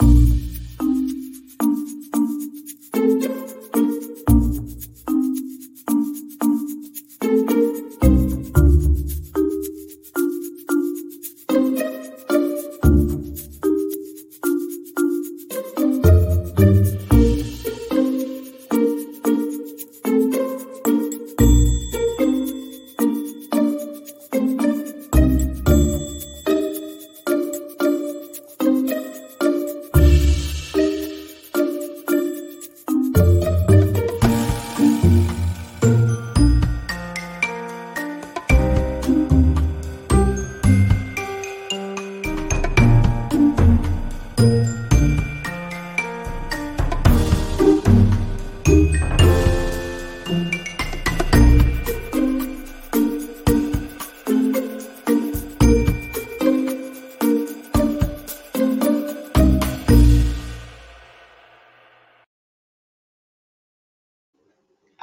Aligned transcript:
you 0.00 0.37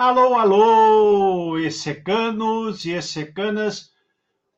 Alô, 0.08 0.36
alô, 0.36 1.58
essecanos 1.58 2.86
e 2.86 2.92
essecanas, 2.92 3.92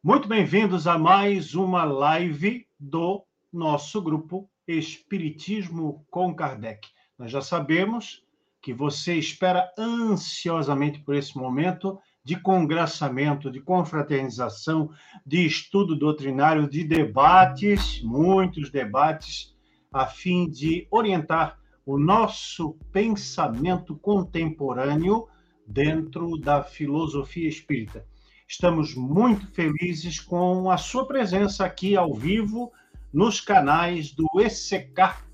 muito 0.03 0.27
bem-vindos 0.27 0.85
a 0.87 0.97
mais 0.97 1.55
uma 1.55 1.85
live 1.85 2.67
do 2.77 3.23
nosso 3.51 4.01
grupo 4.01 4.49
Espiritismo 4.67 6.05
com 6.11 6.35
Kardec. 6.35 6.89
Nós 7.17 7.31
já 7.31 7.39
sabemos 7.39 8.25
que 8.61 8.73
você 8.73 9.15
espera 9.15 9.71
ansiosamente 9.79 10.99
por 10.99 11.15
esse 11.15 11.37
momento 11.37 11.97
de 12.25 12.37
congraçamento, 12.37 13.49
de 13.49 13.61
confraternização, 13.61 14.91
de 15.25 15.45
estudo 15.45 15.95
doutrinário, 15.95 16.69
de 16.69 16.83
debates, 16.83 18.01
muitos 18.03 18.69
debates, 18.69 19.55
a 19.93 20.07
fim 20.07 20.49
de 20.49 20.85
orientar 20.91 21.57
o 21.85 21.97
nosso 21.97 22.77
pensamento 22.91 23.95
contemporâneo 23.95 25.25
dentro 25.67 26.37
da 26.37 26.63
filosofia 26.63 27.49
espírita. 27.49 28.05
Estamos 28.47 28.95
muito 28.95 29.45
felizes 29.51 30.19
com 30.19 30.71
a 30.71 30.77
sua 30.77 31.05
presença 31.05 31.65
aqui 31.65 31.97
ao 31.97 32.13
vivo 32.13 32.71
nos 33.13 33.41
canais 33.41 34.11
do 34.11 34.25
ECK 34.39 35.27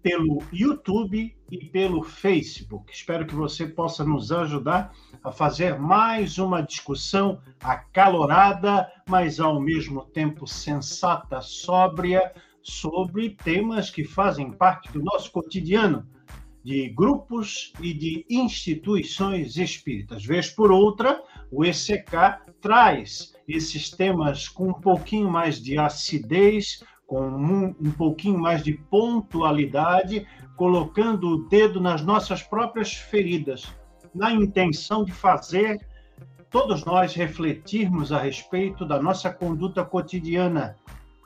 pelo 0.00 0.42
YouTube 0.52 1.36
e 1.50 1.66
pelo 1.66 2.02
Facebook. 2.02 2.92
Espero 2.92 3.26
que 3.26 3.34
você 3.34 3.66
possa 3.66 4.04
nos 4.04 4.30
ajudar 4.30 4.94
a 5.22 5.32
fazer 5.32 5.78
mais 5.78 6.38
uma 6.38 6.62
discussão 6.62 7.40
acalorada, 7.60 8.90
mas 9.08 9.40
ao 9.40 9.60
mesmo 9.60 10.04
tempo 10.06 10.46
sensata, 10.46 11.40
sóbria, 11.40 12.32
sobre 12.62 13.30
temas 13.30 13.90
que 13.90 14.04
fazem 14.04 14.52
parte 14.52 14.92
do 14.92 15.02
nosso 15.02 15.32
cotidiano 15.32 16.06
de 16.62 16.88
grupos 16.90 17.72
e 17.80 17.92
de 17.94 18.26
instituições 18.28 19.56
espíritas. 19.56 20.24
Vez 20.24 20.50
por 20.50 20.70
outra, 20.70 21.22
o 21.50 21.64
ECK 21.64 22.12
traz 22.60 23.32
esses 23.48 23.90
temas 23.90 24.48
com 24.48 24.68
um 24.68 24.74
pouquinho 24.74 25.30
mais 25.30 25.60
de 25.60 25.78
acidez, 25.78 26.84
com 27.06 27.20
um, 27.20 27.74
um 27.80 27.90
pouquinho 27.90 28.38
mais 28.38 28.62
de 28.62 28.74
pontualidade, 28.74 30.26
colocando 30.56 31.28
o 31.28 31.48
dedo 31.48 31.80
nas 31.80 32.02
nossas 32.04 32.42
próprias 32.42 32.92
feridas, 32.92 33.72
na 34.14 34.32
intenção 34.32 35.04
de 35.04 35.12
fazer 35.12 35.80
todos 36.50 36.84
nós 36.84 37.14
refletirmos 37.14 38.12
a 38.12 38.18
respeito 38.18 38.84
da 38.84 39.00
nossa 39.00 39.32
conduta 39.32 39.84
cotidiana, 39.84 40.76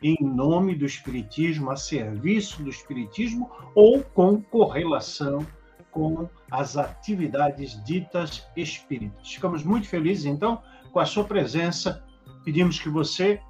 em 0.04 0.22
nome 0.22 0.74
do 0.74 0.84
Espiritismo, 0.84 1.70
a 1.70 1.76
serviço 1.76 2.62
do 2.62 2.68
Espiritismo 2.68 3.50
ou 3.74 4.02
com 4.02 4.38
correlação 4.38 5.46
com 5.90 6.28
as 6.50 6.76
atividades 6.76 7.82
ditas 7.84 8.46
espíritas. 8.54 9.32
Ficamos 9.32 9.64
muito 9.64 9.88
felizes, 9.88 10.26
então, 10.26 10.60
com 10.92 10.98
a 10.98 11.06
sua 11.06 11.24
presença. 11.24 12.04
Pedimos 12.44 12.78
que 12.78 12.90
você, 12.90 13.40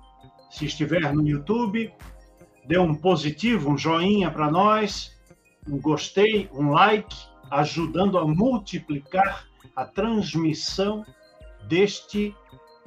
se 0.48 0.66
estiver 0.66 1.12
no 1.12 1.26
YouTube, 1.26 1.92
dê 2.64 2.78
um 2.78 2.94
positivo, 2.94 3.70
um 3.70 3.76
joinha 3.76 4.30
para 4.30 4.48
nós, 4.48 5.18
um 5.68 5.80
gostei, 5.80 6.48
um 6.52 6.70
like, 6.70 7.16
ajudando 7.50 8.16
a 8.16 8.24
multiplicar 8.24 9.48
a 9.74 9.84
transmissão 9.84 11.04
deste 11.66 12.32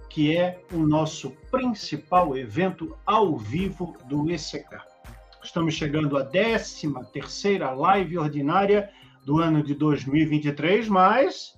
que 0.10 0.36
é 0.36 0.62
o 0.72 0.78
nosso 0.78 1.32
principal 1.52 2.38
evento 2.38 2.98
ao 3.06 3.38
vivo 3.38 3.96
do 4.06 4.30
ECK. 4.32 4.78
Estamos 5.44 5.76
chegando 5.76 6.18
à 6.18 6.26
13 6.26 6.94
terceira 7.12 7.72
live 7.72 8.18
ordinária 8.18 8.90
do 9.26 9.40
ano 9.40 9.62
de 9.64 9.74
2023, 9.74 10.88
mas 10.88 11.58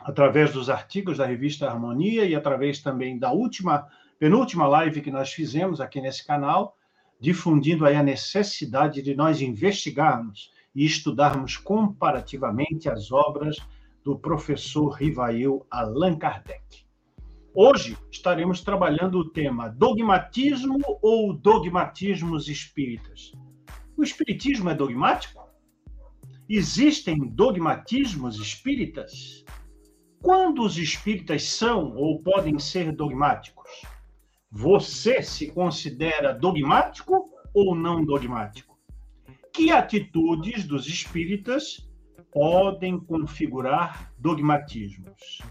através 0.00 0.52
dos 0.52 0.70
artigos 0.70 1.18
da 1.18 1.26
revista 1.26 1.68
Harmonia 1.68 2.24
e 2.24 2.34
através 2.34 2.80
também 2.80 3.18
da 3.18 3.30
última, 3.30 3.86
penúltima 4.18 4.66
live 4.66 5.02
que 5.02 5.10
nós 5.10 5.32
fizemos 5.32 5.82
aqui 5.82 6.00
nesse 6.00 6.26
canal, 6.26 6.76
difundindo 7.20 7.84
aí 7.84 7.94
a 7.94 8.02
necessidade 8.02 9.02
de 9.02 9.14
nós 9.14 9.42
investigarmos 9.42 10.50
e 10.74 10.84
estudarmos 10.84 11.56
comparativamente 11.56 12.88
as 12.88 13.12
obras 13.12 13.56
do 14.04 14.18
professor 14.18 14.90
Rivail 14.90 15.64
Allan 15.70 16.16
Kardec. 16.16 16.84
Hoje 17.54 17.98
estaremos 18.10 18.62
trabalhando 18.62 19.18
o 19.18 19.28
tema 19.28 19.68
dogmatismo 19.68 20.98
ou 21.02 21.34
dogmatismos 21.34 22.48
espíritas. 22.48 23.32
O 23.96 24.02
espiritismo 24.02 24.70
é 24.70 24.74
dogmático? 24.74 25.42
Existem 26.48 27.18
dogmatismos 27.18 28.36
espíritas? 28.38 29.44
Quando 30.22 30.62
os 30.62 30.78
espíritas 30.78 31.44
são 31.44 31.94
ou 31.94 32.22
podem 32.22 32.58
ser 32.58 32.92
dogmáticos? 32.92 33.82
Você 34.50 35.22
se 35.22 35.50
considera 35.50 36.32
dogmático 36.32 37.28
ou 37.54 37.74
não 37.74 38.04
dogmático? 38.04 38.71
Que 39.52 39.70
atitudes 39.70 40.64
dos 40.64 40.86
espíritas 40.86 41.88
podem 42.32 42.98
configurar 42.98 44.12
dogmatismos? 44.18 45.42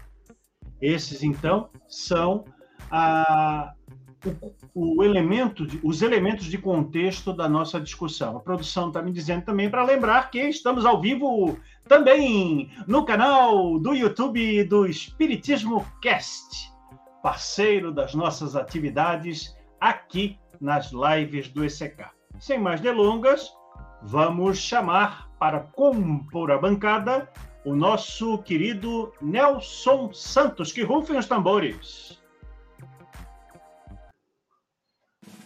Esses, 0.80 1.22
então, 1.22 1.70
são 1.88 2.44
a, 2.90 3.72
o, 4.74 4.98
o 4.98 5.04
elemento 5.04 5.66
de, 5.66 5.78
os 5.82 6.02
elementos 6.02 6.46
de 6.46 6.58
contexto 6.58 7.32
da 7.32 7.48
nossa 7.48 7.80
discussão. 7.80 8.36
A 8.36 8.40
produção 8.40 8.88
está 8.88 9.00
me 9.00 9.12
dizendo 9.12 9.44
também 9.44 9.70
para 9.70 9.84
lembrar 9.84 10.30
que 10.30 10.40
estamos 10.40 10.84
ao 10.84 11.00
vivo 11.00 11.56
também 11.86 12.70
no 12.86 13.04
canal 13.04 13.78
do 13.78 13.94
YouTube 13.94 14.64
do 14.64 14.86
Espiritismo 14.86 15.86
Cast, 16.00 16.72
parceiro 17.22 17.92
das 17.92 18.14
nossas 18.14 18.56
atividades 18.56 19.56
aqui 19.80 20.38
nas 20.60 20.90
lives 20.92 21.48
do 21.48 21.64
ECK. 21.64 22.06
Sem 22.38 22.58
mais 22.58 22.80
delongas, 22.80 23.52
vamos 24.02 24.58
chamar 24.58 25.30
para 25.38 25.60
compor 25.60 26.50
a 26.50 26.58
bancada 26.58 27.30
o 27.64 27.74
nosso 27.74 28.38
querido 28.38 29.12
Nelson 29.20 30.12
Santos, 30.12 30.72
que 30.72 30.82
rufem 30.82 31.16
os 31.16 31.26
tambores. 31.26 32.18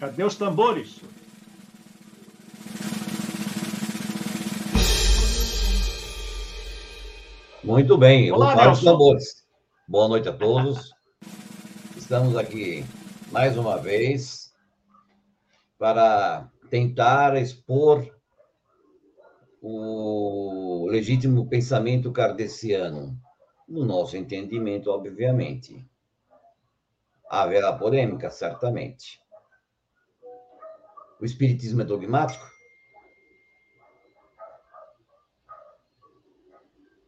Cadê 0.00 0.24
os 0.24 0.36
tambores? 0.36 1.00
Muito 7.62 7.98
bem, 7.98 8.30
Olá, 8.30 8.70
os 8.70 8.82
tambores. 8.82 9.44
Boa 9.88 10.08
noite 10.08 10.28
a 10.28 10.32
todos. 10.32 10.94
Estamos 11.96 12.36
aqui 12.36 12.84
mais 13.32 13.58
uma 13.58 13.76
vez 13.76 14.54
para 15.78 16.48
tentar 16.70 17.36
expor 17.36 18.15
o 19.68 20.86
legítimo 20.88 21.48
pensamento 21.48 22.12
kardeciano, 22.12 23.20
no 23.68 23.84
nosso 23.84 24.16
entendimento, 24.16 24.92
obviamente. 24.92 25.84
Haverá 27.28 27.72
polêmica, 27.72 28.30
certamente. 28.30 29.20
O 31.20 31.24
espiritismo 31.24 31.82
é 31.82 31.84
dogmático? 31.84 32.46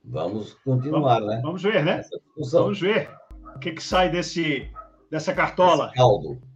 Vamos 0.03 0.55
continuar, 0.65 1.21
vamos, 1.21 1.29
né? 1.29 1.41
Vamos 1.43 1.63
ver, 1.63 1.85
né? 1.85 2.03
Vamos 2.51 2.81
ver 2.81 3.09
o 3.55 3.59
que, 3.61 3.71
que 3.73 3.83
sai 3.83 4.11
desse, 4.11 4.69
dessa 5.09 5.33
cartola. 5.33 5.87
Esse 5.89 5.97
caldo. 5.97 6.48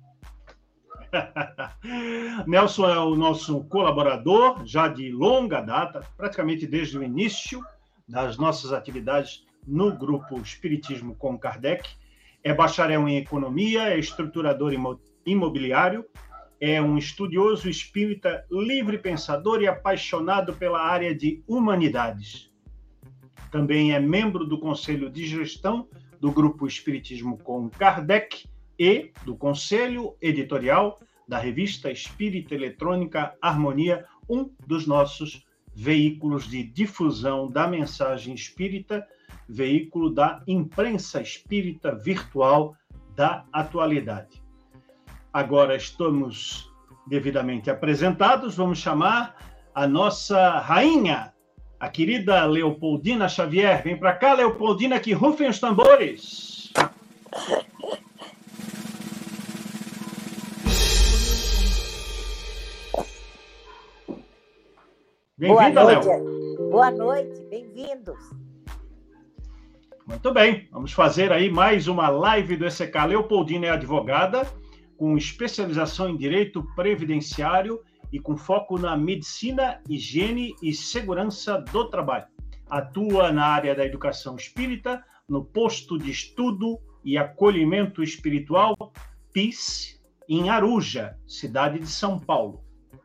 Nelson 2.46 2.88
é 2.88 2.98
o 2.98 3.14
nosso 3.14 3.64
colaborador, 3.64 4.64
já 4.64 4.88
de 4.88 5.10
longa 5.10 5.60
data, 5.60 6.00
praticamente 6.16 6.66
desde 6.66 6.98
o 6.98 7.02
início 7.02 7.62
das 8.08 8.36
nossas 8.36 8.72
atividades 8.72 9.44
no 9.66 9.96
grupo 9.96 10.40
Espiritismo 10.40 11.14
com 11.14 11.38
Kardec. 11.38 11.88
É 12.42 12.52
bacharel 12.52 13.06
em 13.08 13.18
economia, 13.18 13.88
é 13.88 13.98
estruturador 13.98 14.72
imobiliário, 15.24 16.04
é 16.60 16.80
um 16.80 16.98
estudioso 16.98 17.68
espírita 17.68 18.44
livre 18.50 18.98
pensador 18.98 19.62
e 19.62 19.68
apaixonado 19.68 20.52
pela 20.54 20.80
área 20.80 21.14
de 21.14 21.42
humanidades. 21.46 22.50
Também 23.50 23.92
é 23.92 24.00
membro 24.00 24.46
do 24.46 24.58
Conselho 24.58 25.10
de 25.10 25.26
Gestão 25.26 25.88
do 26.18 26.32
Grupo 26.32 26.66
Espiritismo 26.66 27.36
com 27.38 27.68
Kardec 27.68 28.44
e 28.82 29.12
do 29.24 29.36
Conselho 29.36 30.16
Editorial 30.20 30.98
da 31.28 31.38
revista 31.38 31.88
Espírita 31.88 32.52
Eletrônica 32.52 33.32
Harmonia, 33.40 34.04
um 34.28 34.50
dos 34.66 34.88
nossos 34.88 35.46
veículos 35.72 36.50
de 36.50 36.64
difusão 36.64 37.48
da 37.48 37.68
mensagem 37.68 38.34
espírita, 38.34 39.06
veículo 39.48 40.10
da 40.10 40.42
imprensa 40.48 41.22
espírita 41.22 41.94
virtual 41.94 42.74
da 43.14 43.44
atualidade. 43.52 44.42
Agora 45.32 45.76
estamos 45.76 46.68
devidamente 47.06 47.70
apresentados, 47.70 48.56
vamos 48.56 48.80
chamar 48.80 49.36
a 49.72 49.86
nossa 49.86 50.58
rainha, 50.58 51.32
a 51.78 51.88
querida 51.88 52.44
Leopoldina 52.46 53.28
Xavier. 53.28 53.80
Vem 53.84 53.96
para 53.96 54.12
cá, 54.14 54.34
Leopoldina, 54.34 54.98
que 54.98 55.12
rufem 55.12 55.48
os 55.48 55.60
tambores. 55.60 56.72
Bem-vinda, 65.42 65.82
Léo. 65.82 66.70
Boa 66.70 66.92
noite, 66.92 67.42
bem-vindos. 67.50 68.30
Muito 70.06 70.32
bem, 70.32 70.68
vamos 70.70 70.92
fazer 70.92 71.32
aí 71.32 71.50
mais 71.50 71.88
uma 71.88 72.08
live 72.08 72.56
do 72.56 72.64
ECK. 72.64 73.06
Leopoldina 73.08 73.66
é 73.66 73.70
advogada, 73.70 74.46
com 74.96 75.16
especialização 75.16 76.08
em 76.08 76.16
direito 76.16 76.62
previdenciário 76.76 77.80
e 78.12 78.20
com 78.20 78.36
foco 78.36 78.78
na 78.78 78.96
medicina, 78.96 79.82
higiene 79.88 80.54
e 80.62 80.72
segurança 80.72 81.58
do 81.72 81.90
trabalho. 81.90 82.26
Atua 82.70 83.32
na 83.32 83.46
área 83.46 83.74
da 83.74 83.84
educação 83.84 84.36
espírita, 84.36 85.02
no 85.28 85.44
posto 85.44 85.98
de 85.98 86.12
estudo 86.12 86.78
e 87.04 87.18
acolhimento 87.18 88.00
espiritual 88.00 88.76
PIS, 89.32 90.00
em 90.28 90.50
Aruja, 90.50 91.18
cidade 91.26 91.80
de 91.80 91.88
São 91.88 92.20
Paulo. 92.20 92.62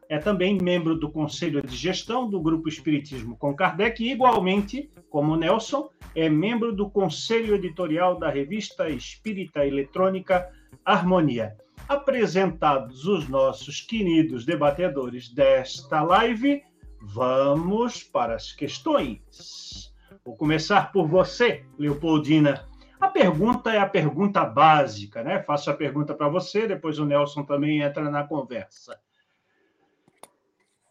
É 0.09 0.18
também 0.18 0.57
membro 0.57 0.95
do 0.95 1.12
Conselho 1.12 1.62
de 1.62 1.75
Gestão 1.75 2.30
do 2.30 2.39
Grupo 2.39 2.69
Espiritismo 2.69 3.36
com 3.38 3.56
Kardec 3.56 4.04
e, 4.04 4.12
igualmente, 4.12 4.89
como 5.09 5.36
Nelson, 5.36 5.89
é 6.15 6.30
membro 6.30 6.74
do 6.74 6.89
Conselho 6.89 7.56
Editorial 7.56 8.18
da 8.18 8.30
revista 8.30 8.89
Espírita 8.89 9.65
Eletrônica 9.65 10.50
Harmonia 10.86 11.56
apresentados 11.88 13.06
os 13.06 13.30
nossos 13.30 13.81
queridos 13.81 14.45
debatedores 14.45 15.30
desta 15.33 16.01
live, 16.01 16.62
vamos 17.01 18.03
para 18.03 18.36
as 18.36 18.51
questões. 18.51 19.94
Vou 20.25 20.36
começar 20.36 20.92
por 20.92 21.07
você, 21.07 21.65
Leopoldina. 21.77 22.68
A 23.00 23.07
pergunta 23.07 23.71
é 23.71 23.77
a 23.77 23.88
pergunta 23.88 24.44
básica, 24.44 25.24
né? 25.24 25.42
Faço 25.44 25.69
a 25.69 25.74
pergunta 25.74 26.13
para 26.13 26.27
você, 26.27 26.68
depois 26.68 27.00
o 27.00 27.06
Nelson 27.06 27.44
também 27.44 27.81
entra 27.81 28.10
na 28.10 28.24
conversa. 28.24 29.00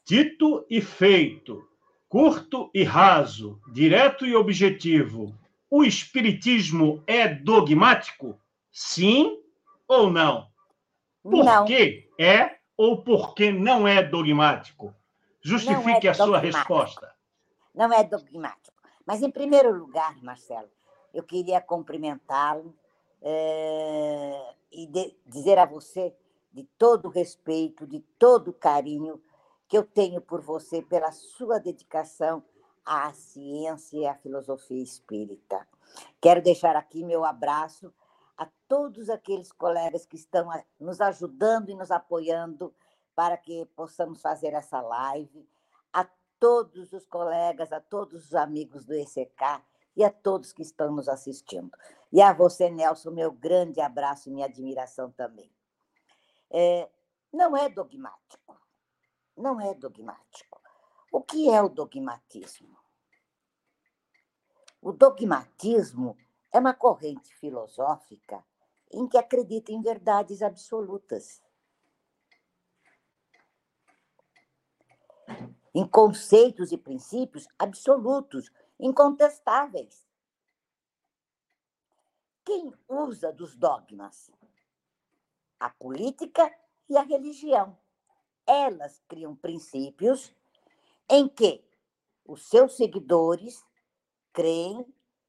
Dito 0.08 0.64
e 0.70 0.80
feito, 0.80 1.68
curto 2.08 2.70
e 2.72 2.84
raso, 2.84 3.60
direto 3.72 4.24
e 4.24 4.36
objetivo, 4.36 5.36
o 5.68 5.82
espiritismo 5.82 7.02
é 7.08 7.26
dogmático? 7.26 8.38
Sim 8.70 9.42
ou 9.88 10.08
não? 10.08 10.46
Por 11.24 11.44
não. 11.44 11.64
que 11.64 12.08
é 12.16 12.58
ou 12.76 13.02
por 13.02 13.34
que 13.34 13.50
não 13.50 13.88
é 13.88 14.00
dogmático? 14.00 14.94
Justifique 15.40 16.06
é 16.06 16.10
a 16.12 16.14
sua 16.14 16.38
resposta. 16.38 17.12
Não 17.74 17.92
é 17.92 18.04
dogmático. 18.04 18.76
Mas, 19.04 19.22
em 19.22 19.30
primeiro 19.30 19.76
lugar, 19.76 20.16
Marcelo, 20.22 20.70
eu 21.12 21.24
queria 21.24 21.60
cumprimentá-lo 21.60 22.72
é, 23.20 24.54
e 24.70 24.86
de, 24.86 25.16
dizer 25.26 25.58
a 25.58 25.64
você, 25.64 26.14
de 26.52 26.62
todo 26.78 27.08
respeito, 27.08 27.88
de 27.88 27.98
todo 28.16 28.52
carinho 28.52 29.20
que 29.68 29.76
eu 29.76 29.84
tenho 29.84 30.20
por 30.20 30.40
você, 30.40 30.82
pela 30.82 31.10
sua 31.12 31.58
dedicação 31.58 32.42
à 32.84 33.12
ciência 33.12 33.98
e 33.98 34.06
à 34.06 34.14
filosofia 34.14 34.82
espírita. 34.82 35.66
Quero 36.20 36.42
deixar 36.42 36.76
aqui 36.76 37.04
meu 37.04 37.24
abraço 37.24 37.92
a 38.36 38.48
todos 38.68 39.08
aqueles 39.08 39.50
colegas 39.50 40.06
que 40.06 40.16
estão 40.16 40.48
nos 40.78 41.00
ajudando 41.00 41.70
e 41.70 41.74
nos 41.74 41.90
apoiando 41.90 42.74
para 43.14 43.36
que 43.36 43.64
possamos 43.74 44.20
fazer 44.20 44.52
essa 44.52 44.80
live, 44.80 45.48
a 45.92 46.06
todos 46.38 46.92
os 46.92 47.06
colegas, 47.06 47.72
a 47.72 47.80
todos 47.80 48.26
os 48.26 48.34
amigos 48.34 48.84
do 48.84 48.94
ECK 48.94 49.62
e 49.96 50.04
a 50.04 50.10
todos 50.10 50.52
que 50.52 50.62
estão 50.62 50.92
nos 50.92 51.08
assistindo. 51.08 51.70
E 52.12 52.20
a 52.20 52.32
você, 52.32 52.70
Nelson, 52.70 53.10
meu 53.10 53.32
grande 53.32 53.80
abraço 53.80 54.28
e 54.28 54.32
minha 54.32 54.46
admiração 54.46 55.10
também. 55.10 55.50
É, 56.50 56.88
não 57.32 57.56
é 57.56 57.68
dogmático. 57.68 58.65
Não 59.36 59.60
é 59.60 59.74
dogmático. 59.74 60.60
O 61.12 61.22
que 61.22 61.50
é 61.50 61.62
o 61.62 61.68
dogmatismo? 61.68 62.76
O 64.80 64.92
dogmatismo 64.92 66.16
é 66.52 66.58
uma 66.58 66.72
corrente 66.72 67.34
filosófica 67.36 68.44
em 68.90 69.06
que 69.06 69.18
acredita 69.18 69.72
em 69.72 69.82
verdades 69.82 70.42
absolutas. 70.42 71.42
Em 75.74 75.86
conceitos 75.86 76.72
e 76.72 76.78
princípios 76.78 77.46
absolutos, 77.58 78.50
incontestáveis. 78.80 80.06
Quem 82.44 82.72
usa 82.88 83.32
dos 83.32 83.56
dogmas? 83.56 84.30
A 85.58 85.68
política 85.68 86.50
e 86.88 86.96
a 86.96 87.02
religião. 87.02 87.76
Elas 88.46 89.02
criam 89.08 89.34
princípios 89.34 90.32
em 91.08 91.28
que 91.28 91.64
os 92.24 92.48
seus 92.48 92.76
seguidores 92.76 93.64
creem 94.32 94.86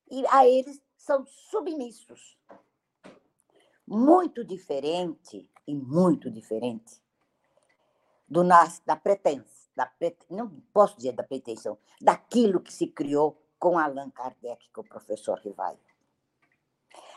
e 0.09 0.25
a 0.27 0.47
eles 0.47 0.81
são 0.97 1.25
submissos. 1.25 2.37
Muito 3.85 4.43
diferente 4.43 5.49
e 5.65 5.75
muito 5.75 6.29
diferente 6.29 7.01
do 8.27 8.43
nas, 8.43 8.81
da 8.85 8.95
pretensão, 8.95 9.69
da 9.75 9.89
não 10.29 10.49
posso 10.73 10.97
dizer 10.97 11.13
da 11.13 11.23
pretensão, 11.23 11.77
daquilo 12.01 12.59
que 12.59 12.73
se 12.73 12.87
criou 12.87 13.41
com 13.57 13.77
Allan 13.77 14.09
Kardec, 14.09 14.69
com 14.71 14.81
o 14.81 14.87
professor 14.87 15.39
Rivaio. 15.39 15.79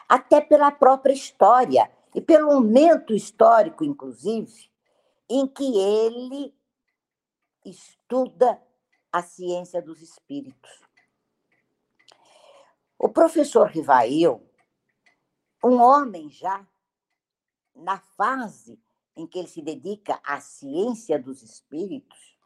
Até 0.08 0.40
pela 0.40 0.70
própria 0.70 1.12
história 1.12 1.90
e 2.14 2.20
pelo 2.20 2.48
momento 2.48 3.14
histórico, 3.14 3.84
inclusive, 3.84 4.69
em 5.30 5.46
que 5.46 5.78
ele 5.78 6.52
estuda 7.64 8.60
a 9.12 9.22
ciência 9.22 9.80
dos 9.80 10.02
espíritos. 10.02 10.80
O 12.98 13.08
professor 13.08 13.68
Rivail, 13.68 14.44
um 15.64 15.80
homem 15.80 16.28
já 16.28 16.66
na 17.74 17.98
fase 17.98 18.78
em 19.16 19.26
que 19.26 19.38
ele 19.38 19.48
se 19.48 19.62
dedica 19.62 20.20
à 20.24 20.40
ciência 20.40 21.18
dos 21.18 21.42
espíritos, 21.42 22.36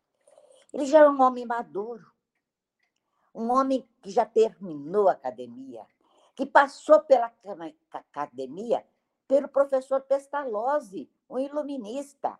ele 0.73 0.85
já 0.85 1.01
é 1.01 1.09
um 1.09 1.23
homem 1.23 1.47
maduro, 1.47 2.13
um 3.35 3.51
homem 3.51 3.89
que 4.03 4.11
já 4.11 4.27
terminou 4.27 5.09
a 5.09 5.13
academia, 5.13 5.87
que 6.37 6.45
passou 6.45 7.01
pela 7.01 7.33
academia 7.91 8.85
pelo 9.27 9.49
professor 9.49 10.03
Pestalozzi, 10.03 11.11
um 11.29 11.39
iluminista. 11.39 12.39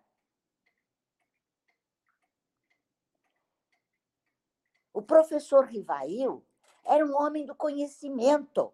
O 4.95 5.01
professor 5.01 5.65
Rivail 5.65 6.41
era 6.85 7.05
um 7.05 7.17
homem 7.21 7.45
do 7.45 7.53
conhecimento 7.53 8.73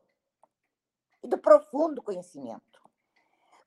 e 1.23 1.27
do 1.27 1.35
profundo 1.35 1.99
conhecimento. 1.99 2.79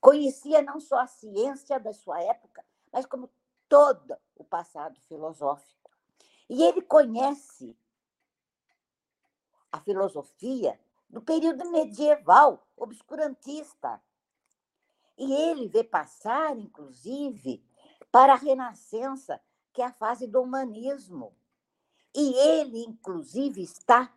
Conhecia 0.01 0.63
não 0.63 0.79
só 0.79 1.01
a 1.01 1.07
ciência 1.09 1.81
da 1.81 1.93
sua 1.93 2.23
época, 2.23 2.65
mas 2.93 3.07
como 3.07 3.29
todo 3.69 4.17
o 4.37 4.45
passado 4.45 5.01
filosófico. 5.01 5.91
E 6.49 6.63
ele 6.63 6.81
conhece 6.81 7.77
a 9.73 9.81
filosofia 9.81 10.79
do 11.11 11.21
período 11.21 11.69
medieval, 11.73 12.69
obscurantista. 12.77 14.01
E 15.19 15.33
ele 15.33 15.67
vê 15.67 15.83
passar, 15.83 16.57
inclusive, 16.57 17.67
para 18.13 18.35
a 18.35 18.37
Renascença, 18.37 19.41
que 19.73 19.83
é 19.83 19.87
a 19.87 19.93
fase 19.93 20.29
do 20.29 20.41
humanismo. 20.41 21.37
E 22.15 22.33
ele, 22.35 22.85
inclusive, 22.85 23.63
está 23.63 24.13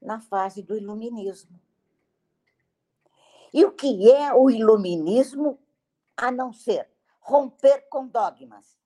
na 0.00 0.20
fase 0.20 0.62
do 0.62 0.76
iluminismo. 0.76 1.60
E 3.52 3.64
o 3.64 3.72
que 3.72 4.10
é 4.10 4.32
o 4.32 4.48
iluminismo 4.48 5.58
a 6.16 6.30
não 6.30 6.52
ser 6.52 6.88
romper 7.18 7.88
com 7.88 8.06
dogmas? 8.06 8.78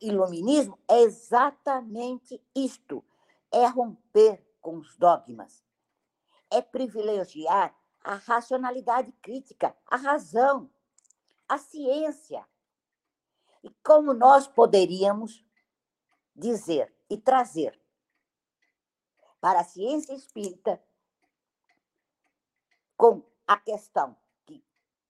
Iluminismo 0.00 0.78
é 0.86 1.00
exatamente 1.00 2.42
isto: 2.54 3.02
é 3.50 3.66
romper 3.66 4.46
com 4.60 4.76
os 4.76 4.96
dogmas, 4.96 5.64
é 6.50 6.60
privilegiar 6.60 7.74
a 8.04 8.14
racionalidade 8.14 9.10
crítica, 9.22 9.74
a 9.86 9.96
razão, 9.96 10.70
a 11.48 11.56
ciência. 11.56 12.46
E 13.64 13.70
como 13.82 14.12
nós 14.12 14.46
poderíamos 14.46 15.44
dizer 16.36 16.94
e 17.10 17.16
trazer 17.16 17.78
para 19.40 19.60
a 19.60 19.64
ciência 19.64 20.12
espírita 20.14 20.82
com 22.96 23.22
a 23.46 23.56
questão 23.56 24.16
que 24.44 24.62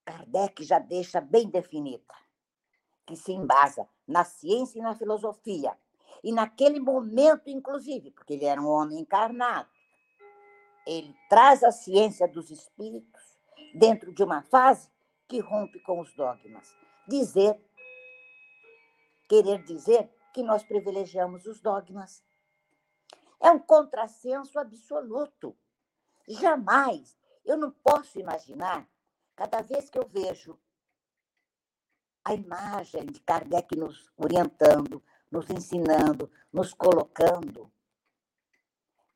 Kardec 0.05 0.63
já 0.63 0.79
deixa 0.79 1.21
bem 1.21 1.49
definida, 1.49 2.15
que 3.07 3.17
se 3.17 3.33
embasa 3.33 3.89
na 4.07 4.25
ciência 4.25 4.79
e 4.79 4.83
na 4.83 4.95
filosofia. 4.95 5.77
E 6.23 6.33
naquele 6.33 6.81
momento, 6.81 7.49
inclusive, 7.49 8.11
porque 8.11 8.35
ele 8.35 8.45
era 8.45 8.61
um 8.61 8.69
homem 8.69 9.01
encarnado, 9.01 9.71
ele 10.87 11.15
traz 11.29 11.63
a 11.63 11.71
ciência 11.71 12.27
dos 12.29 12.51
espíritos 12.51 13.39
dentro 13.75 14.13
de 14.13 14.23
uma 14.23 14.43
fase 14.43 14.91
que 15.27 15.41
rompe 15.41 15.79
com 15.81 16.01
os 16.01 16.13
dogmas. 16.15 16.75
Dizer, 17.07 17.59
querer 19.29 19.63
dizer 19.65 20.11
que 20.39 20.43
nós 20.45 20.63
privilegiamos 20.63 21.47
os 21.47 21.61
dogmas 21.61 22.23
é 23.41 23.51
um 23.51 23.59
contrassenso 23.59 24.57
absoluto. 24.57 25.59
Jamais, 26.29 27.19
eu 27.45 27.57
não 27.57 27.73
posso 27.73 28.21
imaginar, 28.21 28.89
cada 29.35 29.63
vez 29.63 29.91
que 29.91 29.99
eu 29.99 30.07
vejo 30.07 30.57
a 32.25 32.35
imagem 32.35 33.07
de 33.07 33.19
Kardec 33.19 33.77
nos 33.77 34.13
orientando, 34.17 35.03
nos 35.29 35.51
ensinando, 35.51 36.31
nos 36.53 36.73
colocando, 36.73 37.69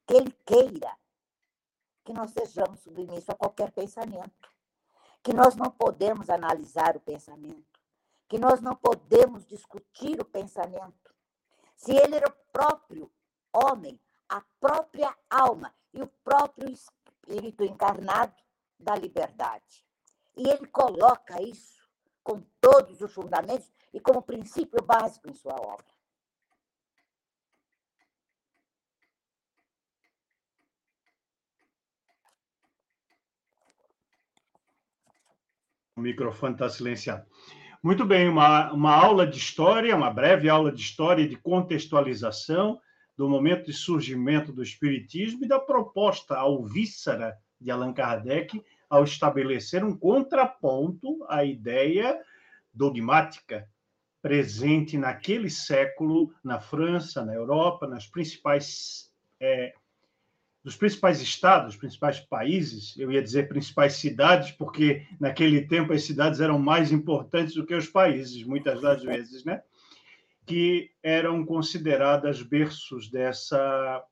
que 0.05 0.15
ele 0.15 0.33
queira 0.45 0.99
que 2.05 2.13
nós 2.13 2.33
sejamos 2.33 2.81
submissos 2.81 3.31
a 3.31 3.37
qualquer 3.37 3.71
pensamento, 3.71 4.53
que 5.23 5.33
nós 5.33 5.55
não 5.55 5.71
podemos 5.71 6.29
analisar 6.29 6.97
o 6.97 7.01
pensamento, 7.01 7.79
que 8.27 8.41
nós 8.41 8.61
não 8.61 8.75
podemos 8.75 9.47
discutir 9.47 10.21
o 10.21 10.25
pensamento. 10.25 11.02
Se 11.83 11.93
ele 11.93 12.17
era 12.17 12.29
o 12.29 12.53
próprio 12.53 13.13
homem 13.53 14.01
a 14.29 14.41
própria 14.59 15.15
alma 15.29 15.75
e 15.93 16.01
o 16.01 16.07
próprio 16.25 16.71
espírito 16.71 17.65
encarnado 17.65 18.35
da 18.79 18.95
liberdade. 18.95 19.85
E 20.35 20.49
ele 20.49 20.67
coloca 20.69 21.43
isso 21.43 21.87
com 22.23 22.41
todos 22.61 23.03
os 23.03 23.13
fundamentos 23.13 23.71
e 23.93 24.01
como 24.01 24.23
princípio 24.23 24.83
básico 24.83 25.29
em 25.29 25.35
sua 25.35 25.55
obra. 25.55 25.85
O 35.95 36.01
microfone 36.01 36.55
está 36.55 36.71
silenciado. 36.71 37.27
Muito 37.83 38.05
bem, 38.05 38.29
uma, 38.29 38.73
uma 38.73 38.95
aula 38.95 39.27
de 39.27 39.37
história, 39.37 39.97
uma 39.97 40.09
breve 40.09 40.49
aula 40.49 40.71
de 40.71 40.81
história 40.81 41.23
e 41.25 41.29
de 41.29 41.35
contextualização 41.35 42.81
do 43.17 43.29
momento 43.29 43.67
de 43.67 43.73
surgimento 43.73 44.53
do 44.53 44.63
Espiritismo 44.63 45.45
e 45.45 45.49
da 45.49 45.59
proposta 45.59 46.37
alvíssara 46.37 47.37
de 47.61 47.73
Allan 47.73 47.93
Kardec 47.93 48.63
ao 48.89 49.03
estabelecer 49.03 49.85
um 49.85 49.97
contraponto 49.97 51.27
à 51.29 51.45
ideia 51.45 52.17
dogmática 52.73 53.69
presente 54.23 54.97
naquele 54.97 55.51
século 55.51 56.33
na 56.45 56.61
França, 56.61 57.25
na 57.25 57.35
Europa, 57.35 57.89
nas 57.89 58.07
principais 58.07 59.11
é, 59.41 59.75
dos 60.63 60.77
principais 60.77 61.21
estados, 61.21 61.77
principais 61.77 62.21
países, 62.21 62.97
eu 62.97 63.11
ia 63.11 63.23
dizer 63.23 63.49
principais 63.49 63.95
cidades, 63.95 64.53
porque 64.53 65.05
naquele 65.19 65.63
tempo 65.63 65.93
as 65.93 66.05
cidades 66.05 66.41
eram 66.41 66.59
mais 66.59 66.93
importantes 66.93 67.55
do 67.55 67.67
que 67.67 67.75
os 67.75 67.89
países, 67.89 68.45
muitas 68.45 68.81
das 68.81 69.03
vezes, 69.03 69.45
né? 69.45 69.63
que 70.47 70.91
eram 71.03 71.45
consideradas 71.45 72.43
berços 72.43 73.09
dessa, 73.09 74.05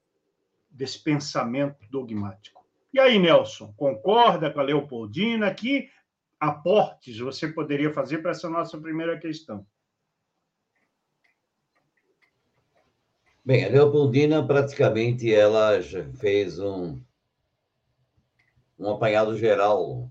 desse 0.70 1.02
pensamento 1.02 1.78
dogmático. 1.90 2.64
E 2.92 2.98
aí, 2.98 3.18
Nelson, 3.18 3.72
concorda 3.76 4.50
com 4.50 4.60
a 4.60 4.64
Leopoldina? 4.64 5.52
Que 5.54 5.88
aportes 6.38 7.18
você 7.18 7.48
poderia 7.48 7.92
fazer 7.92 8.18
para 8.18 8.30
essa 8.32 8.48
nossa 8.48 8.78
primeira 8.78 9.18
questão? 9.18 9.66
Bem, 13.50 13.64
a 13.64 13.68
Leopoldina 13.68 14.46
praticamente 14.46 15.34
ela 15.34 15.72
fez 16.20 16.60
um, 16.60 17.02
um 18.78 18.90
apanhado 18.90 19.36
geral 19.36 20.08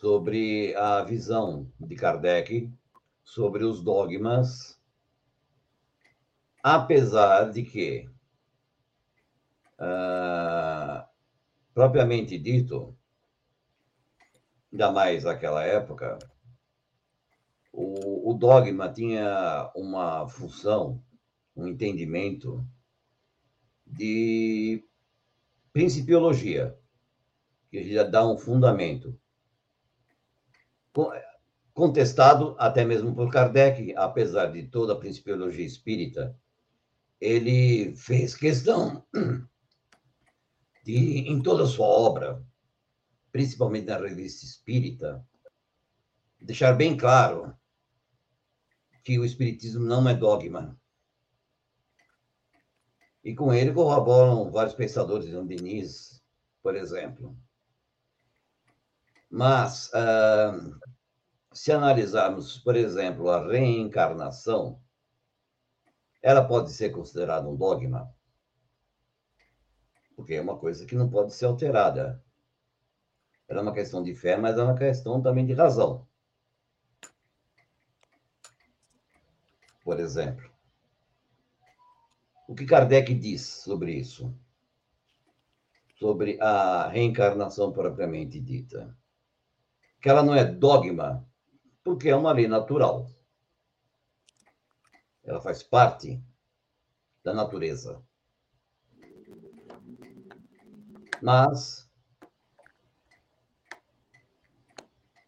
sobre 0.00 0.74
a 0.76 1.02
visão 1.02 1.70
de 1.78 1.94
Kardec 1.94 2.72
sobre 3.22 3.64
os 3.64 3.82
dogmas, 3.82 4.80
apesar 6.62 7.50
de 7.50 7.64
que, 7.64 8.08
uh, 9.78 11.06
propriamente 11.74 12.38
dito, 12.38 12.96
ainda 14.72 14.90
mais 14.90 15.24
naquela 15.24 15.62
época, 15.64 16.18
o, 17.70 18.30
o 18.30 18.32
dogma 18.32 18.90
tinha 18.90 19.70
uma 19.76 20.26
função, 20.30 20.98
um 21.60 21.68
entendimento 21.68 22.66
de 23.86 24.84
principiologia, 25.72 26.76
que 27.70 27.92
já 27.92 28.04
dá 28.04 28.26
um 28.26 28.38
fundamento 28.38 29.18
contestado 31.72 32.56
até 32.58 32.84
mesmo 32.84 33.14
por 33.14 33.30
Kardec, 33.30 33.94
apesar 33.96 34.46
de 34.46 34.64
toda 34.64 34.92
a 34.92 34.98
principiologia 34.98 35.64
espírita, 35.64 36.36
ele 37.20 37.94
fez 37.96 38.34
questão 38.34 39.04
de, 40.84 40.96
em 41.28 41.42
toda 41.42 41.64
a 41.64 41.66
sua 41.66 41.86
obra, 41.86 42.44
principalmente 43.30 43.86
na 43.86 43.98
revista 43.98 44.44
espírita, 44.44 45.24
deixar 46.40 46.72
bem 46.72 46.96
claro 46.96 47.54
que 49.04 49.18
o 49.18 49.24
Espiritismo 49.24 49.84
não 49.84 50.08
é 50.08 50.14
dogma. 50.14 50.79
E 53.22 53.34
com 53.34 53.52
ele 53.52 53.72
corroboram 53.72 54.50
vários 54.50 54.74
pensadores, 54.74 55.28
João 55.28 55.46
Diniz, 55.46 56.22
por 56.62 56.74
exemplo. 56.74 57.36
Mas, 59.30 59.90
uh, 59.92 60.78
se 61.52 61.70
analisarmos, 61.70 62.58
por 62.58 62.76
exemplo, 62.76 63.30
a 63.30 63.46
reencarnação, 63.46 64.80
ela 66.22 66.46
pode 66.46 66.72
ser 66.72 66.90
considerada 66.90 67.48
um 67.48 67.56
dogma, 67.56 68.12
porque 70.16 70.34
é 70.34 70.40
uma 70.40 70.58
coisa 70.58 70.84
que 70.86 70.94
não 70.94 71.08
pode 71.08 71.34
ser 71.34 71.46
alterada. 71.46 72.22
Ela 73.48 73.60
é 73.60 73.62
uma 73.62 73.74
questão 73.74 74.02
de 74.02 74.14
fé, 74.14 74.36
mas 74.36 74.58
é 74.58 74.62
uma 74.62 74.76
questão 74.76 75.20
também 75.20 75.46
de 75.46 75.54
razão. 75.54 76.06
Por 79.82 79.98
exemplo, 79.98 80.49
o 82.50 82.54
que 82.56 82.66
Kardec 82.66 83.14
diz 83.14 83.46
sobre 83.46 83.92
isso? 83.92 84.36
Sobre 86.00 86.36
a 86.40 86.88
reencarnação 86.88 87.70
propriamente 87.70 88.40
dita. 88.40 88.98
Que 90.02 90.08
ela 90.08 90.20
não 90.20 90.34
é 90.34 90.44
dogma, 90.44 91.24
porque 91.84 92.08
é 92.08 92.16
uma 92.16 92.32
lei 92.32 92.48
natural. 92.48 93.08
Ela 95.22 95.40
faz 95.40 95.62
parte 95.62 96.20
da 97.22 97.32
natureza. 97.32 98.02
Mas 101.22 101.88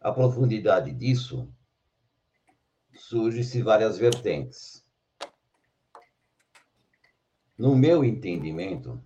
a 0.00 0.10
profundidade 0.10 0.92
disso 0.92 1.48
surge-se 2.92 3.62
várias 3.62 3.96
vertentes. 3.96 4.81
No 7.58 7.76
meu 7.76 8.02
entendimento, 8.04 9.00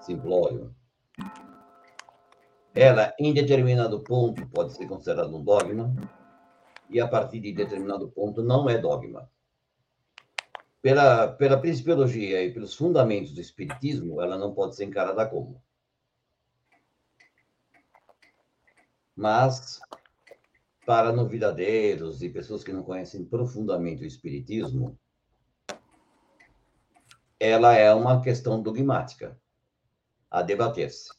simplório, 0.00 0.74
ela, 2.74 3.14
em 3.18 3.32
determinado 3.32 4.02
ponto, 4.02 4.46
pode 4.48 4.74
ser 4.74 4.86
considerada 4.86 5.28
um 5.28 5.42
dogma, 5.42 5.94
e 6.90 7.00
a 7.00 7.08
partir 7.08 7.40
de 7.40 7.52
determinado 7.52 8.10
ponto 8.10 8.42
não 8.42 8.68
é 8.68 8.76
dogma. 8.76 9.30
Pela, 10.82 11.28
pela 11.28 11.58
principiologia 11.58 12.44
e 12.44 12.52
pelos 12.52 12.74
fundamentos 12.74 13.32
do 13.32 13.40
Espiritismo, 13.40 14.20
ela 14.20 14.36
não 14.36 14.52
pode 14.52 14.76
ser 14.76 14.84
encarada 14.84 15.26
como. 15.26 15.62
Mas, 19.16 19.80
para 20.84 21.12
novidadeiros 21.12 22.22
e 22.22 22.28
pessoas 22.28 22.62
que 22.62 22.72
não 22.72 22.82
conhecem 22.82 23.24
profundamente 23.24 24.02
o 24.02 24.06
Espiritismo, 24.06 24.98
ela 27.48 27.74
é 27.74 27.92
uma 27.94 28.20
questão 28.20 28.62
dogmática 28.62 29.38
a 30.30 30.42
debater-se. 30.42 31.10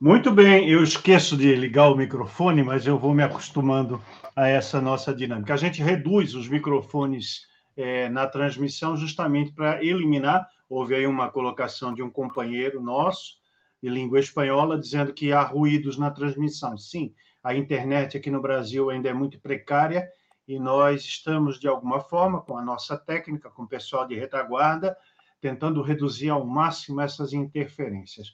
Muito 0.00 0.30
bem, 0.30 0.68
eu 0.68 0.82
esqueço 0.82 1.36
de 1.36 1.54
ligar 1.54 1.88
o 1.88 1.96
microfone, 1.96 2.62
mas 2.62 2.86
eu 2.86 2.98
vou 2.98 3.14
me 3.14 3.22
acostumando 3.22 4.02
a 4.36 4.48
essa 4.48 4.80
nossa 4.80 5.14
dinâmica. 5.14 5.54
A 5.54 5.56
gente 5.56 5.82
reduz 5.82 6.34
os 6.34 6.48
microfones 6.48 7.46
é, 7.76 8.08
na 8.08 8.26
transmissão 8.26 8.96
justamente 8.96 9.52
para 9.52 9.82
eliminar 9.82 10.46
Houve 10.68 10.94
aí 10.94 11.06
uma 11.06 11.30
colocação 11.30 11.92
de 11.94 12.02
um 12.02 12.10
companheiro 12.10 12.82
nosso, 12.82 13.34
de 13.82 13.88
língua 13.88 14.18
espanhola, 14.18 14.78
dizendo 14.78 15.12
que 15.12 15.32
há 15.32 15.42
ruídos 15.42 15.98
na 15.98 16.10
transmissão. 16.10 16.76
Sim, 16.76 17.14
a 17.42 17.54
internet 17.54 18.16
aqui 18.16 18.30
no 18.30 18.40
Brasil 18.40 18.88
ainda 18.90 19.08
é 19.08 19.12
muito 19.12 19.38
precária 19.40 20.08
e 20.46 20.58
nós 20.58 21.02
estamos, 21.02 21.58
de 21.58 21.66
alguma 21.66 22.00
forma, 22.00 22.40
com 22.40 22.56
a 22.56 22.62
nossa 22.62 22.96
técnica, 22.96 23.50
com 23.50 23.62
o 23.62 23.68
pessoal 23.68 24.06
de 24.06 24.14
retaguarda, 24.14 24.96
tentando 25.40 25.82
reduzir 25.82 26.30
ao 26.30 26.46
máximo 26.46 27.00
essas 27.00 27.32
interferências. 27.32 28.32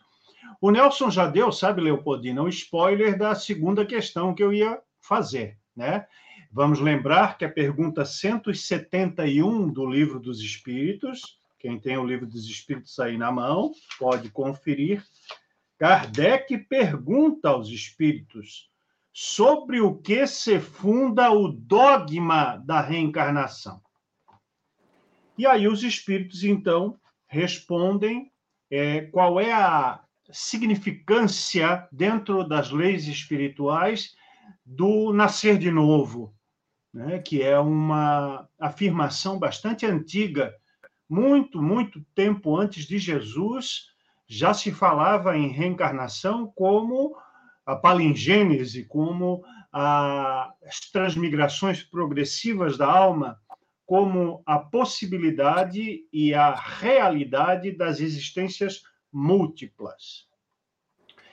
O 0.61 0.71
Nelson 0.71 1.11
já 1.11 1.27
deu, 1.27 1.53
sabe, 1.53 1.81
Leopoldina, 1.81 2.43
o 2.43 2.47
um 2.47 2.49
spoiler 2.49 3.19
da 3.19 3.35
segunda 3.35 3.85
questão 3.85 4.35
que 4.35 4.43
eu 4.43 4.53
ia 4.53 4.81
fazer, 5.01 5.59
né? 5.77 6.07
Vamos 6.53 6.81
lembrar 6.81 7.39
que 7.39 7.45
a 7.45 7.51
pergunta 7.51 8.05
171 8.05 9.69
do 9.69 9.87
Livro 9.87 10.19
dos 10.19 10.41
Espíritos 10.41 11.41
quem 11.61 11.79
tem 11.79 11.99
o 11.99 12.07
livro 12.07 12.27
dos 12.27 12.49
Espíritos 12.49 12.99
aí 12.99 13.19
na 13.19 13.31
mão 13.31 13.73
pode 13.99 14.31
conferir. 14.31 15.05
Kardec 15.79 16.57
pergunta 16.57 17.51
aos 17.51 17.69
espíritos 17.69 18.70
sobre 19.13 19.81
o 19.81 19.97
que 19.97 20.27
se 20.27 20.61
funda 20.61 21.31
o 21.31 21.49
dogma 21.49 22.57
da 22.57 22.81
reencarnação. 22.81 23.81
E 25.37 25.47
aí 25.47 25.67
os 25.67 25.83
espíritos, 25.83 26.45
então, 26.45 26.99
respondem 27.27 28.31
é, 28.71 29.03
qual 29.03 29.41
é 29.41 29.53
a 29.53 30.03
significância 30.31 31.89
dentro 31.91 32.47
das 32.47 32.71
leis 32.71 33.07
espirituais 33.09 34.15
do 34.65 35.13
nascer 35.13 35.59
de 35.59 35.71
novo, 35.71 36.35
né? 36.93 37.19
que 37.19 37.43
é 37.43 37.59
uma 37.59 38.49
afirmação 38.59 39.39
bastante 39.39 39.87
antiga 39.87 40.55
muito, 41.09 41.61
muito 41.61 42.05
tempo 42.15 42.57
antes 42.57 42.87
de 42.87 42.97
Jesus, 42.99 43.87
já 44.29 44.55
se 44.55 44.71
falava 44.71 45.37
em 45.37 45.49
reencarnação 45.49 46.47
como 46.55 47.17
a 47.71 47.77
palingênese, 47.77 48.85
como 48.85 49.45
a, 49.73 50.53
as 50.67 50.81
transmigrações 50.91 51.85
progressivas 51.85 52.77
da 52.77 52.91
alma, 52.91 53.41
como 53.87 54.43
a 54.45 54.59
possibilidade 54.59 56.05
e 56.13 56.35
a 56.35 56.53
realidade 56.55 57.71
das 57.71 58.01
existências 58.01 58.83
múltiplas. 59.13 60.29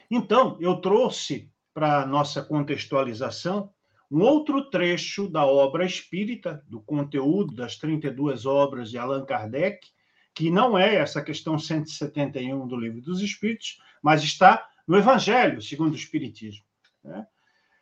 Então, 0.09 0.57
eu 0.59 0.75
trouxe 0.75 1.49
para 1.73 2.03
a 2.03 2.05
nossa 2.05 2.43
contextualização 2.43 3.71
um 4.09 4.21
outro 4.21 4.69
trecho 4.69 5.27
da 5.27 5.45
obra 5.45 5.85
espírita, 5.85 6.63
do 6.67 6.79
conteúdo 6.79 7.55
das 7.55 7.77
32 7.77 8.45
obras 8.45 8.91
de 8.91 8.97
Allan 8.97 9.25
Kardec, 9.25 9.87
que 10.35 10.51
não 10.51 10.77
é 10.77 10.95
essa 10.95 11.21
questão 11.21 11.57
171 11.57 12.67
do 12.67 12.77
Livro 12.77 13.01
dos 13.01 13.21
Espíritos, 13.21 13.79
mas 14.03 14.23
está 14.23 14.67
no 14.87 14.97
Evangelho, 14.97 15.61
segundo 15.61 15.93
o 15.93 15.97
Espiritismo. 15.97 16.63
Né? 17.03 17.27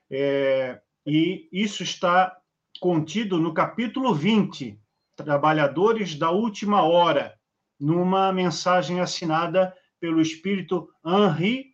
É, 0.09 0.81
e 1.05 1.47
isso 1.51 1.83
está 1.83 2.35
contido 2.79 3.37
no 3.37 3.53
capítulo 3.53 4.13
20, 4.13 4.79
Trabalhadores 5.15 6.15
da 6.15 6.31
Última 6.31 6.81
Hora, 6.83 7.39
numa 7.79 8.33
mensagem 8.33 8.99
assinada 8.99 9.73
pelo 9.99 10.21
espírito 10.21 10.89
Henri 11.05 11.73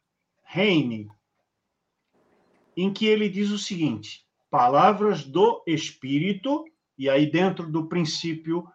Heine, 0.54 1.10
em 2.76 2.92
que 2.94 3.06
ele 3.06 3.30
diz 3.30 3.50
o 3.50 3.58
seguinte: 3.58 4.26
palavras 4.50 5.24
do 5.24 5.64
Espírito, 5.66 6.66
e 6.98 7.10
aí 7.10 7.30
dentro 7.30 7.72
do 7.72 7.88
princípio 7.88 8.68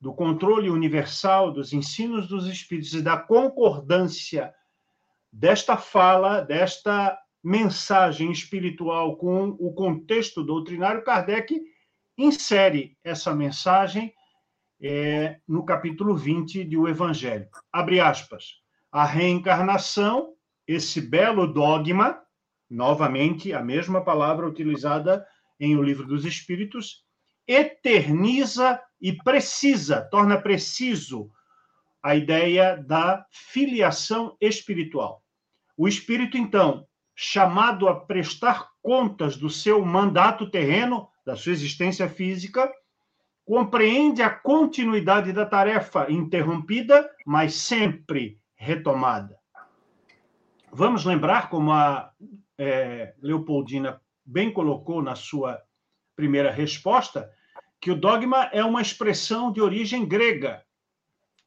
do 0.00 0.12
controle 0.14 0.70
universal 0.70 1.52
dos 1.52 1.72
ensinos 1.72 2.28
dos 2.28 2.46
Espíritos 2.46 2.94
e 2.94 3.02
da 3.02 3.16
concordância 3.16 4.54
desta 5.34 5.76
fala, 5.76 6.40
desta 6.40 7.18
mensagem 7.42 8.30
espiritual 8.30 9.16
com 9.16 9.48
o 9.58 9.74
contexto 9.74 10.44
doutrinário, 10.44 11.02
Kardec 11.02 11.60
insere 12.16 12.96
essa 13.02 13.34
mensagem 13.34 14.14
é, 14.80 15.40
no 15.46 15.64
capítulo 15.64 16.16
20 16.16 16.62
do 16.64 16.88
Evangelho. 16.88 17.48
Abre 17.72 17.98
aspas. 17.98 18.60
A 18.92 19.04
reencarnação, 19.04 20.34
esse 20.68 21.00
belo 21.00 21.52
dogma, 21.52 22.22
novamente 22.70 23.52
a 23.52 23.60
mesma 23.60 24.04
palavra 24.04 24.46
utilizada 24.46 25.26
em 25.58 25.76
O 25.76 25.82
Livro 25.82 26.06
dos 26.06 26.24
Espíritos, 26.24 27.04
eterniza 27.46 28.80
e 29.00 29.12
precisa, 29.12 30.00
torna 30.00 30.40
preciso 30.40 31.28
a 32.00 32.14
ideia 32.14 32.76
da 32.76 33.26
filiação 33.30 34.36
espiritual. 34.40 35.23
O 35.76 35.88
espírito, 35.88 36.36
então, 36.36 36.86
chamado 37.14 37.88
a 37.88 38.00
prestar 38.00 38.70
contas 38.82 39.36
do 39.36 39.50
seu 39.50 39.84
mandato 39.84 40.50
terreno, 40.50 41.08
da 41.24 41.36
sua 41.36 41.52
existência 41.52 42.08
física, 42.08 42.72
compreende 43.44 44.22
a 44.22 44.30
continuidade 44.30 45.32
da 45.32 45.44
tarefa 45.44 46.10
interrompida, 46.10 47.08
mas 47.26 47.54
sempre 47.54 48.38
retomada. 48.56 49.38
Vamos 50.72 51.04
lembrar 51.04 51.50
como 51.50 51.72
a 51.72 52.12
é, 52.58 53.14
Leopoldina 53.20 54.00
bem 54.24 54.52
colocou 54.52 55.02
na 55.02 55.14
sua 55.14 55.62
primeira 56.16 56.50
resposta, 56.50 57.30
que 57.80 57.90
o 57.90 57.96
dogma 57.96 58.48
é 58.52 58.64
uma 58.64 58.80
expressão 58.80 59.52
de 59.52 59.60
origem 59.60 60.06
grega 60.06 60.64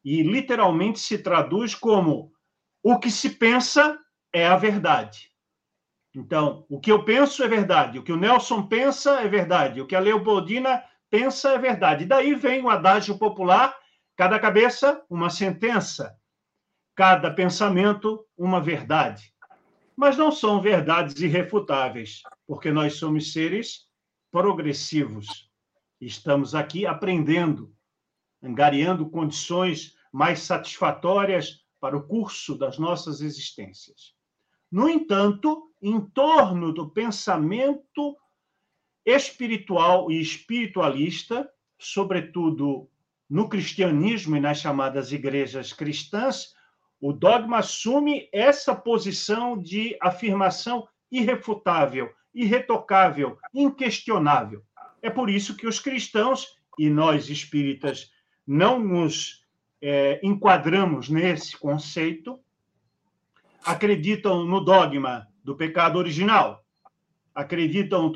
e 0.04 0.22
literalmente 0.22 1.00
se 1.00 1.18
traduz 1.18 1.74
como 1.74 2.32
o 2.84 3.00
que 3.00 3.10
se 3.10 3.32
pensa 3.32 4.00
é 4.34 4.46
a 4.48 4.58
verdade. 4.58 5.32
Então, 6.16 6.66
o 6.68 6.80
que 6.80 6.92
eu 6.92 7.06
penso 7.06 7.44
é 7.44 7.48
verdade, 7.48 8.00
o 8.00 8.04
que 8.04 8.12
o 8.12 8.18
Nelson 8.18 8.68
pensa 8.68 9.22
é 9.22 9.28
verdade, 9.28 9.82
o 9.82 9.86
que 9.86 9.96
a 9.96 10.00
Leopoldina 10.00 10.84
pensa 11.10 11.52
é 11.52 11.58
verdade. 11.60 12.06
Daí 12.06 12.34
vem 12.34 12.62
o 12.63 12.70
adágio 12.70 13.18
popular: 13.18 13.78
cada 14.16 14.40
cabeça, 14.40 15.04
uma 15.10 15.30
sentença, 15.30 16.18
cada 16.96 17.32
pensamento, 17.32 18.26
uma 18.36 18.60
verdade. 18.60 19.32
Mas 19.96 20.18
não 20.18 20.32
são 20.32 20.62
verdades 20.62 21.20
irrefutáveis, 21.22 22.22
porque 22.48 22.72
nós 22.72 22.96
somos 22.96 23.32
seres 23.32 23.88
progressivos. 24.32 25.52
Estamos 26.00 26.54
aqui 26.54 26.86
aprendendo, 26.86 27.74
angariando 28.42 29.10
condições 29.10 29.96
mais 30.12 30.40
satisfatórias 30.40 31.63
para 31.80 31.98
o 31.98 32.08
curso 32.08 32.58
das 32.58 32.78
nossas 32.78 33.22
existências. 33.22 34.17
No 34.72 34.90
entanto, 34.90 35.72
em 35.82 36.00
torno 36.00 36.74
do 36.74 36.90
pensamento 36.90 38.18
espiritual 39.06 40.12
e 40.12 40.20
espiritualista, 40.20 41.50
sobretudo 41.80 42.90
no 43.30 43.48
cristianismo 43.48 44.36
e 44.36 44.40
nas 44.40 44.60
chamadas 44.60 45.12
igrejas 45.12 45.72
cristãs, 45.72 46.54
o 47.00 47.14
dogma 47.14 47.60
assume 47.60 48.28
essa 48.34 48.76
posição 48.76 49.58
de 49.58 49.96
afirmação 50.02 50.88
irrefutável, 51.12 52.12
irretocável, 52.34 53.38
inquestionável. 53.54 54.64
É 55.02 55.10
por 55.10 55.30
isso 55.30 55.56
que 55.56 55.68
os 55.68 55.80
cristãos 55.80 56.58
e 56.78 56.90
nós 56.90 57.30
espíritas 57.30 58.12
não 58.46 58.80
nos 58.80 59.46
é, 59.82 60.20
enquadramos 60.24 61.10
nesse 61.10 61.56
conceito, 61.58 62.40
acreditam 63.68 64.46
no 64.46 64.62
dogma 64.62 65.28
do 65.44 65.54
pecado 65.54 66.00
original, 66.00 66.64
acreditam 67.36 68.10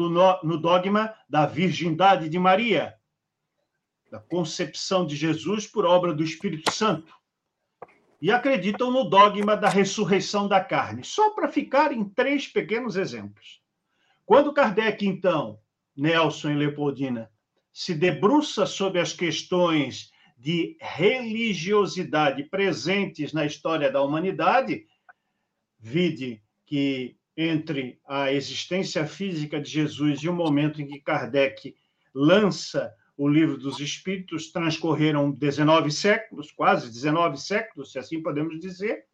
no 0.44 0.58
dogma 0.58 1.14
da 1.30 1.46
virgindade 1.46 2.30
de 2.30 2.40
Maria, 2.40 2.96
da 4.10 4.18
concepção 4.18 5.06
de 5.06 5.16
Jesus 5.16 5.68
por 5.68 5.86
obra 5.86 6.14
do 6.14 6.24
Espírito 6.24 6.72
Santo, 6.72 7.14
e 8.22 8.32
acreditam 8.32 8.92
no 8.92 9.04
dogma 9.04 9.58
da 9.58 9.68
ressurreição 9.68 10.48
da 10.48 10.64
carne. 10.64 11.04
Só 11.04 11.32
para 11.32 11.50
ficar 11.50 11.92
em 11.92 12.06
três 12.06 12.48
pequenos 12.48 12.96
exemplos. 12.96 13.62
Quando 14.26 14.54
Kardec, 14.54 15.06
então, 15.06 15.60
Nelson 15.96 16.52
e 16.52 16.56
Leopoldina, 16.56 17.30
se 17.74 17.94
debruça 17.94 18.66
sobre 18.66 19.02
as 19.02 19.12
questões 19.12 20.12
de 20.38 20.78
religiosidade 20.80 22.44
presentes 22.46 23.34
na 23.34 23.46
história 23.46 23.92
da 23.92 24.02
humanidade, 24.02 24.86
vide 25.82 26.42
que 26.66 27.18
entre 27.36 28.00
a 28.08 28.32
existência 28.32 29.06
física 29.06 29.60
de 29.60 29.70
Jesus 29.70 30.22
e 30.22 30.30
o 30.30 30.34
momento 30.34 30.82
em 30.82 30.88
que 30.88 31.00
Kardec 31.00 31.76
lança 32.14 32.94
o 33.18 33.28
livro 33.28 33.58
dos 33.58 33.80
Espíritos, 33.80 34.52
transcorreram 34.52 35.32
19 35.32 35.92
séculos, 35.92 36.52
quase 36.52 36.92
19 36.92 37.38
séculos, 37.38 37.92
se 37.92 38.00
assim 38.00 38.22
podemos 38.22 38.60
dizer, 38.60 39.06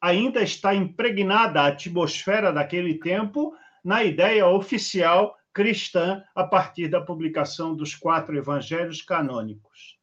ainda 0.00 0.42
está 0.42 0.74
impregnada 0.74 1.60
a 1.60 1.66
atmosfera 1.68 2.52
daquele 2.52 2.98
tempo 2.98 3.54
na 3.84 4.04
ideia 4.04 4.46
oficial 4.46 5.36
cristã 5.52 6.22
a 6.34 6.44
partir 6.44 6.88
da 6.88 7.00
publicação 7.00 7.74
dos 7.74 7.94
quatro 7.94 8.36
evangelhos 8.36 9.02
canônicos. 9.02 9.98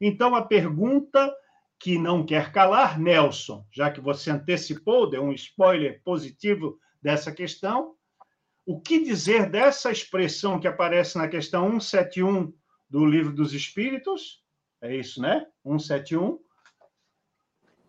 Então, 0.00 0.34
a 0.34 0.42
pergunta 0.42 1.32
que 1.82 1.98
não 1.98 2.24
quer 2.24 2.52
calar, 2.52 2.96
Nelson, 2.96 3.66
já 3.72 3.90
que 3.90 4.00
você 4.00 4.30
antecipou, 4.30 5.10
deu 5.10 5.24
um 5.24 5.32
spoiler 5.32 6.00
positivo 6.04 6.78
dessa 7.02 7.32
questão, 7.32 7.96
o 8.64 8.80
que 8.80 9.02
dizer 9.02 9.50
dessa 9.50 9.90
expressão 9.90 10.60
que 10.60 10.68
aparece 10.68 11.18
na 11.18 11.26
questão 11.26 11.80
171 11.80 12.54
do 12.88 13.04
Livro 13.04 13.32
dos 13.32 13.52
Espíritos? 13.52 14.44
É 14.80 14.94
isso, 14.94 15.20
né? 15.20 15.44
171. 15.64 16.38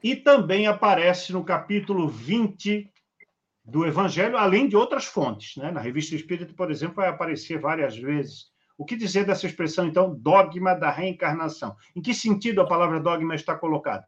E 0.01 0.15
também 0.15 0.65
aparece 0.65 1.31
no 1.31 1.45
capítulo 1.45 2.07
20 2.07 2.91
do 3.63 3.85
Evangelho, 3.85 4.37
além 4.37 4.67
de 4.67 4.75
outras 4.75 5.05
fontes. 5.05 5.55
Né? 5.55 5.69
Na 5.69 5.79
Revista 5.79 6.15
Espírita, 6.15 6.51
por 6.55 6.71
exemplo, 6.71 6.95
vai 6.95 7.09
aparecer 7.09 7.59
várias 7.59 7.95
vezes 7.95 8.52
o 8.77 8.85
que 8.85 8.95
dizer 8.95 9.25
dessa 9.25 9.45
expressão, 9.45 9.87
então, 9.87 10.13
dogma 10.15 10.73
da 10.73 10.91
reencarnação? 10.91 11.75
Em 11.95 12.01
que 12.01 12.13
sentido 12.13 12.61
a 12.61 12.67
palavra 12.67 12.99
dogma 12.99 13.35
está 13.35 13.55
colocada? 13.55 14.07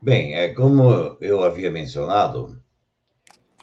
Bem, 0.00 0.34
é 0.34 0.52
como 0.52 1.16
eu 1.20 1.44
havia 1.44 1.70
mencionado, 1.70 2.60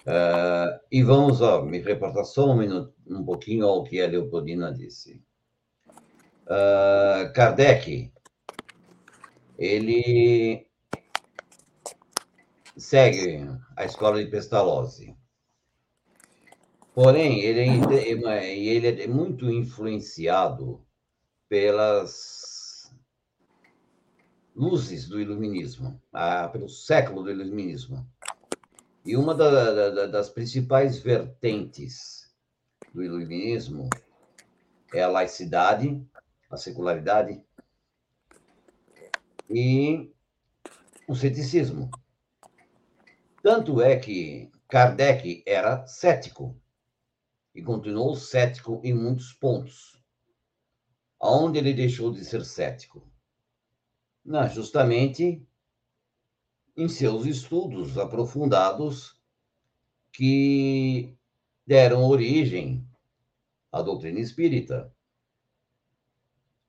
uh, 0.05 0.79
e 0.89 1.03
vamos 1.03 1.41
ó, 1.41 1.61
me 1.61 1.79
reportar 1.79 2.23
só 2.23 2.49
um, 2.49 2.57
minuto, 2.57 2.93
um 3.07 3.23
pouquinho 3.25 3.65
ao 3.65 3.83
que 3.83 4.01
a 4.01 4.07
Leopoldina 4.07 4.73
disse. 4.73 5.21
Uh, 6.45 7.31
Kardec, 7.33 8.11
ele 9.57 10.65
segue 12.77 13.45
a 13.75 13.83
escola 13.83 14.23
de 14.23 14.31
Pestalozzi. 14.31 15.18
Porém, 17.01 17.39
ele 17.39 17.61
é, 17.61 18.57
ele 18.57 19.03
é 19.03 19.07
muito 19.07 19.49
influenciado 19.49 20.85
pelas 21.47 22.93
luzes 24.53 25.07
do 25.07 25.17
iluminismo, 25.17 26.03
pelo 26.51 26.67
século 26.67 27.23
do 27.23 27.31
iluminismo. 27.31 28.05
E 29.05 29.15
uma 29.15 29.33
da, 29.33 29.89
da, 29.91 30.07
das 30.07 30.29
principais 30.29 30.99
vertentes 30.99 32.29
do 32.93 33.01
iluminismo 33.01 33.89
é 34.93 35.01
a 35.01 35.07
laicidade, 35.07 36.05
a 36.51 36.57
secularidade 36.57 37.41
e 39.49 40.11
o 41.07 41.15
ceticismo. 41.15 41.89
Tanto 43.41 43.81
é 43.81 43.95
que 43.95 44.51
Kardec 44.67 45.41
era 45.45 45.87
cético 45.87 46.59
e 47.59 47.61
continuou 47.61 48.15
cético 48.15 48.79
em 48.85 48.93
muitos 48.93 49.33
pontos. 49.33 50.01
Aonde 51.19 51.59
ele 51.59 51.73
deixou 51.73 52.09
de 52.09 52.23
ser 52.23 52.45
cético? 52.45 53.05
Não, 54.23 54.47
justamente 54.47 55.45
em 56.77 56.87
seus 56.87 57.25
estudos 57.25 57.97
aprofundados 57.97 59.21
que 60.13 61.17
deram 61.67 62.05
origem 62.05 62.87
à 63.69 63.81
doutrina 63.81 64.21
espírita. 64.21 64.95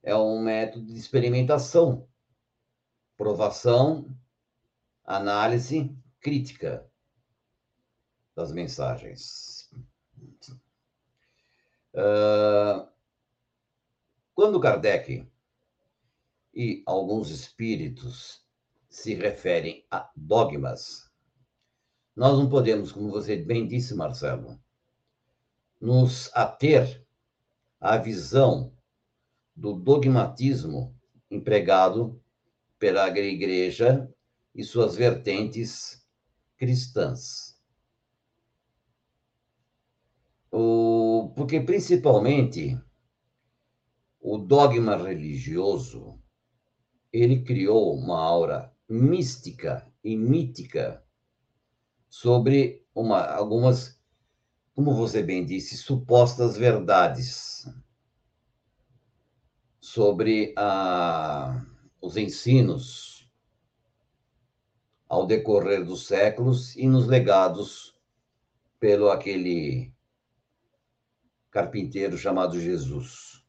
É 0.02 0.16
um 0.16 0.42
método 0.42 0.86
de 0.86 0.98
experimentação, 0.98 2.08
provação, 3.16 4.12
análise 5.04 5.96
crítica 6.20 6.84
das 8.34 8.50
mensagens. 8.50 9.70
Uh, 11.94 12.88
quando 14.34 14.60
Kardec 14.60 15.28
e 16.54 16.82
alguns 16.86 17.30
espíritos 17.30 18.44
se 18.88 19.14
referem 19.14 19.84
a 19.90 20.10
dogmas, 20.14 21.10
nós 22.14 22.38
não 22.38 22.48
podemos, 22.48 22.92
como 22.92 23.10
você 23.10 23.36
bem 23.36 23.66
disse, 23.66 23.94
Marcelo, 23.94 24.60
nos 25.80 26.30
ater 26.34 27.04
à 27.80 27.96
visão 27.96 28.72
do 29.56 29.72
dogmatismo 29.72 30.94
empregado 31.30 32.20
pela 32.78 33.08
igreja 33.08 34.12
e 34.54 34.64
suas 34.64 34.96
vertentes 34.96 36.04
cristãs. 36.56 37.58
O, 40.50 40.99
porque, 41.28 41.60
principalmente, 41.60 42.80
o 44.20 44.38
dogma 44.38 44.96
religioso 44.96 46.20
ele 47.12 47.42
criou 47.42 47.94
uma 47.94 48.20
aura 48.20 48.72
mística 48.88 49.86
e 50.02 50.16
mítica 50.16 51.04
sobre 52.08 52.86
uma, 52.94 53.24
algumas, 53.24 54.00
como 54.74 54.94
você 54.94 55.22
bem 55.22 55.44
disse, 55.44 55.76
supostas 55.76 56.56
verdades 56.56 57.66
sobre 59.80 60.52
a, 60.56 61.64
os 62.00 62.16
ensinos 62.16 63.28
ao 65.08 65.26
decorrer 65.26 65.84
dos 65.84 66.06
séculos 66.06 66.76
e 66.76 66.86
nos 66.86 67.06
legados 67.06 67.94
pelo 68.78 69.10
aquele 69.10 69.92
carpinteiro 71.50 72.16
chamado 72.16 72.60
Jesus. 72.60 73.42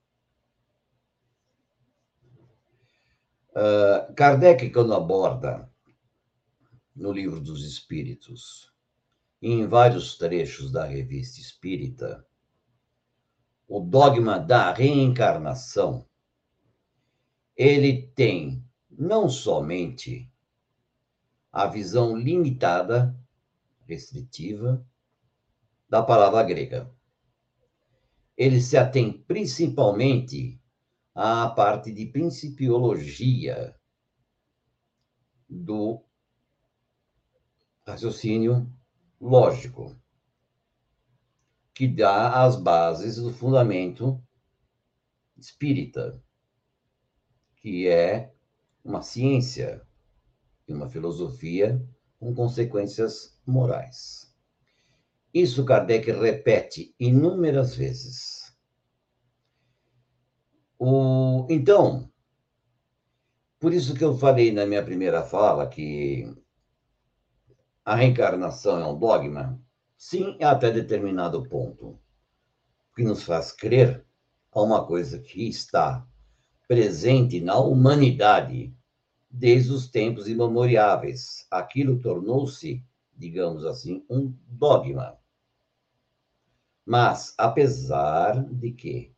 Uh, 3.51 4.13
Kardec, 4.15 4.69
quando 4.71 4.93
aborda 4.93 5.69
no 6.95 7.11
Livro 7.11 7.39
dos 7.39 7.65
Espíritos 7.65 8.71
em 9.41 9.67
vários 9.67 10.17
trechos 10.17 10.71
da 10.71 10.85
Revista 10.85 11.39
Espírita, 11.39 12.25
o 13.67 13.79
dogma 13.79 14.37
da 14.37 14.71
reencarnação, 14.73 16.05
ele 17.55 18.07
tem 18.15 18.63
não 18.89 19.29
somente 19.29 20.31
a 21.51 21.67
visão 21.67 22.15
limitada, 22.15 23.15
restritiva, 23.85 24.85
da 25.89 26.01
palavra 26.01 26.43
grega. 26.43 26.89
Ele 28.37 28.61
se 28.61 28.77
atém 28.77 29.11
principalmente 29.11 30.59
à 31.13 31.49
parte 31.49 31.91
de 31.91 32.05
principiologia 32.05 33.75
do 35.49 36.03
raciocínio 37.85 38.71
lógico 39.19 39.95
que 41.73 41.87
dá 41.87 42.43
as 42.43 42.55
bases 42.55 43.15
do 43.15 43.33
fundamento 43.33 44.21
espírita, 45.37 46.23
que 47.55 47.87
é 47.87 48.33
uma 48.83 49.01
ciência 49.01 49.85
e 50.67 50.73
uma 50.73 50.89
filosofia 50.89 51.83
com 52.19 52.33
consequências 52.33 53.37
morais. 53.45 54.30
Isso 55.33 55.63
Kardec 55.65 56.11
repete 56.11 56.93
inúmeras 56.99 57.75
vezes. 57.75 58.53
O, 60.77 61.45
então, 61.49 62.11
por 63.59 63.73
isso 63.73 63.93
que 63.93 64.03
eu 64.03 64.17
falei 64.17 64.51
na 64.51 64.65
minha 64.65 64.83
primeira 64.83 65.23
fala 65.23 65.67
que 65.67 66.35
a 67.85 67.95
reencarnação 67.95 68.79
é 68.79 68.87
um 68.87 68.97
dogma, 68.97 69.61
Sim, 70.03 70.35
até 70.41 70.71
determinado 70.71 71.47
ponto. 71.47 71.95
Que 72.95 73.03
nos 73.03 73.21
faz 73.21 73.51
crer 73.51 74.03
a 74.51 74.59
uma 74.59 74.83
coisa 74.83 75.19
que 75.19 75.47
está 75.47 76.03
presente 76.67 77.39
na 77.39 77.59
humanidade 77.59 78.75
desde 79.29 79.71
os 79.71 79.87
tempos 79.87 80.27
imemoriáveis. 80.27 81.45
Aquilo 81.51 81.99
tornou-se, 81.99 82.83
digamos 83.15 83.63
assim, 83.63 84.03
um 84.09 84.35
dogma. 84.47 85.19
Mas, 86.85 87.33
apesar 87.37 88.43
de 88.43 88.71
que 88.71 89.15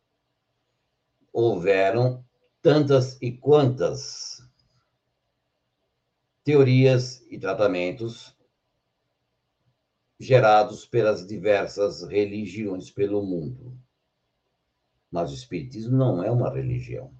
houveram 1.32 2.24
tantas 2.62 3.20
e 3.20 3.32
quantas 3.32 4.42
teorias 6.44 7.26
e 7.30 7.38
tratamentos 7.38 8.36
gerados 10.20 10.86
pelas 10.86 11.26
diversas 11.26 12.02
religiões 12.02 12.90
pelo 12.90 13.22
mundo. 13.22 13.76
Mas 15.10 15.30
o 15.30 15.34
Espiritismo 15.34 15.96
não 15.96 16.22
é 16.22 16.30
uma 16.30 16.52
religião. 16.52 17.12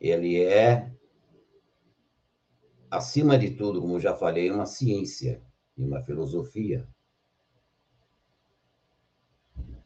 Ele 0.00 0.42
é, 0.42 0.92
acima 2.90 3.38
de 3.38 3.50
tudo, 3.52 3.80
como 3.80 4.00
já 4.00 4.14
falei, 4.14 4.50
uma 4.50 4.66
ciência 4.66 5.42
e 5.76 5.84
uma 5.84 6.02
filosofia. 6.02 6.88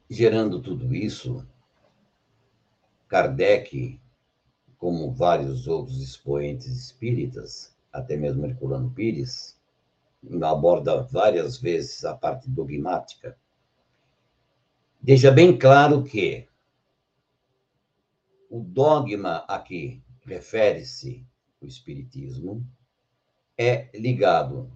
Gerando 0.08 0.62
tudo 0.62 0.94
isso, 0.94 1.44
Kardec, 3.08 4.00
como 4.78 5.12
vários 5.12 5.66
outros 5.66 6.00
expoentes 6.00 6.68
espíritas, 6.68 7.76
até 7.92 8.16
mesmo 8.16 8.46
Herculano 8.46 8.88
Pires, 8.92 9.58
aborda 10.42 11.02
várias 11.02 11.58
vezes 11.58 12.04
a 12.04 12.14
parte 12.14 12.48
dogmática, 12.48 13.36
deixa 15.00 15.32
bem 15.32 15.58
claro 15.58 16.04
que 16.04 16.46
o 18.48 18.60
dogma 18.60 19.38
aqui 19.48 20.00
refere-se 20.24 21.26
o 21.60 21.66
espiritismo 21.66 22.64
é 23.58 23.90
ligado 23.98 24.70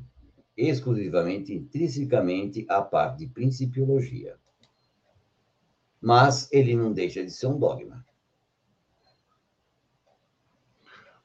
exclusivamente, 0.56 1.54
intrinsecamente 1.54 2.66
à 2.68 2.82
parte 2.82 3.18
de 3.18 3.28
principiologia. 3.28 4.39
Mas 6.00 6.50
ele 6.52 6.74
não 6.74 6.92
deixa 6.92 7.22
de 7.22 7.30
ser 7.30 7.46
um 7.46 7.58
dogma. 7.58 8.04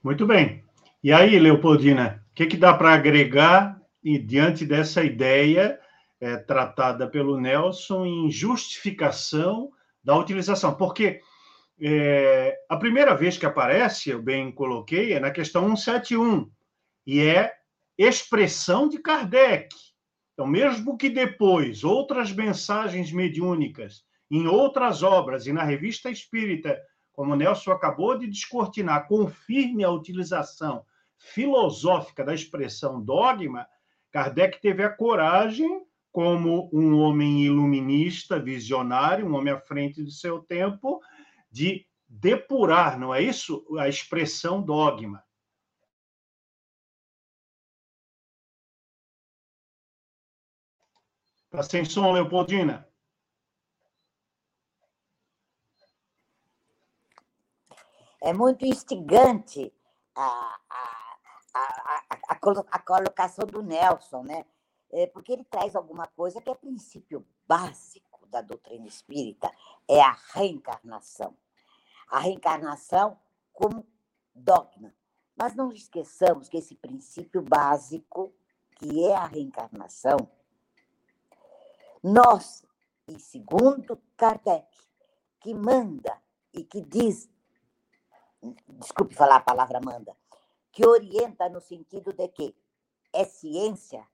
Muito 0.04 0.26
bem. 0.28 0.64
E 1.04 1.12
aí, 1.12 1.40
Leopoldina, 1.40 2.24
o 2.32 2.36
que, 2.36 2.46
que 2.46 2.58
dá 2.58 2.74
para 2.74 2.94
agregar 2.94 3.82
e 4.04 4.20
diante 4.20 4.66
dessa 4.66 5.04
ideia 5.04 5.80
é, 6.22 6.38
tratada 6.38 7.08
pelo 7.08 7.40
Nelson 7.40 8.06
em 8.06 8.30
justificação 8.30 9.72
da 10.04 10.16
utilização, 10.16 10.76
porque 10.76 11.22
é, 11.82 12.56
a 12.70 12.78
primeira 12.78 13.16
vez 13.16 13.38
que 13.38 13.46
aparece, 13.46 14.12
eu 14.12 14.22
bem 14.22 14.52
coloquei, 14.52 15.14
é 15.14 15.20
na 15.20 15.32
questão 15.32 15.76
171, 15.76 16.50
e 17.08 17.22
é 17.22 17.52
expressão 17.98 18.88
de 18.88 19.00
Kardec. 19.00 19.76
Então, 20.34 20.46
mesmo 20.46 20.98
que 20.98 21.10
depois 21.10 21.84
outras 21.84 22.32
mensagens 22.32 23.12
mediúnicas, 23.12 24.05
em 24.30 24.48
outras 24.48 25.04
obras 25.04 25.48
e 25.48 25.54
na 25.54 25.64
revista 25.64 26.10
espírita, 26.10 26.80
como 27.14 27.36
Nelson 27.36 27.72
acabou 27.72 28.18
de 28.18 28.28
descortinar, 28.28 29.08
confirme 29.08 29.84
a 29.84 29.92
utilização 29.92 30.86
filosófica 31.18 32.24
da 32.24 32.34
expressão 32.34 33.02
dogma, 33.02 33.68
Kardec 34.12 34.62
teve 34.62 34.84
a 34.84 34.90
coragem, 34.90 35.86
como 36.12 36.70
um 36.72 36.98
homem 37.00 37.44
iluminista, 37.44 38.40
visionário, 38.40 39.28
um 39.28 39.36
homem 39.36 39.54
à 39.54 39.60
frente 39.60 40.02
do 40.02 40.12
seu 40.12 40.42
tempo, 40.42 41.02
de 41.52 41.86
depurar, 42.08 42.98
não 42.98 43.14
é 43.14 43.22
isso? 43.22 43.66
A 43.78 43.90
expressão 43.90 44.62
dogma. 44.62 45.24
Está 51.46 51.64
sem 51.64 51.86
som, 51.86 52.12
Leopoldina? 52.12 52.88
É 58.26 58.34
muito 58.34 58.66
instigante 58.66 59.72
a, 60.16 60.58
a, 60.68 61.14
a, 61.54 62.36
a 62.72 62.80
colocação 62.80 63.46
do 63.46 63.62
Nelson, 63.62 64.24
né? 64.24 64.44
É, 64.92 65.06
porque 65.06 65.32
ele 65.32 65.44
traz 65.44 65.76
alguma 65.76 66.08
coisa 66.08 66.42
que 66.42 66.50
é 66.50 66.56
princípio 66.56 67.24
básico 67.48 68.26
da 68.26 68.42
doutrina 68.42 68.88
espírita, 68.88 69.52
é 69.88 70.02
a 70.02 70.18
reencarnação. 70.34 71.38
A 72.10 72.18
reencarnação 72.18 73.16
como 73.54 73.86
dogma. 74.34 74.92
Mas 75.36 75.54
não 75.54 75.72
esqueçamos 75.72 76.50
que 76.50 76.58
esse 76.58 76.74
princípio 76.74 77.44
básico, 77.44 78.34
que 78.78 79.06
é 79.06 79.14
a 79.14 79.26
reencarnação, 79.26 80.18
nós, 82.02 82.66
e 83.08 83.20
segundo 83.20 84.02
Kardec, 84.18 84.68
que 85.40 85.54
manda 85.54 86.20
e 86.52 86.64
que 86.64 86.82
diz, 86.82 87.30
desculpe 88.68 89.16
falar 89.16 89.38
a 89.38 89.42
palavra 89.42 89.80
manda, 89.84 90.16
que 90.72 90.86
orienta 90.86 91.50
no 91.50 91.62
sentido 91.62 92.14
de 92.14 92.28
que 92.28 92.56
é 93.14 93.24
ciência, 93.24 94.06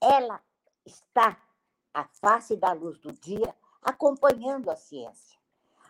ela 0.00 0.42
está 0.84 1.40
à 1.92 2.04
face 2.04 2.56
da 2.56 2.72
luz 2.72 2.98
do 2.98 3.12
dia, 3.12 3.54
acompanhando 3.82 4.70
a 4.70 4.76
ciência. 4.76 5.38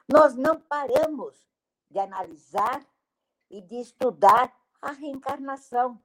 Nós 0.09 0.35
não 0.35 0.61
paramos 0.61 1.37
de 1.91 1.99
analisar 1.99 2.85
e 3.51 3.61
de 3.61 3.77
estudar 3.77 4.55
a 4.81 4.91
reencarnação. 4.91 6.01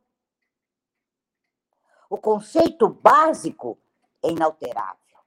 O 2.10 2.18
conceito 2.18 2.90
básico 2.90 3.80
é 4.24 4.30
inalterável, 4.30 5.20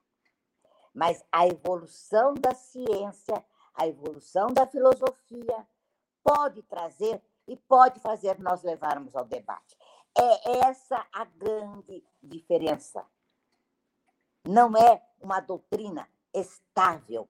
mas 0.92 1.24
a 1.32 1.46
evolução 1.46 2.34
da 2.34 2.54
ciência, 2.54 3.44
a 3.74 3.87
evolução 3.87 4.48
da 4.48 4.66
filosofia 4.66 5.66
pode 6.24 6.62
trazer 6.62 7.22
e 7.46 7.56
pode 7.56 8.00
fazer 8.00 8.40
nós 8.40 8.62
levarmos 8.62 9.14
ao 9.14 9.26
debate. 9.26 9.76
É 10.16 10.66
essa 10.66 11.06
a 11.12 11.24
grande 11.24 12.02
diferença. 12.22 13.04
Não 14.44 14.76
é 14.76 15.02
uma 15.20 15.40
doutrina 15.40 16.08
estável, 16.32 17.28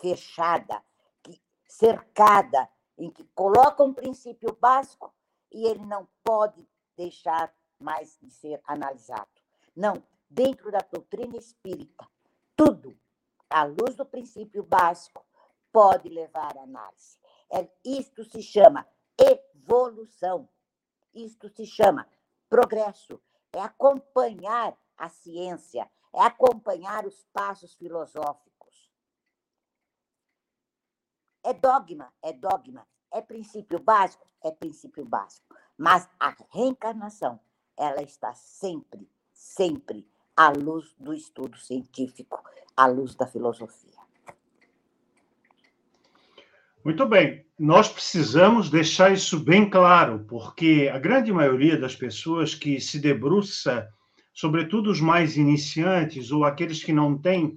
fechada, 0.00 0.82
cercada, 1.68 2.68
em 2.96 3.10
que 3.10 3.24
coloca 3.34 3.82
um 3.82 3.92
princípio 3.92 4.56
básico 4.60 5.12
e 5.52 5.66
ele 5.66 5.84
não 5.84 6.08
pode 6.22 6.66
deixar 6.96 7.52
mais 7.78 8.16
de 8.20 8.30
ser 8.30 8.60
analisado. 8.64 9.28
Não, 9.74 10.02
dentro 10.30 10.70
da 10.70 10.78
doutrina 10.78 11.36
espírita, 11.36 12.08
tudo, 12.56 12.96
à 13.50 13.64
luz 13.64 13.96
do 13.96 14.06
princípio 14.06 14.62
básico, 14.62 15.24
pode 15.72 16.08
levar 16.08 16.56
à 16.56 16.62
análise. 16.62 17.18
É, 17.54 17.70
isto 17.84 18.24
se 18.24 18.42
chama 18.42 18.84
evolução. 19.16 20.48
isto 21.14 21.48
se 21.48 21.64
chama 21.64 22.08
progresso, 22.48 23.22
é 23.52 23.60
acompanhar 23.60 24.76
a 24.96 25.08
ciência, 25.08 25.88
é 26.12 26.20
acompanhar 26.20 27.06
os 27.06 27.24
passos 27.32 27.74
filosóficos. 27.74 28.92
É 31.44 31.54
dogma, 31.54 32.12
é 32.20 32.32
dogma, 32.32 32.84
é 33.12 33.20
princípio 33.20 33.78
básico, 33.78 34.28
é 34.42 34.50
princípio 34.50 35.04
básico. 35.04 35.56
Mas 35.78 36.08
a 36.18 36.34
reencarnação, 36.50 37.38
ela 37.76 38.02
está 38.02 38.34
sempre, 38.34 39.08
sempre 39.32 40.10
à 40.36 40.48
luz 40.48 40.92
do 40.98 41.14
estudo 41.14 41.56
científico, 41.58 42.42
à 42.76 42.86
luz 42.86 43.14
da 43.14 43.28
filosofia. 43.28 44.03
Muito 46.84 47.06
bem, 47.06 47.42
nós 47.58 47.88
precisamos 47.88 48.68
deixar 48.68 49.10
isso 49.10 49.40
bem 49.40 49.70
claro, 49.70 50.26
porque 50.28 50.90
a 50.92 50.98
grande 50.98 51.32
maioria 51.32 51.78
das 51.78 51.96
pessoas 51.96 52.54
que 52.54 52.78
se 52.78 53.00
debruça, 53.00 53.88
sobretudo 54.34 54.90
os 54.90 55.00
mais 55.00 55.38
iniciantes 55.38 56.30
ou 56.30 56.44
aqueles 56.44 56.84
que 56.84 56.92
não 56.92 57.16
têm 57.16 57.56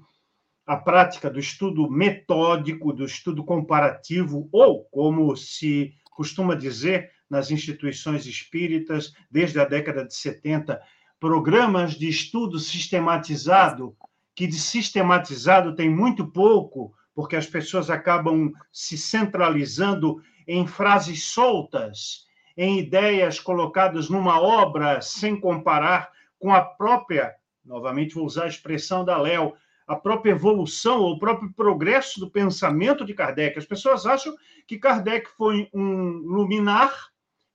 a 0.65 0.77
prática 0.77 1.29
do 1.29 1.41
estudo 1.41 1.91
metódico, 1.91 2.93
do 2.93 3.03
estudo 3.03 3.43
comparativo, 3.43 4.47
ou, 4.49 4.85
como 4.85 5.35
se 5.35 5.93
costuma 6.11 6.55
dizer 6.55 7.11
nas 7.29 7.51
instituições 7.51 8.25
espíritas, 8.25 9.11
desde 9.29 9.59
a 9.59 9.65
década 9.65 10.05
de 10.05 10.15
70, 10.15 10.79
programas 11.19 11.95
de 11.95 12.07
estudo 12.07 12.59
sistematizado, 12.59 13.93
que 14.33 14.47
de 14.47 14.57
sistematizado 14.57 15.75
tem 15.75 15.89
muito 15.89 16.31
pouco, 16.31 16.93
porque 17.17 17.35
as 17.35 17.47
pessoas 17.47 17.89
acabam 17.89 18.53
se 18.71 18.95
centralizando 18.95 20.21
em 20.47 20.67
frases 20.67 21.23
soltas, 21.23 22.27
em 22.55 22.77
ideias 22.77 23.39
colocadas 23.39 24.07
numa 24.07 24.39
obra 24.39 25.01
sem 25.01 25.35
comparar 25.35 26.11
com 26.37 26.53
a 26.53 26.61
própria, 26.61 27.33
novamente 27.65 28.13
vou 28.13 28.23
usar 28.23 28.43
a 28.43 28.47
expressão 28.47 29.03
da 29.03 29.17
Léo, 29.17 29.55
a 29.87 29.95
própria 29.95 30.29
evolução 30.29 30.99
ou 30.99 31.13
o 31.13 31.19
próprio 31.19 31.51
progresso 31.53 32.19
do 32.19 32.29
pensamento 32.29 33.03
de 33.03 33.15
Kardec. 33.15 33.57
As 33.57 33.65
pessoas 33.65 34.05
acham 34.05 34.35
que 34.67 34.77
Kardec 34.77 35.27
foi 35.35 35.67
um 35.73 36.19
luminar 36.19 37.07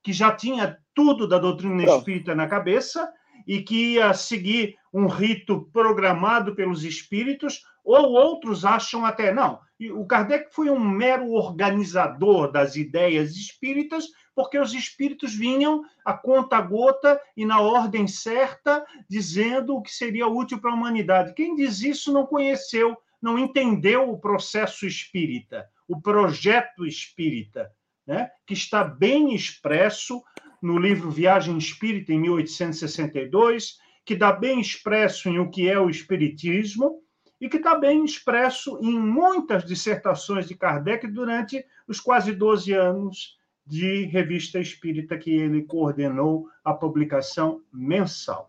que 0.03 0.12
já 0.12 0.33
tinha 0.33 0.77
tudo 0.92 1.29
da 1.29 1.38
doutrina 1.38 1.85
espírita 1.85 2.35
na 2.35 2.48
cabeça 2.48 3.09
e 3.46 3.62
que 3.62 3.92
ia 3.92 4.12
seguir 4.12 4.75
um 4.92 5.07
rito 5.07 5.68
programado 5.72 6.53
pelos 6.57 6.83
espíritos, 6.83 7.62
ou 7.85 8.12
outros 8.12 8.64
acham 8.64 9.05
até, 9.05 9.33
não, 9.33 9.61
o 9.90 10.07
Kardec 10.07 10.55
foi 10.55 10.71
um 10.71 10.79
mero 10.79 11.33
organizador 11.33 12.51
das 12.53 12.77
ideias 12.77 13.33
espíritas, 13.33 14.07
porque 14.35 14.59
os 14.59 14.73
espíritos 14.73 15.35
vinham 15.35 15.83
a 16.05 16.12
conta-gota 16.12 17.21
e 17.37 17.45
na 17.45 17.61
ordem 17.61 18.07
certa, 18.07 18.85
dizendo 19.09 19.77
o 19.77 19.83
que 19.83 19.90
seria 19.90 20.29
útil 20.29 20.61
para 20.61 20.71
a 20.71 20.75
humanidade. 20.75 21.35
Quem 21.35 21.55
diz 21.55 21.81
isso 21.83 22.12
não 22.12 22.27
conheceu, 22.27 22.97
não 23.21 23.38
entendeu 23.38 24.11
o 24.11 24.18
processo 24.18 24.87
espírita, 24.87 25.68
o 25.88 26.01
projeto 26.01 26.87
espírita, 26.87 27.71
né? 28.07 28.31
que 28.47 28.55
está 28.55 28.85
bem 28.85 29.35
expresso 29.35 30.23
no 30.62 30.79
livro 30.79 31.11
Viagem 31.11 31.59
Espírita, 31.59 32.12
em 32.12 32.21
1862, 32.21 33.79
que 34.05 34.14
dá 34.14 34.33
bem 34.33 34.61
expresso 34.61 35.29
em 35.29 35.38
o 35.40 35.51
que 35.51 35.68
é 35.68 35.79
o 35.79 35.90
Espiritismo 35.90 37.02
e 37.43 37.49
que 37.49 37.57
está 37.57 37.75
bem 37.75 38.05
expresso 38.05 38.79
em 38.81 38.97
muitas 38.97 39.65
dissertações 39.65 40.47
de 40.47 40.55
Kardec 40.55 41.09
durante 41.09 41.67
os 41.89 41.99
quase 41.99 42.33
12 42.33 42.73
anos 42.73 43.37
de 43.67 44.05
revista 44.05 44.61
espírita 44.61 45.19
que 45.19 45.33
ele 45.33 45.65
coordenou 45.65 46.49
a 46.65 46.73
publicação 46.73 47.61
mensal. 47.73 48.49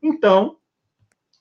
Então, 0.00 0.56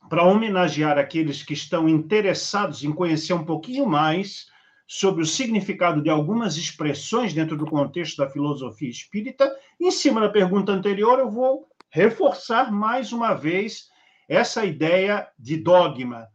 para 0.10 0.24
homenagear 0.24 0.98
aqueles 0.98 1.44
que 1.44 1.54
estão 1.54 1.88
interessados 1.88 2.84
em 2.84 2.92
conhecer 2.92 3.34
um 3.34 3.46
pouquinho 3.46 3.86
mais 3.86 4.48
sobre 4.88 5.22
o 5.22 5.28
significado 5.28 6.02
de 6.02 6.10
algumas 6.10 6.58
expressões 6.58 7.32
dentro 7.32 7.56
do 7.56 7.68
contexto 7.68 8.18
da 8.18 8.30
filosofia 8.30 8.90
espírita. 8.90 9.56
Em 9.80 9.92
cima 9.92 10.20
da 10.20 10.30
pergunta 10.30 10.72
anterior, 10.72 11.20
eu 11.20 11.30
vou 11.30 11.68
reforçar 11.92 12.72
mais 12.72 13.14
uma 13.14 13.36
vez 13.36 13.88
essa 14.28 14.66
ideia 14.66 15.28
de 15.38 15.58
dogma. 15.58 16.28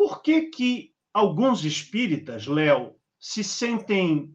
Por 0.00 0.22
que, 0.22 0.44
que 0.44 0.94
alguns 1.12 1.62
espíritas, 1.62 2.46
Léo, 2.46 2.94
se 3.18 3.44
sentem 3.44 4.34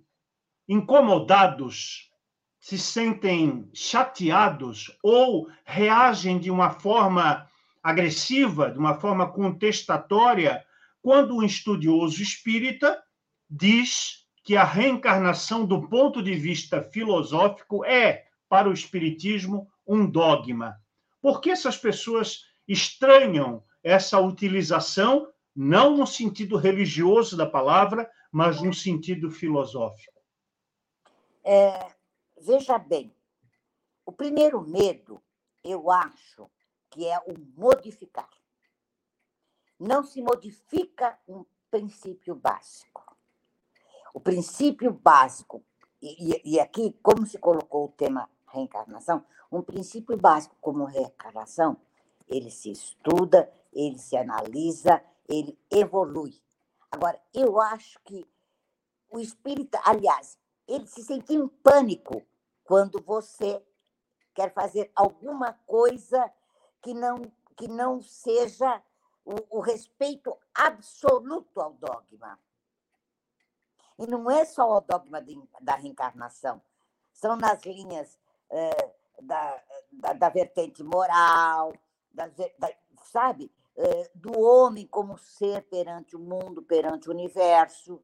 incomodados, 0.69 2.11
se 2.59 2.77
sentem 2.77 3.67
chateados 3.73 4.95
ou 5.01 5.49
reagem 5.63 6.37
de 6.37 6.51
uma 6.51 6.69
forma 6.69 7.49
agressiva, 7.81 8.69
de 8.69 8.77
uma 8.77 8.99
forma 8.99 9.33
contestatória 9.33 10.63
quando 11.01 11.35
um 11.35 11.41
estudioso 11.41 12.21
espírita 12.21 13.01
diz 13.49 14.23
que 14.43 14.55
a 14.55 14.63
reencarnação, 14.63 15.65
do 15.65 15.89
ponto 15.89 16.21
de 16.21 16.35
vista 16.35 16.83
filosófico, 16.83 17.83
é, 17.83 18.27
para 18.47 18.69
o 18.69 18.73
espiritismo, 18.73 19.67
um 19.87 20.05
dogma. 20.05 20.75
Por 21.19 21.41
que 21.41 21.49
essas 21.49 21.75
pessoas 21.75 22.41
estranham 22.67 23.63
essa 23.83 24.19
utilização, 24.19 25.27
não 25.55 25.95
no 25.95 26.05
sentido 26.05 26.57
religioso 26.57 27.37
da 27.37 27.45
palavra, 27.45 28.09
mas 28.31 28.61
no 28.61 28.73
sentido 28.73 29.31
filosófico? 29.31 30.19
É, 31.43 31.87
veja 32.41 32.77
bem, 32.77 33.15
o 34.05 34.11
primeiro 34.11 34.61
medo, 34.61 35.21
eu 35.63 35.89
acho 35.89 36.49
que 36.89 37.07
é 37.07 37.17
o 37.19 37.33
modificar 37.55 38.29
não 39.79 40.03
se 40.03 40.21
modifica 40.21 41.17
um 41.27 41.45
princípio 41.69 42.35
básico. 42.35 43.15
O 44.13 44.19
princípio 44.19 44.91
básico, 44.91 45.63
e, 46.01 46.53
e 46.53 46.59
aqui, 46.59 46.97
como 47.03 47.25
se 47.25 47.37
colocou 47.37 47.85
o 47.85 47.91
tema 47.91 48.29
reencarnação, 48.47 49.25
um 49.51 49.61
princípio 49.61 50.17
básico 50.17 50.55
como 50.61 50.85
reencarnação, 50.85 51.77
ele 52.27 52.49
se 52.49 52.71
estuda, 52.71 53.51
ele 53.73 53.99
se 53.99 54.15
analisa, 54.15 55.03
ele 55.27 55.57
evolui. 55.71 56.39
Agora, 56.91 57.21
eu 57.33 57.59
acho 57.59 57.99
que 58.03 58.25
o 59.09 59.19
espírita, 59.19 59.79
aliás, 59.83 60.37
ele 60.67 60.87
se 60.87 61.03
sente 61.03 61.33
em 61.33 61.47
pânico 61.47 62.21
quando 62.63 63.01
você 63.01 63.63
quer 64.33 64.53
fazer 64.53 64.91
alguma 64.95 65.53
coisa 65.65 66.31
que 66.81 66.93
não 66.93 67.31
que 67.55 67.69
não 67.69 68.01
seja 68.01 68.83
o, 69.23 69.57
o 69.57 69.59
respeito 69.61 70.37
absoluto 70.53 71.61
ao 71.61 71.73
dogma. 71.73 72.37
E 73.97 74.05
não 74.05 74.29
é 74.29 74.43
só 74.43 74.69
o 74.69 74.81
dogma 74.81 75.21
de, 75.21 75.41
da 75.61 75.75
reencarnação, 75.75 76.61
são 77.13 77.37
nas 77.37 77.63
linhas 77.63 78.19
é, 78.49 78.93
da, 79.21 79.63
da, 79.89 80.13
da, 80.13 80.29
vertente 80.29 80.83
moral, 80.83 81.73
da, 82.11 82.27
da, 82.27 82.73
sabe? 83.05 83.49
É, 83.77 84.09
do 84.15 84.39
homem 84.39 84.87
como 84.87 85.17
ser 85.17 85.63
perante 85.63 86.15
o 86.15 86.19
mundo, 86.19 86.61
perante 86.61 87.09
o 87.09 87.11
universo. 87.11 88.01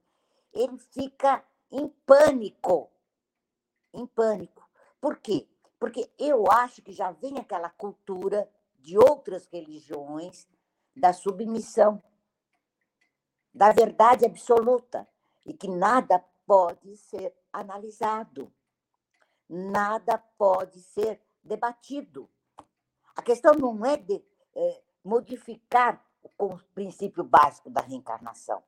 Ele 0.53 0.77
fica 0.77 1.43
em 1.71 1.87
pânico. 2.05 2.91
Em 3.93 4.05
pânico. 4.05 4.67
Por 4.99 5.17
quê? 5.17 5.47
Porque 5.79 6.11
eu 6.19 6.45
acho 6.51 6.81
que 6.81 6.91
já 6.91 7.11
vem 7.11 7.37
aquela 7.39 7.69
cultura 7.69 8.49
de 8.79 8.97
outras 8.97 9.47
religiões 9.47 10.47
da 10.95 11.13
submissão, 11.13 12.01
da 13.53 13.71
verdade 13.71 14.25
absoluta, 14.25 15.07
e 15.45 15.53
que 15.53 15.67
nada 15.67 16.23
pode 16.45 16.97
ser 16.97 17.33
analisado, 17.51 18.53
nada 19.47 20.17
pode 20.37 20.81
ser 20.81 21.21
debatido. 21.43 22.29
A 23.15 23.21
questão 23.21 23.53
não 23.53 23.85
é 23.85 23.97
de 23.97 24.23
é, 24.55 24.81
modificar 25.03 26.03
o 26.37 26.57
princípio 26.73 27.23
básico 27.23 27.69
da 27.69 27.81
reencarnação. 27.81 28.63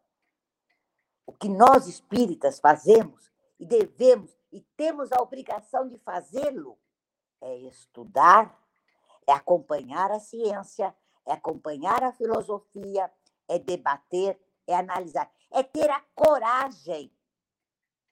O 1.25 1.31
que 1.31 1.47
nós 1.47 1.87
espíritas 1.87 2.59
fazemos 2.59 3.31
e 3.59 3.65
devemos 3.65 4.35
e 4.51 4.61
temos 4.77 5.11
a 5.11 5.21
obrigação 5.21 5.87
de 5.87 5.97
fazê-lo 5.97 6.77
é 7.41 7.57
estudar, 7.57 8.57
é 9.27 9.33
acompanhar 9.33 10.11
a 10.11 10.19
ciência, 10.19 10.95
é 11.25 11.33
acompanhar 11.33 12.03
a 12.03 12.13
filosofia, 12.13 13.11
é 13.47 13.57
debater, 13.59 14.39
é 14.67 14.75
analisar, 14.75 15.29
é 15.51 15.63
ter 15.63 15.89
a 15.89 16.01
coragem 16.15 17.11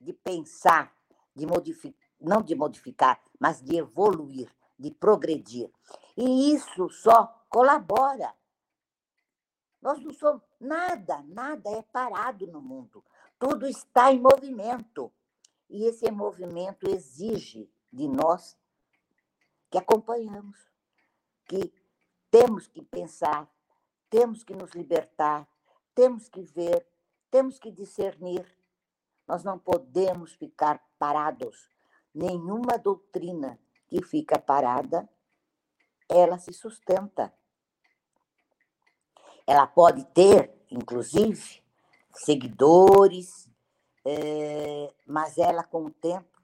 de 0.00 0.12
pensar, 0.12 0.94
de 1.34 1.46
modificar, 1.46 1.98
não 2.20 2.42
de 2.42 2.54
modificar, 2.54 3.20
mas 3.38 3.62
de 3.62 3.76
evoluir, 3.76 4.50
de 4.78 4.90
progredir. 4.90 5.70
E 6.16 6.52
isso 6.52 6.88
só 6.90 7.41
colabora. 7.52 8.34
Nós 9.80 10.00
não 10.02 10.12
somos 10.14 10.42
nada, 10.58 11.22
nada 11.24 11.70
é 11.70 11.82
parado 11.82 12.46
no 12.46 12.62
mundo. 12.62 13.04
Tudo 13.38 13.66
está 13.66 14.10
em 14.10 14.18
movimento. 14.18 15.12
E 15.68 15.84
esse 15.84 16.10
movimento 16.10 16.88
exige 16.88 17.70
de 17.92 18.08
nós 18.08 18.56
que 19.70 19.76
acompanhamos, 19.76 20.58
que 21.46 21.72
temos 22.30 22.66
que 22.66 22.82
pensar, 22.82 23.50
temos 24.08 24.44
que 24.44 24.54
nos 24.54 24.70
libertar, 24.72 25.46
temos 25.94 26.28
que 26.28 26.42
ver, 26.42 26.86
temos 27.30 27.58
que 27.58 27.70
discernir. 27.70 28.46
Nós 29.26 29.44
não 29.44 29.58
podemos 29.58 30.32
ficar 30.34 30.82
parados. 30.98 31.68
Nenhuma 32.14 32.78
doutrina 32.78 33.58
que 33.88 34.02
fica 34.02 34.38
parada, 34.38 35.08
ela 36.08 36.38
se 36.38 36.52
sustenta. 36.52 37.32
Ela 39.52 39.66
pode 39.66 40.02
ter, 40.14 40.50
inclusive, 40.70 41.62
seguidores, 42.14 43.46
é, 44.02 44.90
mas 45.06 45.36
ela, 45.36 45.62
com 45.62 45.84
o 45.84 45.90
tempo, 45.90 46.40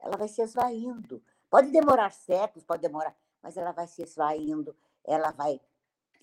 ela 0.00 0.16
vai 0.16 0.26
se 0.26 0.42
esvaindo. 0.42 1.22
Pode 1.48 1.70
demorar 1.70 2.10
séculos, 2.10 2.64
pode 2.64 2.82
demorar, 2.82 3.14
mas 3.40 3.56
ela 3.56 3.70
vai 3.70 3.86
se 3.86 4.02
esvaindo, 4.02 4.74
ela 5.04 5.30
vai 5.30 5.60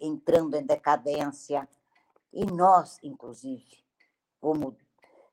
entrando 0.01 0.57
em 0.57 0.65
decadência. 0.65 1.65
E 2.34 2.43
nós, 2.43 2.99
inclusive, 3.01 3.82
como 4.41 4.75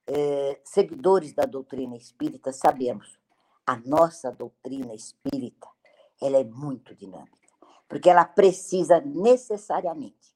é, 0.06 0.60
seguidores 0.62 1.32
da 1.32 1.44
doutrina 1.44 1.96
espírita, 1.96 2.52
sabemos 2.52 3.18
a 3.66 3.74
nossa 3.78 4.30
doutrina 4.30 4.94
espírita 4.94 5.66
ela 6.22 6.38
é 6.38 6.44
muito 6.44 6.94
dinâmica, 6.94 7.48
porque 7.88 8.08
ela 8.08 8.24
precisa 8.24 9.00
necessariamente 9.00 10.33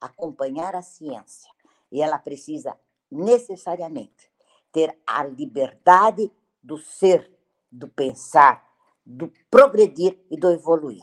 acompanhar 0.00 0.74
a 0.74 0.82
ciência 0.82 1.50
e 1.90 2.00
ela 2.00 2.18
precisa 2.18 2.76
necessariamente 3.10 4.30
ter 4.72 4.96
a 5.06 5.24
liberdade 5.24 6.30
do 6.62 6.78
ser, 6.78 7.30
do 7.70 7.88
pensar, 7.88 8.64
do 9.04 9.32
progredir 9.50 10.18
e 10.30 10.36
do 10.36 10.50
evoluir. 10.50 11.02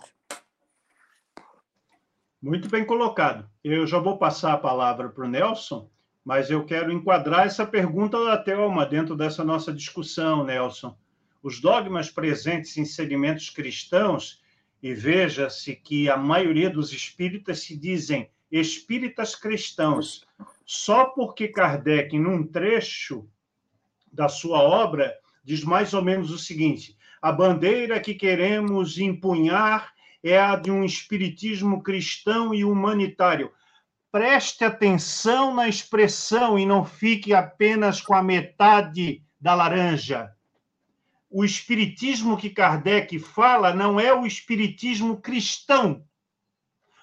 Muito 2.42 2.70
bem 2.70 2.86
colocado. 2.86 3.50
Eu 3.64 3.86
já 3.86 4.00
vou 4.00 4.18
passar 4.18 4.54
a 4.54 4.58
palavra 4.58 5.10
para 5.10 5.26
o 5.26 5.28
Nelson, 5.28 5.90
mas 6.24 6.50
eu 6.50 6.66
quero 6.66 6.92
enquadrar 6.92 7.46
essa 7.46 7.66
pergunta 7.66 8.24
da 8.24 8.38
Thelma 8.38 8.86
dentro 8.86 9.16
dessa 9.16 9.44
nossa 9.44 9.74
discussão, 9.74 10.46
Nelson. 10.46 10.98
Os 11.42 11.60
dogmas 11.60 12.10
presentes 12.10 12.78
em 12.78 12.86
segmentos 12.86 13.50
cristãos, 13.50 14.42
e 14.82 14.94
veja-se 14.94 15.76
que 15.76 16.10
a 16.10 16.16
maioria 16.16 16.70
dos 16.70 16.94
espíritas 16.94 17.60
se 17.60 17.76
dizem 17.76 18.30
espíritas 18.52 19.36
cristãos, 19.36 20.26
só 20.66 21.06
porque 21.06 21.48
Kardec, 21.48 22.18
num 22.18 22.46
trecho 22.46 23.28
da 24.12 24.28
sua 24.28 24.60
obra, 24.60 25.14
diz 25.44 25.64
mais 25.64 25.94
ou 25.94 26.02
menos 26.02 26.32
o 26.32 26.38
seguinte: 26.38 26.98
a 27.22 27.32
bandeira 27.32 28.00
que 28.00 28.14
queremos 28.14 28.98
empunhar 28.98 29.94
é 30.24 30.40
a 30.40 30.56
de 30.56 30.72
um 30.72 30.84
espiritismo 30.84 31.82
cristão 31.82 32.54
e 32.54 32.64
humanitário. 32.64 33.52
Preste 34.12 34.64
atenção 34.64 35.54
na 35.54 35.68
expressão 35.68 36.58
e 36.58 36.66
não 36.66 36.86
fique 36.86 37.34
apenas 37.34 38.02
com 38.02 38.14
a 38.14 38.24
metade 38.24 39.22
da 39.40 39.54
laranja. 39.54 40.32
O 41.30 41.44
espiritismo 41.44 42.38
que 42.38 42.50
Kardec 42.50 43.20
fala 43.20 43.74
não 43.74 44.00
é 44.00 44.14
o 44.14 44.26
espiritismo 44.26 45.18
cristão, 45.22 46.04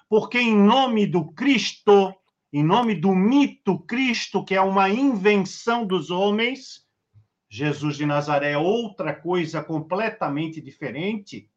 porque 0.09 0.39
em 0.39 0.55
nome 0.55 1.05
do 1.05 1.31
Cristo, 1.33 2.13
em 2.51 2.63
nome 2.63 2.95
do 2.95 3.13
mito 3.13 3.79
Cristo, 3.79 4.43
que 4.43 4.55
é 4.55 4.61
uma 4.61 4.89
invenção 4.89 5.85
dos 5.85 6.09
homens, 6.09 6.85
Jesus 7.49 7.97
de 7.97 8.05
Nazaré 8.05 8.51
é 8.51 8.57
outra 8.57 9.13
coisa 9.13 9.63
completamente 9.63 10.59
diferente. 10.61 11.49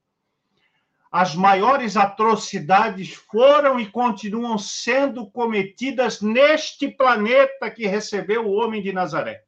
As 1.11 1.35
maiores 1.35 1.97
atrocidades 1.97 3.15
foram 3.15 3.81
e 3.81 3.91
continuam 3.91 4.59
sendo 4.59 5.31
cometidas 5.31 6.21
neste 6.21 6.89
planeta 6.89 7.71
que 7.71 7.87
recebeu 7.87 8.47
o 8.47 8.53
homem 8.53 8.83
de 8.83 8.93
Nazaré. 8.93 9.43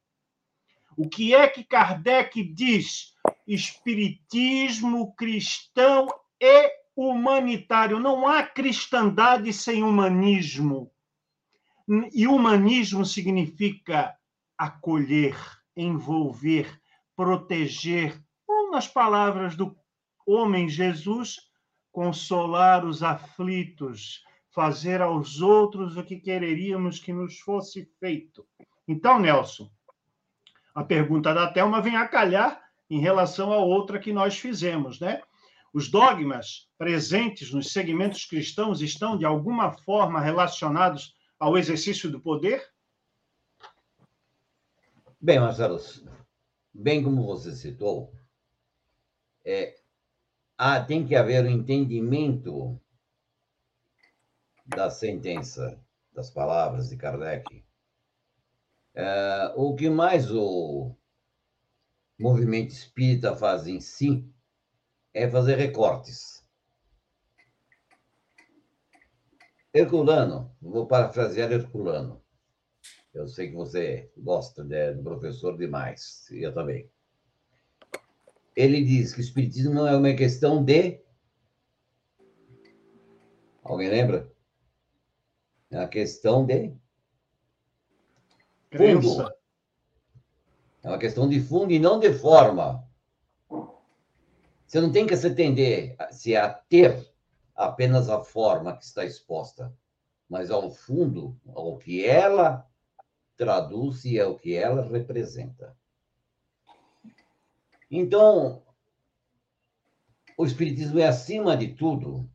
O 0.97 1.09
que 1.09 1.35
é 1.35 1.47
que 1.49 1.63
Kardec 1.63 2.43
diz? 2.43 3.15
Espiritismo 3.47 5.15
cristão 5.15 6.09
e 6.41 6.71
humanitário. 7.09 7.99
Não 7.99 8.29
há 8.29 8.43
cristandade 8.43 9.53
sem 9.53 9.83
humanismo. 9.83 10.91
E 12.13 12.27
humanismo 12.27 13.05
significa 13.05 14.15
acolher 14.57 15.37
envolver, 15.77 16.79
proteger, 17.17 18.23
ou 18.47 18.71
nas 18.71 18.87
palavras 18.87 19.57
do 19.57 19.75
homem 20.27 20.69
Jesus, 20.69 21.37
consolar 21.91 22.85
os 22.85 23.03
aflitos, 23.03 24.23
fazer 24.51 25.01
aos 25.01 25.41
outros 25.41 25.97
o 25.97 26.05
que 26.05 26.17
quereríamos 26.17 26.99
que 26.99 27.13
nos 27.13 27.39
fosse 27.39 27.91
feito. 27.99 28.47
Então, 28.87 29.19
Nelson, 29.19 29.71
a 30.75 30.85
pergunta 30.85 31.33
da 31.33 31.51
Thelma 31.51 31.81
vem 31.81 31.97
a 31.97 32.07
calhar 32.07 32.61
em 32.89 33.01
relação 33.01 33.53
à 33.53 33.59
outra 33.59 33.99
que 33.99 34.13
nós 34.13 34.39
fizemos, 34.39 35.01
né? 35.01 35.23
Os 35.73 35.89
dogmas 35.89 36.69
presentes 36.77 37.53
nos 37.53 37.73
segmentos 37.73 38.25
cristãos 38.25 38.81
estão, 38.81 39.17
de 39.17 39.25
alguma 39.25 39.73
forma, 39.73 40.21
relacionados 40.21 41.15
ao 41.39 41.57
exercício 41.57 42.11
do 42.11 42.21
poder? 42.21 42.69
Bem, 45.21 45.39
Marcelo, 45.39 45.79
bem 46.75 47.03
como 47.03 47.25
você 47.25 47.55
citou, 47.55 48.13
é, 49.45 49.79
há, 50.59 50.83
tem 50.83 51.07
que 51.07 51.15
haver 51.15 51.45
um 51.45 51.51
entendimento 51.51 52.81
da 54.67 54.91
sentença, 54.91 55.81
das 56.13 56.31
palavras 56.31 56.89
de 56.89 56.97
Kardec. 56.97 57.65
É, 58.95 59.53
o 59.57 59.77
que 59.77 59.89
mais 59.89 60.31
o 60.33 60.97
movimento 62.19 62.71
espírita 62.71 63.37
faz 63.37 63.67
em 63.69 63.81
si 63.81 64.29
é 65.13 65.29
fazer 65.29 65.57
recortes. 65.57 66.45
Herculano, 69.73 70.55
vou 70.61 70.87
parafrasear 70.87 71.53
Herculano. 71.53 72.21
Eu 73.13 73.27
sei 73.29 73.49
que 73.49 73.57
você 73.57 74.11
gosta 74.17 74.63
né, 74.65 74.93
do 74.93 75.03
professor 75.03 75.57
demais, 75.57 76.29
eu 76.31 76.53
também. 76.53 76.89
Ele 78.55 78.85
diz 78.85 79.13
que 79.13 79.21
o 79.21 79.23
Espiritismo 79.23 79.75
não 79.75 79.87
é 79.87 79.97
uma 79.97 80.15
questão 80.15 80.65
de. 80.65 81.01
Alguém 83.63 83.89
lembra? 83.89 84.31
É 85.71 85.79
uma 85.79 85.89
questão 85.89 86.45
de. 86.45 86.75
Fundo. 88.77 89.33
É 90.83 90.89
uma 90.89 90.99
questão 90.99 91.29
de 91.29 91.41
fundo 91.41 91.73
e 91.73 91.79
não 91.79 91.99
de 91.99 92.13
forma. 92.13 92.89
Você 94.71 94.81
não 94.81 94.93
tem 94.93 95.05
que 95.05 95.17
se 95.17 95.27
atender, 95.27 95.97
se 96.13 96.37
ater 96.37 97.13
apenas 97.57 98.09
à 98.09 98.23
forma 98.23 98.77
que 98.77 98.85
está 98.85 99.05
exposta, 99.05 99.77
mas 100.29 100.49
ao 100.49 100.71
fundo, 100.71 101.37
ao 101.49 101.77
que 101.77 102.07
ela 102.07 102.65
traduz 103.37 104.05
e 104.05 104.17
é 104.17 104.25
o 104.25 104.39
que 104.39 104.55
ela 104.55 104.89
representa. 104.89 105.77
Então, 107.91 108.63
o 110.39 110.47
Espiritismo 110.47 111.01
é, 111.01 111.09
acima 111.09 111.57
de 111.57 111.75
tudo, 111.75 112.31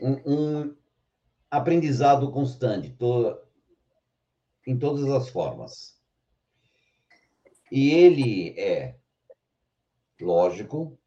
um, 0.00 0.34
um 0.34 0.76
aprendizado 1.50 2.30
constante, 2.30 2.90
to, 2.90 3.36
em 4.64 4.78
todas 4.78 5.10
as 5.10 5.28
formas. 5.30 6.00
E 7.72 7.90
ele 7.90 8.50
é 8.56 8.94
lógico, 10.20 10.98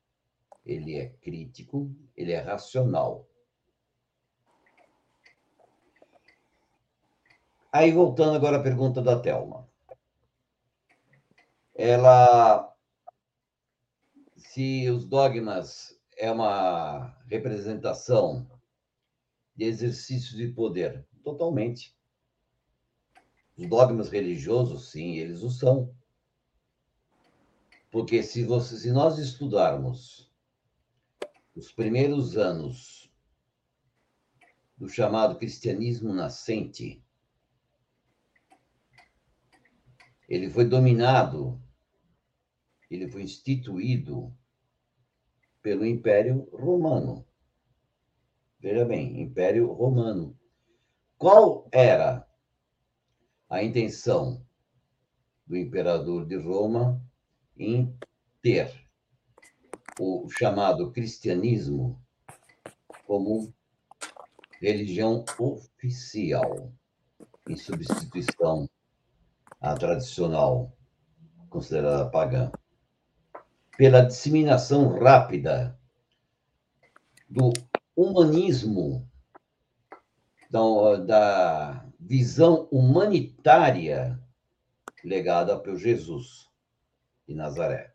ele 0.65 0.97
é 0.97 1.09
crítico, 1.09 1.91
ele 2.15 2.31
é 2.31 2.39
racional. 2.39 3.27
Aí, 7.71 7.91
voltando 7.91 8.35
agora 8.35 8.57
à 8.57 8.63
pergunta 8.63 9.01
da 9.01 9.19
Thelma. 9.19 9.69
Ela. 11.75 12.75
Se 14.35 14.89
os 14.89 15.05
dogmas 15.05 15.99
é 16.17 16.31
uma 16.31 17.15
representação 17.27 18.49
de 19.55 19.65
exercício 19.65 20.35
de 20.35 20.47
poder, 20.47 21.05
totalmente. 21.23 21.95
Os 23.55 23.67
dogmas 23.67 24.09
religiosos, 24.09 24.89
sim, 24.91 25.17
eles 25.17 25.43
o 25.43 25.49
são. 25.49 25.93
Porque 27.91 28.21
se, 28.21 28.43
você, 28.43 28.77
se 28.77 28.91
nós 28.91 29.17
estudarmos 29.17 30.31
os 31.55 31.71
primeiros 31.71 32.37
anos 32.37 33.11
do 34.77 34.87
chamado 34.87 35.37
cristianismo 35.37 36.13
nascente, 36.13 37.03
ele 40.27 40.49
foi 40.49 40.65
dominado, 40.65 41.61
ele 42.89 43.09
foi 43.09 43.23
instituído 43.23 44.33
pelo 45.61 45.85
Império 45.85 46.47
Romano. 46.53 47.25
Veja 48.59 48.85
bem, 48.85 49.19
Império 49.21 49.71
Romano. 49.71 50.37
Qual 51.17 51.67
era 51.71 52.27
a 53.49 53.63
intenção 53.63 54.45
do 55.47 55.57
imperador 55.57 56.25
de 56.25 56.37
Roma 56.37 57.03
em 57.59 57.93
ter 58.41 58.73
o 59.99 60.29
chamado 60.29 60.91
cristianismo 60.91 62.01
como 63.05 63.53
religião 64.61 65.25
oficial, 65.37 66.71
em 67.49 67.57
substituição 67.57 68.69
à 69.59 69.75
tradicional, 69.75 70.71
considerada 71.49 72.09
pagã, 72.09 72.49
pela 73.77 74.05
disseminação 74.05 74.97
rápida 74.97 75.77
do 77.29 77.51
humanismo, 77.95 79.05
da, 80.49 80.95
da 80.95 81.85
visão 81.99 82.67
humanitária 82.71 84.19
legada 85.03 85.59
pelo 85.59 85.77
Jesus 85.77 86.48
de 87.29 87.35
Nazaré. 87.35 87.91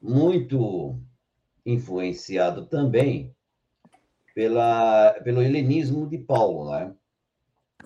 Muito 0.00 1.00
influenciado 1.66 2.64
também 2.66 3.34
pela, 4.32 5.12
pelo 5.24 5.42
helenismo 5.42 6.08
de 6.08 6.16
Paulo, 6.16 6.70
né? 6.70 6.94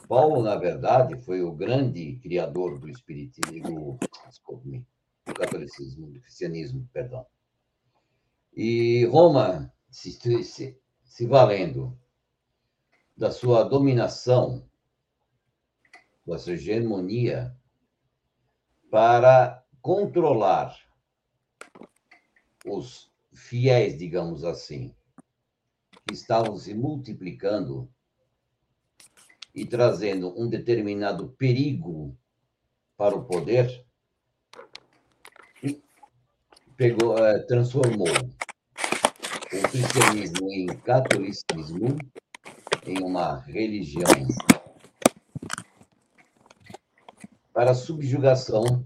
Paulo, 0.07 0.43
na 0.43 0.55
verdade, 0.55 1.17
foi 1.23 1.41
o 1.41 1.55
grande 1.55 2.17
criador 2.17 2.79
do 2.79 2.91
espiritismo, 2.91 3.99
desculpe-me, 4.27 4.87
do 5.25 5.33
catolicismo, 5.33 6.11
do 6.11 6.21
cristianismo, 6.21 6.87
perdão. 6.93 7.27
E 8.55 9.07
Roma, 9.07 9.73
se, 9.91 10.12
se, 10.12 10.79
se 11.03 11.27
valendo 11.27 11.99
da 13.17 13.31
sua 13.31 13.65
dominação, 13.65 14.69
da 16.27 16.37
sua 16.37 16.53
hegemonia, 16.53 17.57
para 18.95 19.61
controlar 19.83 20.79
os 22.65 23.11
fiéis, 23.33 23.99
digamos 23.99 24.45
assim, 24.45 24.95
que 26.07 26.15
estavam 26.15 26.57
se 26.57 26.73
multiplicando 26.75 27.91
e 29.53 29.67
trazendo 29.67 30.33
um 30.41 30.49
determinado 30.49 31.31
perigo 31.31 32.17
para 32.97 33.17
o 33.17 33.25
poder, 33.25 33.85
pegou, 36.77 37.19
eh, 37.19 37.41
transformou 37.49 38.07
o 38.07 39.69
cristianismo 39.71 40.53
em 40.53 40.67
catolicismo, 40.67 41.99
em 42.87 43.03
uma 43.03 43.41
religião 43.41 44.05
para 47.55 47.73
subjugação 47.73 48.85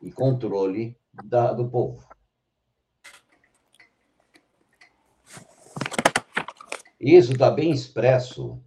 e 0.00 0.10
controle 0.10 0.98
da, 1.12 1.52
do 1.52 1.68
povo. 1.68 2.02
Isso 6.98 7.32
está 7.32 7.50
bem 7.50 7.70
expresso 7.70 8.58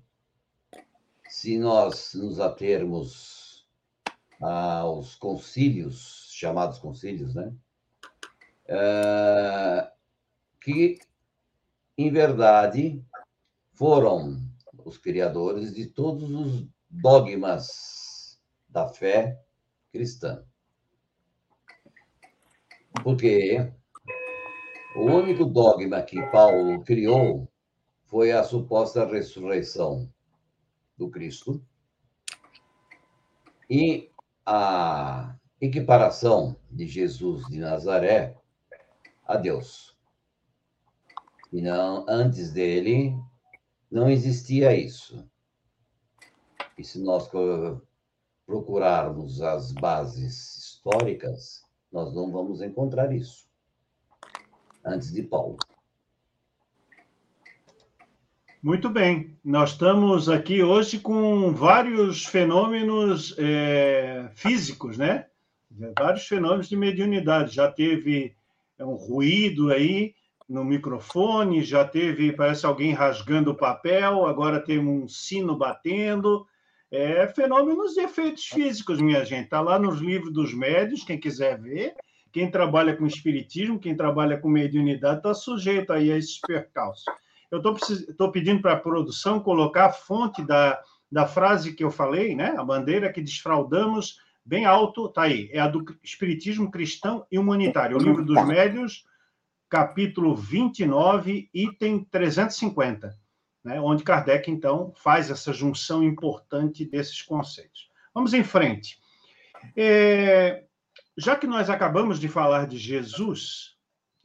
se 1.28 1.58
nós 1.58 2.14
nos 2.14 2.40
atermos 2.40 3.68
aos 4.40 5.16
concílios, 5.16 6.30
chamados 6.32 6.78
concílios, 6.78 7.34
né? 7.34 7.52
É, 8.68 9.92
que, 10.62 11.00
em 11.98 12.12
verdade, 12.12 13.04
foram 13.74 14.38
os 14.84 14.98
criadores 14.98 15.74
de 15.74 15.88
todos 15.88 16.30
os 16.30 16.68
dogmas 16.90 18.05
da 18.76 18.90
fé 18.90 19.42
cristã. 19.90 20.46
Porque 23.02 23.72
o 24.98 25.04
único 25.04 25.46
dogma 25.46 26.02
que 26.02 26.22
Paulo 26.30 26.84
criou 26.84 27.50
foi 28.04 28.34
a 28.34 28.44
suposta 28.44 29.06
ressurreição 29.06 30.12
do 30.98 31.10
Cristo 31.10 31.66
e 33.70 34.12
a 34.46 35.38
equiparação 35.62 36.60
de 36.70 36.86
Jesus 36.86 37.48
de 37.48 37.60
Nazaré 37.60 38.38
a 39.26 39.38
Deus. 39.38 39.98
E 41.54 41.62
não, 41.62 42.06
antes 42.10 42.52
dele, 42.52 43.16
não 43.90 44.10
existia 44.10 44.76
isso. 44.76 45.26
E 46.78 46.84
se 46.84 47.02
nós 47.02 47.30
procurarmos 48.46 49.42
as 49.42 49.72
bases 49.72 50.58
históricas, 50.58 51.64
nós 51.92 52.14
não 52.14 52.32
vamos 52.32 52.62
encontrar 52.62 53.14
isso. 53.14 53.46
Antes 54.84 55.12
de 55.12 55.24
Paulo. 55.24 55.58
Muito 58.62 58.90
bem, 58.90 59.38
nós 59.44 59.72
estamos 59.72 60.28
aqui 60.28 60.64
hoje 60.64 61.00
com 61.00 61.54
vários 61.54 62.26
fenômenos 62.26 63.36
é, 63.38 64.32
físicos, 64.34 64.98
né? 64.98 65.28
Vários 65.98 66.26
fenômenos 66.28 66.68
de 66.68 66.76
mediunidade. 66.76 67.54
Já 67.54 67.72
teve 67.72 68.36
é, 68.78 68.84
um 68.84 68.96
ruído 68.96 69.72
aí 69.72 70.16
no 70.50 70.64
microfone, 70.64 71.64
já 71.64 71.86
teve, 71.86 72.32
parece 72.32 72.66
alguém 72.66 72.92
rasgando 72.92 73.52
o 73.52 73.56
papel, 73.56 74.26
agora 74.26 74.60
tem 74.60 74.80
um 74.80 75.08
sino 75.08 75.56
batendo. 75.56 76.48
É, 76.92 77.28
fenômenos 77.28 77.94
de 77.94 78.02
efeitos 78.02 78.46
físicos, 78.46 79.02
minha 79.02 79.26
gente. 79.26 79.46
Está 79.46 79.62
lá 79.62 79.78
nos 79.78 80.00
livros 80.00 80.32
dos 80.32 80.54
médios, 80.54 81.04
quem 81.04 81.20
quiser 81.20 81.60
ver. 81.60 81.96
Quem 82.32 82.52
trabalha 82.52 82.96
com 82.96 83.08
espiritismo, 83.08 83.80
quem 83.80 83.96
trabalha 83.96 84.38
com 84.38 84.50
mediunidade, 84.50 85.18
está 85.18 85.34
sujeito 85.34 85.94
aí 85.94 86.12
a 86.12 86.18
esses 86.18 86.38
percalços. 86.40 87.06
Eu 87.50 87.62
estou 88.10 88.32
pedindo 88.32 88.62
para 88.62 88.74
a 88.74 88.80
produção 88.80 89.40
colocar 89.40 89.86
a 89.86 89.92
fonte 89.94 90.44
da, 90.44 90.78
da 91.10 91.26
frase 91.26 91.74
que 91.74 91.84
eu 91.84 91.90
falei, 91.90 92.36
né? 92.36 92.54
A 92.58 92.64
bandeira 92.64 93.12
que 93.12 93.22
desfraudamos 93.22 94.20
bem 94.44 94.66
alto, 94.66 95.08
tá 95.08 95.24
aí. 95.24 95.50
É 95.54 95.60
a 95.60 95.68
do 95.68 95.86
Espiritismo 96.04 96.70
Cristão 96.70 97.26
e 97.32 97.40
Humanitário, 97.40 97.98
o 97.98 98.04
livro 98.04 98.26
dos 98.26 98.46
médios, 98.46 99.06
capítulo 99.70 100.36
29, 100.36 101.50
item 101.54 102.04
350, 102.04 103.16
né? 103.66 103.82
onde 103.82 104.04
Kardec, 104.04 104.50
então, 104.50 104.94
faz 104.96 105.30
essa 105.30 105.52
junção 105.52 106.04
importante 106.04 106.86
desses 106.86 107.22
conceitos. 107.22 107.90
Vamos 108.14 108.34
em 108.34 108.44
frente. 108.44 109.00
É, 109.76 110.64
já 111.18 111.36
que 111.36 111.48
nós 111.48 111.70
acabamos 111.70 112.20
de 112.20 112.30
falar 112.30 112.68
de 112.68 112.78
Jesus, 112.78 113.76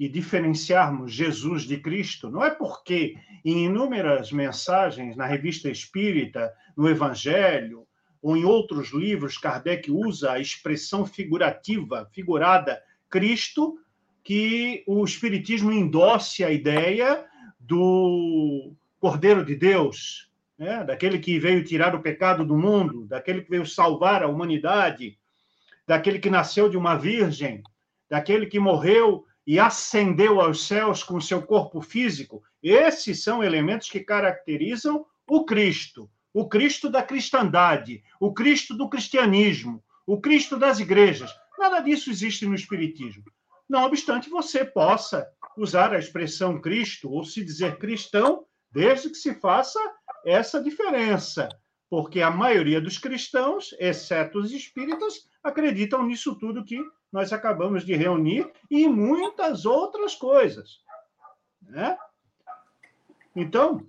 e 0.01 0.09
diferenciarmos 0.09 1.13
Jesus 1.13 1.65
de 1.65 1.77
Cristo, 1.77 2.31
não 2.31 2.43
é 2.43 2.49
porque 2.49 3.19
em 3.45 3.67
inúmeras 3.67 4.33
mensagens 4.33 5.15
na 5.15 5.27
Revista 5.27 5.69
Espírita, 5.69 6.51
no 6.75 6.89
Evangelho, 6.89 7.87
ou 8.23 8.35
em 8.35 8.43
outros 8.43 8.95
livros, 8.95 9.37
Kardec 9.37 9.91
usa 9.91 10.33
a 10.33 10.41
expressão 10.41 11.05
figurativa, 11.05 12.09
figurada, 12.15 12.83
Cristo, 13.11 13.79
que 14.25 14.83
o 14.87 15.05
Espiritismo 15.05 15.71
endosse 15.71 16.43
a 16.43 16.51
ideia 16.51 17.27
do 17.59 18.73
Cordeiro 19.01 19.45
de 19.45 19.57
Deus, 19.57 20.31
né? 20.59 20.85
daquele 20.85 21.19
que 21.19 21.39
veio 21.39 21.65
tirar 21.65 21.95
o 21.95 22.03
pecado 22.03 22.45
do 22.45 22.57
mundo, 22.57 23.07
daquele 23.07 23.41
que 23.41 23.51
veio 23.51 23.65
salvar 23.65 24.23
a 24.23 24.29
humanidade, 24.29 25.19
daquele 25.87 26.19
que 26.19 26.29
nasceu 26.29 26.69
de 26.69 26.77
uma 26.77 26.97
virgem, 26.97 27.63
daquele 28.09 28.45
que 28.47 28.61
morreu 28.61 29.25
e 29.47 29.59
ascendeu 29.59 30.41
aos 30.41 30.67
céus 30.67 31.03
com 31.03 31.19
seu 31.21 31.41
corpo 31.43 31.81
físico, 31.81 32.43
esses 32.63 33.23
são 33.25 33.43
elementos 33.43 33.89
que 33.89 34.01
caracterizam 34.01 35.07
o 35.27 35.45
Cristo, 35.47 36.11
o 36.33 36.47
Cristo 36.47 36.91
da 36.91 37.03
cristandade, 37.03 38.03
o 38.21 38.35
Cristo 38.35 38.77
do 38.77 38.89
cristianismo, 38.89 39.83
o 40.07 40.21
Cristo 40.21 40.59
das 40.59 40.79
igrejas. 40.79 41.35
Nada 41.59 41.81
disso 41.81 42.11
existe 42.11 42.45
no 42.45 42.55
Espiritismo. 42.55 43.25
Não 43.69 43.85
obstante, 43.85 44.29
você 44.29 44.65
possa 44.65 45.27
usar 45.57 45.95
a 45.95 45.99
expressão 45.99 46.61
Cristo 46.61 47.11
ou 47.11 47.25
se 47.25 47.45
dizer 47.45 47.79
cristão, 47.79 48.45
desde 48.71 49.11
que 49.11 49.17
se 49.17 49.35
faça 49.35 49.79
essa 50.25 50.63
diferença, 50.63 51.49
porque 51.89 52.21
a 52.21 52.31
maioria 52.31 52.81
dos 52.81 52.99
cristãos, 52.99 53.75
exceto 53.79 54.39
os 54.39 54.53
espíritas, 54.53 55.29
acreditam 55.43 56.05
nisso 56.07 56.37
tudo 56.39 56.65
que 56.65 56.79
nós 57.13 57.33
acabamos 57.33 57.85
de 57.85 57.97
reunir 57.97 58.51
e 58.71 58.87
muitas 58.89 59.67
outras 59.67 60.15
coisas. 60.15 60.81
Né? 61.63 61.97
Então, 63.35 63.87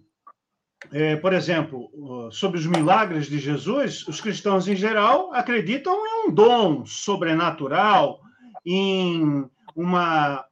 é, 0.92 1.16
por 1.16 1.34
exemplo, 1.34 2.32
sobre 2.32 2.58
os 2.58 2.66
milagres 2.66 3.28
de 3.28 3.38
Jesus, 3.38 4.08
os 4.08 4.20
cristãos 4.20 4.68
em 4.68 4.76
geral 4.76 5.32
acreditam 5.34 5.94
em 5.94 6.28
um 6.28 6.34
dom 6.34 6.86
sobrenatural, 6.86 8.20
em 8.66 9.48
uma 9.76 10.44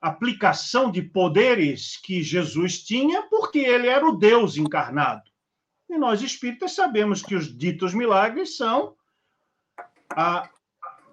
aplicação 0.00 0.90
de 0.90 1.02
poderes 1.02 1.96
que 1.96 2.22
Jesus 2.22 2.82
tinha, 2.82 3.22
porque 3.52 3.68
ele 3.68 3.86
era 3.86 4.08
o 4.08 4.16
Deus 4.16 4.56
encarnado. 4.56 5.30
E 5.90 5.98
nós 5.98 6.22
espíritas 6.22 6.72
sabemos 6.72 7.20
que 7.20 7.34
os 7.34 7.54
ditos 7.54 7.92
milagres 7.92 8.56
são 8.56 8.96
a 10.10 10.48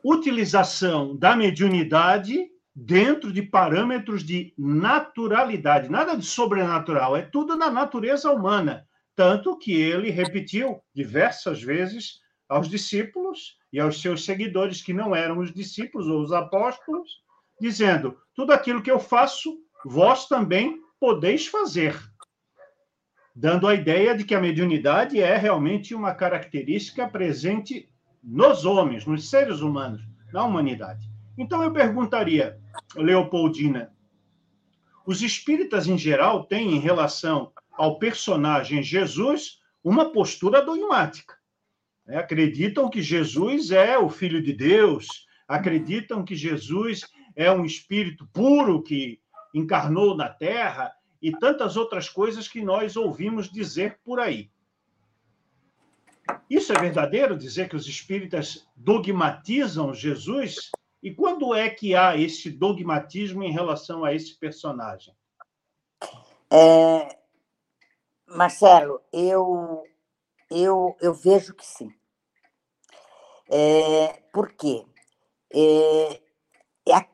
utilização 0.02 1.18
da 1.18 1.36
mediunidade 1.36 2.50
dentro 2.74 3.34
de 3.34 3.42
parâmetros 3.42 4.24
de 4.24 4.54
naturalidade, 4.58 5.92
nada 5.92 6.16
de 6.16 6.26
sobrenatural, 6.26 7.18
é 7.18 7.24
tudo 7.24 7.58
na 7.58 7.70
natureza 7.70 8.32
humana. 8.32 8.88
Tanto 9.18 9.58
que 9.58 9.74
ele 9.74 10.10
repetiu 10.10 10.82
diversas 10.96 11.62
vezes 11.62 12.22
aos 12.48 12.70
discípulos 12.70 13.58
e 13.74 13.82
aos 13.82 14.02
seus 14.02 14.24
seguidores, 14.24 14.82
que 14.82 14.94
não 14.94 15.14
eram 15.14 15.40
os 15.40 15.54
discípulos 15.54 16.08
ou 16.08 16.22
os 16.22 16.32
apóstolos, 16.32 17.22
dizendo: 17.60 18.18
Tudo 18.34 18.54
aquilo 18.54 18.82
que 18.82 18.90
eu 18.90 18.98
faço, 18.98 19.58
vós 19.84 20.26
também 20.30 20.82
podeis 21.02 21.46
fazer. 21.46 22.09
Dando 23.42 23.70
a 23.70 23.74
ideia 23.74 24.14
de 24.14 24.26
que 24.26 24.36
a 24.36 24.42
mediunidade 24.42 25.22
é 25.22 25.38
realmente 25.38 25.96
uma 25.96 26.14
característica 26.14 27.08
presente 27.08 27.90
nos 28.22 28.66
homens, 28.66 29.06
nos 29.06 29.30
seres 29.30 29.62
humanos, 29.62 30.02
na 30.34 30.44
humanidade. 30.44 31.10
Então 31.38 31.64
eu 31.64 31.72
perguntaria, 31.72 32.60
Leopoldina, 32.98 33.94
os 35.06 35.22
espíritas 35.22 35.88
em 35.88 35.98
geral 35.98 36.48
têm 36.48 36.76
em 36.76 36.80
relação 36.80 37.54
ao 37.78 37.98
personagem 37.98 38.84
Jesus 38.84 39.60
uma 39.82 40.12
postura 40.12 40.62
dogmática. 40.62 41.34
É, 42.10 42.18
acreditam 42.18 42.90
que 42.90 43.02
Jesus 43.02 43.72
é 43.72 43.98
o 43.98 44.10
Filho 44.10 44.44
de 44.44 44.52
Deus, 44.52 45.08
acreditam 45.48 46.26
que 46.26 46.36
Jesus 46.36 47.08
é 47.38 47.50
um 47.50 47.64
espírito 47.64 48.28
puro 48.34 48.84
que 48.84 49.22
encarnou 49.56 50.14
na 50.14 50.28
Terra 50.28 50.92
e 51.22 51.32
tantas 51.32 51.76
outras 51.76 52.10
coisas 52.10 52.48
que 52.48 52.62
nós 52.62 52.96
ouvimos 52.96 53.50
dizer 53.52 54.00
por 54.04 54.20
aí. 54.20 54.50
Isso 56.50 56.72
é 56.72 56.80
verdadeiro 56.80 57.38
dizer 57.38 57.70
que 57.70 57.76
os 57.76 57.88
espíritas 57.88 58.68
dogmatizam 58.76 59.94
Jesus? 59.94 60.72
E 61.02 61.14
quando 61.14 61.56
é 61.56 61.70
que 61.70 61.96
há 61.96 62.18
esse 62.18 62.50
dogmatismo 62.50 63.44
em 63.44 63.52
relação 63.52 64.04
a 64.04 64.14
esse 64.14 64.38
personagem? 64.38 65.16
É, 66.52 67.18
Marcelo, 68.28 69.02
eu, 69.12 69.84
eu, 70.50 70.96
eu 71.00 71.14
vejo 71.14 71.54
que 71.54 71.66
sim. 71.66 71.92
É, 73.50 74.22
por 74.32 74.52
quê? 74.54 74.86
É, 75.52 76.22
é, 76.88 77.08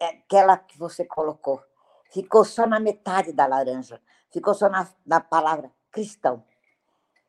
é 0.00 0.06
aquela 0.06 0.56
que 0.58 0.78
você 0.78 1.04
colocou. 1.04 1.62
Ficou 2.16 2.46
só 2.46 2.66
na 2.66 2.80
metade 2.80 3.30
da 3.30 3.46
laranja. 3.46 4.00
Ficou 4.30 4.54
só 4.54 4.70
na, 4.70 4.88
na 5.04 5.20
palavra 5.20 5.70
cristão. 5.92 6.42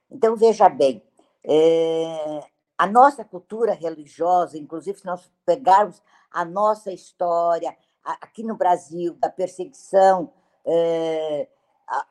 Então, 0.09 0.37
veja 0.37 0.69
bem, 0.69 1.03
é, 1.43 2.41
a 2.77 2.87
nossa 2.87 3.25
cultura 3.25 3.73
religiosa, 3.73 4.57
inclusive 4.57 4.97
se 4.97 5.05
nós 5.05 5.29
pegarmos 5.45 6.01
a 6.31 6.45
nossa 6.45 6.93
história 6.93 7.75
aqui 8.01 8.43
no 8.43 8.55
Brasil, 8.55 9.15
da 9.15 9.29
perseguição 9.29 10.31
é, 10.65 11.49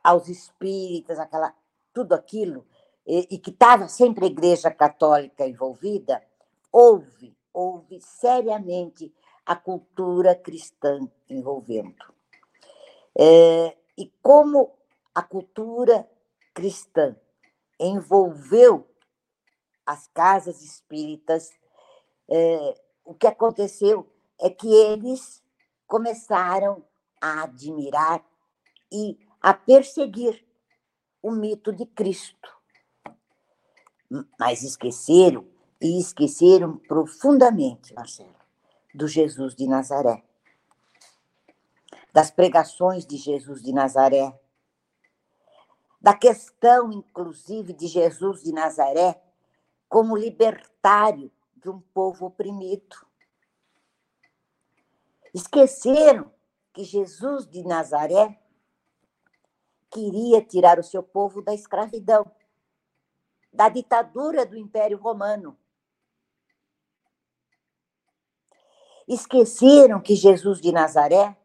aos 0.05 0.29
espíritas, 0.29 1.19
aquela, 1.19 1.55
tudo 1.95 2.15
aquilo, 2.15 2.67
e, 3.07 3.27
e 3.31 3.39
que 3.39 3.53
estava 3.53 3.89
sempre 3.89 4.27
a 4.27 4.29
Igreja 4.29 4.71
Católica 4.71 5.47
envolvida, 5.47 6.23
houve, 6.71 7.35
houve 7.55 8.03
seriamente 8.03 9.11
a 9.47 9.57
cultura 9.57 10.35
cristã 10.35 11.01
envolvendo. 11.31 12.16
É, 13.19 13.77
e 13.97 14.13
como 14.23 14.77
a 15.15 15.23
cultura 15.23 16.09
cristã 16.53 17.17
envolveu 17.81 18.87
as 19.85 20.07
casas 20.09 20.63
espíritas, 20.63 21.51
é, 22.29 22.81
o 23.05 23.15
que 23.15 23.27
aconteceu 23.27 24.11
é 24.41 24.51
que 24.51 24.69
eles 24.69 25.43
começaram 25.87 26.85
a 27.21 27.45
admirar 27.45 28.25
e 28.93 29.19
a 29.41 29.55
perseguir 29.55 30.45
o 31.23 31.31
mito 31.31 31.73
de 31.73 31.87
Cristo. 31.87 32.55
Mas 34.39 34.63
esqueceram, 34.63 35.47
e 35.81 36.01
esqueceram 36.01 36.77
profundamente, 36.79 37.95
Marcelo, 37.95 38.35
do 38.95 39.07
Jesus 39.07 39.55
de 39.55 39.67
Nazaré. 39.67 40.26
Das 42.17 42.31
pregações 42.31 43.05
de 43.05 43.19
Jesus 43.19 43.63
de 43.63 43.75
Nazaré, 43.75 44.35
da 46.01 46.15
questão, 46.15 46.91
inclusive, 46.91 47.75
de 47.75 47.87
Jesus 47.87 48.43
de 48.43 48.53
Nazaré 48.53 49.23
como 49.87 50.17
libertário 50.17 51.31
de 51.55 51.69
um 51.69 51.79
povo 51.79 52.25
oprimido. 52.25 53.07
Esqueceram 55.35 56.33
que 56.73 56.85
Jesus 56.85 57.47
de 57.47 57.63
Nazaré 57.63 58.41
queria 59.91 60.41
tirar 60.41 60.79
o 60.79 60.83
seu 60.83 61.03
povo 61.03 61.43
da 61.43 61.53
escravidão, 61.53 62.25
da 63.53 63.69
ditadura 63.69 64.47
do 64.47 64.57
Império 64.57 64.97
Romano. 64.97 65.55
Esqueceram 69.07 70.01
que 70.01 70.15
Jesus 70.15 70.63
de 70.63 70.73
Nazaré 70.73 71.37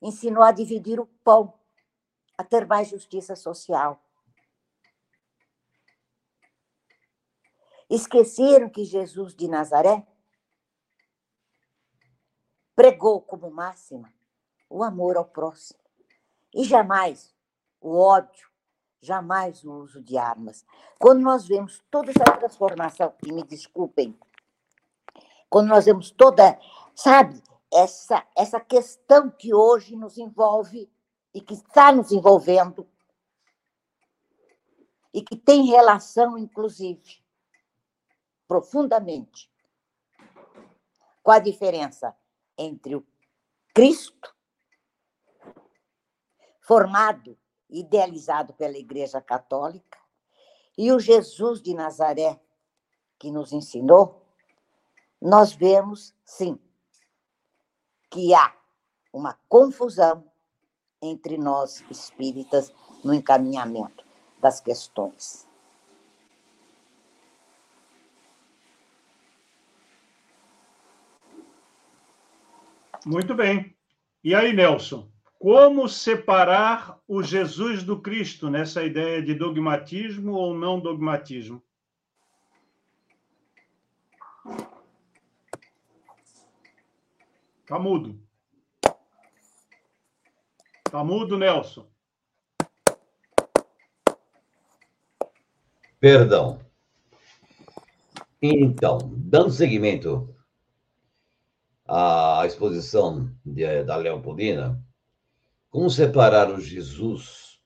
ensinou 0.00 0.42
a 0.42 0.52
dividir 0.52 1.00
o 1.00 1.06
pão 1.24 1.52
a 2.36 2.44
ter 2.44 2.66
mais 2.66 2.88
justiça 2.88 3.34
social. 3.34 4.02
Esqueceram 7.88 8.68
que 8.68 8.84
Jesus 8.84 9.34
de 9.34 9.48
Nazaré 9.48 10.06
pregou 12.74 13.22
como 13.22 13.50
máxima 13.50 14.12
o 14.68 14.82
amor 14.82 15.16
ao 15.16 15.24
próximo 15.24 15.80
e 16.54 16.64
jamais 16.64 17.34
o 17.80 17.96
ódio, 17.96 18.50
jamais 19.00 19.64
o 19.64 19.72
uso 19.72 20.02
de 20.02 20.18
armas. 20.18 20.64
Quando 20.98 21.20
nós 21.20 21.46
vemos 21.46 21.82
toda 21.90 22.10
essa 22.10 22.24
transformação, 22.36 23.14
e 23.24 23.32
me 23.32 23.44
desculpem, 23.44 24.18
quando 25.48 25.68
nós 25.68 25.84
vemos 25.84 26.10
toda, 26.10 26.58
sabe, 26.94 27.40
essa, 27.76 28.26
essa 28.34 28.58
questão 28.58 29.30
que 29.30 29.52
hoje 29.52 29.94
nos 29.94 30.16
envolve 30.16 30.90
e 31.34 31.42
que 31.42 31.52
está 31.52 31.92
nos 31.92 32.10
envolvendo 32.10 32.88
e 35.12 35.20
que 35.20 35.36
tem 35.36 35.66
relação, 35.66 36.38
inclusive, 36.38 37.22
profundamente 38.48 39.50
com 41.22 41.30
a 41.30 41.38
diferença 41.38 42.16
entre 42.56 42.96
o 42.96 43.06
Cristo, 43.74 44.34
formado, 46.62 47.38
idealizado 47.68 48.54
pela 48.54 48.78
Igreja 48.78 49.20
Católica, 49.20 49.98
e 50.78 50.90
o 50.92 50.98
Jesus 50.98 51.60
de 51.60 51.74
Nazaré, 51.74 52.40
que 53.18 53.30
nos 53.30 53.52
ensinou, 53.52 54.26
nós 55.20 55.52
vemos, 55.52 56.14
sim, 56.24 56.58
que 58.16 58.32
há 58.32 58.50
uma 59.12 59.38
confusão 59.46 60.24
entre 61.02 61.36
nós 61.36 61.84
espíritas 61.90 62.72
no 63.04 63.12
encaminhamento 63.12 64.06
das 64.40 64.58
questões. 64.58 65.46
Muito 73.04 73.34
bem. 73.34 73.76
E 74.24 74.34
aí, 74.34 74.54
Nelson? 74.54 75.10
Como 75.38 75.86
separar 75.86 76.98
o 77.06 77.22
Jesus 77.22 77.82
do 77.82 78.00
Cristo 78.00 78.48
nessa 78.48 78.82
ideia 78.82 79.20
de 79.20 79.34
dogmatismo 79.34 80.32
ou 80.32 80.54
não 80.54 80.80
dogmatismo? 80.80 81.62
Está 87.66 87.80
mudo. 87.80 88.16
Está 90.86 91.02
mudo, 91.02 91.36
Nelson. 91.36 91.90
Perdão. 95.98 96.60
Então, 98.40 98.98
dando 99.16 99.50
seguimento 99.50 100.32
à 101.84 102.44
exposição 102.46 103.36
de, 103.44 103.82
da 103.82 103.96
Leopoldina, 103.96 104.80
como 105.68 105.90
separar 105.90 106.48
o 106.52 106.60
Jesus, 106.60 107.60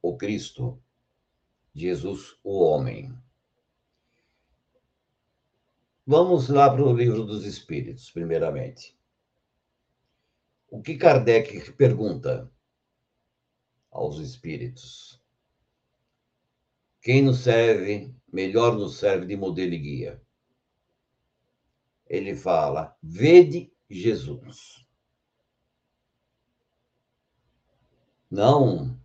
o 0.00 0.16
Cristo, 0.16 0.80
Jesus, 1.74 2.38
o 2.44 2.62
homem? 2.62 3.12
Vamos 6.06 6.48
lá 6.48 6.70
para 6.70 6.84
o 6.84 6.96
livro 6.96 7.24
dos 7.24 7.44
Espíritos, 7.44 8.08
primeiramente. 8.12 8.96
O 10.68 10.82
que 10.82 10.96
Kardec 10.96 11.72
pergunta 11.72 12.50
aos 13.90 14.18
espíritos? 14.18 15.22
Quem 17.00 17.22
nos 17.22 17.40
serve, 17.40 18.12
melhor 18.32 18.76
nos 18.76 18.98
serve 18.98 19.26
de 19.26 19.36
modelo 19.36 19.74
e 19.74 19.78
guia? 19.78 20.22
Ele 22.06 22.34
fala: 22.34 22.96
vede 23.02 23.72
Jesus. 23.88 24.84
Não 28.28 28.98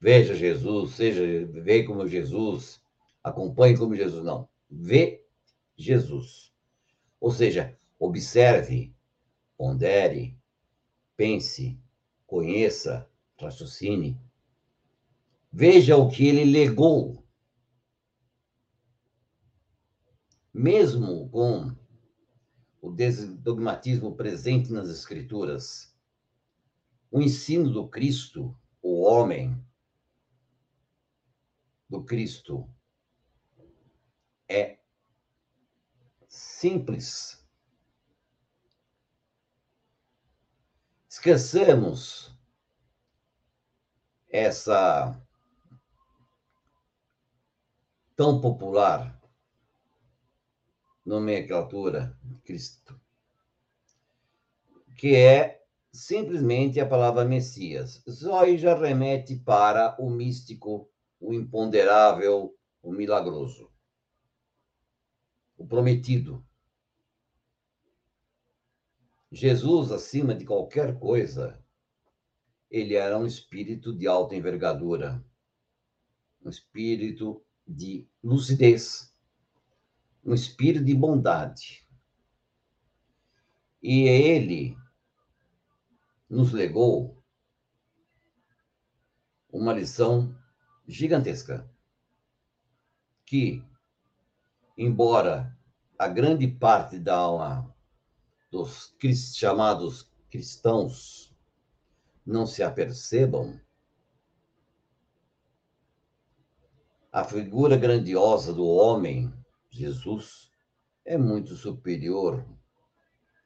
veja 0.00 0.34
Jesus, 0.34 0.94
seja, 0.94 1.22
vê 1.46 1.84
como 1.84 2.08
Jesus, 2.08 2.82
acompanhe 3.22 3.76
como 3.76 3.94
Jesus, 3.94 4.24
não. 4.24 4.48
Vê 4.68 5.24
Jesus. 5.76 6.52
Ou 7.20 7.30
seja, 7.30 7.78
observe, 8.00 8.92
pondere, 9.56 10.36
pense, 11.22 11.80
conheça, 12.26 13.08
raciocine. 13.38 14.20
Veja 15.52 15.96
o 15.96 16.10
que 16.10 16.26
ele 16.26 16.44
legou. 16.44 17.24
Mesmo 20.52 21.30
com 21.30 21.76
o 22.80 22.90
desdogmatismo 22.90 24.16
presente 24.16 24.72
nas 24.72 24.88
Escrituras, 24.88 25.96
o 27.08 27.22
ensino 27.22 27.70
do 27.70 27.88
Cristo, 27.88 28.58
o 28.82 29.02
homem, 29.02 29.64
do 31.88 32.02
Cristo, 32.02 32.68
é 34.48 34.80
simples. 36.26 37.41
Esquecemos 41.24 42.36
essa 44.28 45.16
tão 48.16 48.40
popular 48.40 49.22
nomenclatura 51.06 52.18
Cristo, 52.44 53.00
que 54.96 55.14
é 55.14 55.64
simplesmente 55.92 56.80
a 56.80 56.86
palavra 56.88 57.24
Messias. 57.24 58.02
Aí 58.40 58.58
já 58.58 58.74
remete 58.74 59.36
para 59.36 59.94
o 60.00 60.10
místico, 60.10 60.90
o 61.20 61.32
imponderável, 61.32 62.58
o 62.82 62.90
milagroso, 62.90 63.70
o 65.56 65.64
prometido. 65.64 66.44
Jesus, 69.34 69.90
acima 69.90 70.34
de 70.34 70.44
qualquer 70.44 70.98
coisa, 70.98 71.58
ele 72.70 72.94
era 72.94 73.18
um 73.18 73.24
espírito 73.24 73.96
de 73.96 74.06
alta 74.06 74.36
envergadura, 74.36 75.24
um 76.44 76.50
espírito 76.50 77.42
de 77.66 78.06
lucidez, 78.22 79.10
um 80.22 80.34
espírito 80.34 80.84
de 80.84 80.94
bondade. 80.94 81.88
E 83.82 84.02
ele 84.02 84.76
nos 86.28 86.52
legou 86.52 87.24
uma 89.50 89.72
lição 89.72 90.38
gigantesca 90.86 91.66
que, 93.24 93.64
embora 94.76 95.58
a 95.98 96.06
grande 96.06 96.46
parte 96.46 96.98
da 96.98 97.16
alma 97.16 97.71
dos 98.52 98.94
chamados 99.34 100.12
cristãos 100.30 101.34
não 102.24 102.46
se 102.46 102.62
apercebam, 102.62 103.58
a 107.10 107.24
figura 107.24 107.76
grandiosa 107.76 108.52
do 108.52 108.66
homem, 108.66 109.32
Jesus, 109.70 110.50
é 111.04 111.16
muito 111.16 111.56
superior 111.56 112.46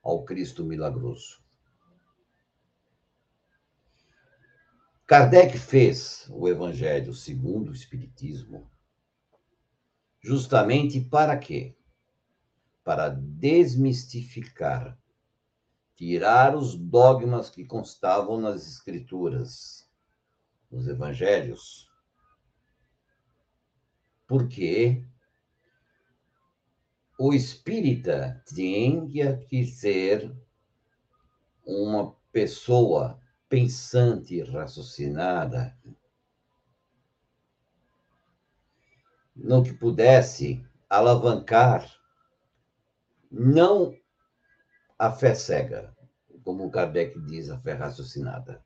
ao 0.02 0.24
Cristo 0.24 0.64
milagroso. 0.64 1.42
Kardec 5.06 5.56
fez 5.56 6.28
o 6.30 6.48
Evangelho 6.48 7.14
segundo 7.14 7.70
o 7.70 7.74
Espiritismo 7.74 8.68
justamente 10.20 11.00
para 11.00 11.38
quê? 11.38 11.75
Para 12.86 13.08
desmistificar, 13.08 14.96
tirar 15.96 16.54
os 16.54 16.76
dogmas 16.76 17.50
que 17.50 17.64
constavam 17.64 18.40
nas 18.40 18.64
Escrituras, 18.64 19.90
nos 20.70 20.86
Evangelhos. 20.86 21.90
Porque 24.24 25.04
o 27.18 27.34
espírita 27.34 28.40
tem 28.54 29.10
que 29.48 29.66
ser 29.66 30.32
uma 31.64 32.14
pessoa 32.30 33.20
pensante, 33.48 34.40
raciocinada, 34.44 35.76
no 39.34 39.64
que 39.64 39.72
pudesse 39.72 40.64
alavancar 40.88 41.96
não 43.30 43.96
a 44.98 45.12
fé 45.12 45.34
cega, 45.34 45.94
como 46.42 46.70
Kardec 46.70 47.18
diz, 47.20 47.50
a 47.50 47.58
fé 47.58 47.74
raciocinada. 47.74 48.64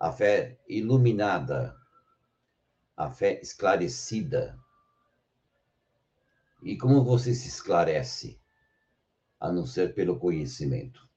A 0.00 0.12
fé 0.12 0.58
iluminada, 0.68 1.76
a 2.96 3.10
fé 3.10 3.40
esclarecida. 3.40 4.58
E 6.62 6.76
como 6.76 7.04
você 7.04 7.34
se 7.34 7.48
esclarece, 7.48 8.40
a 9.38 9.52
não 9.52 9.66
ser 9.66 9.94
pelo 9.94 10.18
conhecimento? 10.18 11.08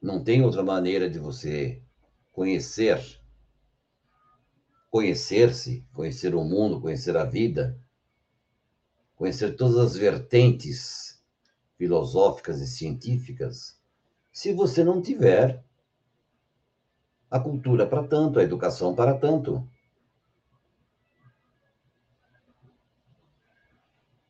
Não 0.00 0.22
tem 0.22 0.42
outra 0.42 0.62
maneira 0.62 1.08
de 1.08 1.18
você 1.18 1.82
conhecer 2.32 3.20
conhecer-se, 4.90 5.86
conhecer 5.92 6.34
o 6.34 6.44
mundo, 6.44 6.80
conhecer 6.80 7.16
a 7.16 7.24
vida, 7.24 7.78
conhecer 9.16 9.56
todas 9.56 9.76
as 9.78 9.96
vertentes 9.96 11.22
filosóficas 11.76 12.60
e 12.60 12.66
científicas, 12.66 13.78
se 14.32 14.52
você 14.52 14.82
não 14.82 15.02
tiver 15.02 15.64
a 17.30 17.38
cultura 17.38 17.86
para 17.86 18.06
tanto, 18.06 18.38
a 18.38 18.42
educação 18.42 18.94
para 18.94 19.16
tanto. 19.18 19.68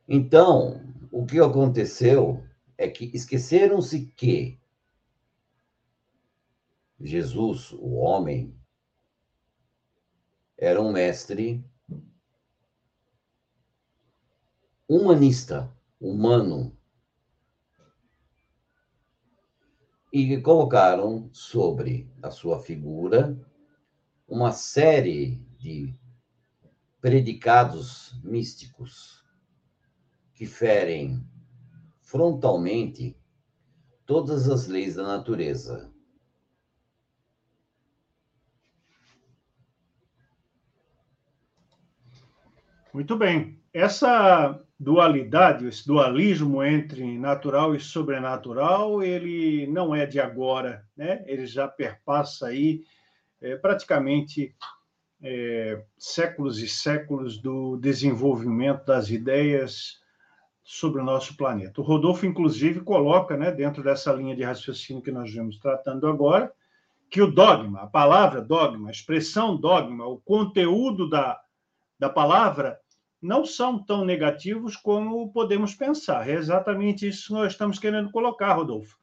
Então, 0.09 0.82
o 1.12 1.24
que 1.24 1.38
aconteceu 1.38 2.42
é 2.76 2.88
que 2.88 3.11
esqueceram-se 3.14 4.06
que 4.16 4.59
Jesus, 7.00 7.72
o 7.72 7.94
homem, 7.94 8.57
era 10.59 10.82
um 10.82 10.90
mestre 10.90 11.64
humanista, 14.88 15.72
humano. 16.00 16.76
E 20.12 20.40
colocaram 20.40 21.30
sobre 21.32 22.11
a 22.20 22.30
sua 22.30 22.61
figura 22.61 23.38
uma 24.26 24.50
série 24.50 25.36
de 25.59 25.94
predicados 27.00 28.18
místicos 28.24 29.24
que 30.34 30.44
ferem 30.44 31.24
frontalmente 32.00 33.16
todas 34.04 34.48
as 34.48 34.66
leis 34.66 34.96
da 34.96 35.04
natureza. 35.04 35.92
Muito 42.93 43.16
bem. 43.16 43.61
Essa 43.72 44.59
dualidade, 44.78 45.66
esse 45.66 45.86
dualismo 45.86 46.62
entre 46.62 47.18
natural 47.18 47.74
e 47.74 47.80
sobrenatural, 47.80 49.03
ele 49.03 49.66
não 49.66 49.95
é 49.95 50.07
de 50.07 50.20
agora, 50.20 50.84
né? 50.97 51.22
Ele 51.26 51.47
já 51.47 51.68
perpassa 51.68 52.47
aí 52.47 52.82
é, 53.41 53.57
praticamente 53.57 54.55
é, 55.22 55.82
séculos 55.99 56.61
e 56.61 56.68
séculos 56.68 57.39
do 57.39 57.76
desenvolvimento 57.76 58.84
das 58.86 59.11
ideias 59.11 59.99
sobre 60.62 61.01
o 61.01 61.05
nosso 61.05 61.36
planeta. 61.36 61.80
O 61.80 61.84
Rodolfo, 61.84 62.26
inclusive, 62.26 62.80
coloca, 62.80 63.36
né, 63.36 63.51
dentro 63.51 63.82
dessa 63.82 64.12
linha 64.12 64.36
de 64.36 64.43
raciocínio 64.43 65.03
que 65.03 65.11
nós 65.11 65.32
vemos 65.32 65.59
tratando 65.59 66.07
agora, 66.07 66.53
que 67.11 67.22
o 67.22 67.30
dogma, 67.30 67.82
a 67.82 67.86
palavra 67.86 68.43
dogma, 68.43 68.89
a 68.89 68.93
expressão 68.93 69.57
dogma, 69.57 70.07
o 70.07 70.18
conteúdo 70.18 71.09
da 71.09 71.41
da 71.99 72.09
palavra 72.09 72.78
não 73.20 73.44
são 73.44 73.82
tão 73.82 74.05
negativos 74.05 74.76
como 74.76 75.32
podemos 75.32 75.74
pensar. 75.74 76.28
É 76.28 76.34
exatamente 76.34 77.09
isso 77.09 77.28
que 77.28 77.32
nós 77.32 77.53
estamos 77.53 77.78
querendo 77.78 78.11
colocar, 78.11 78.53
Rodolfo. 78.53 78.96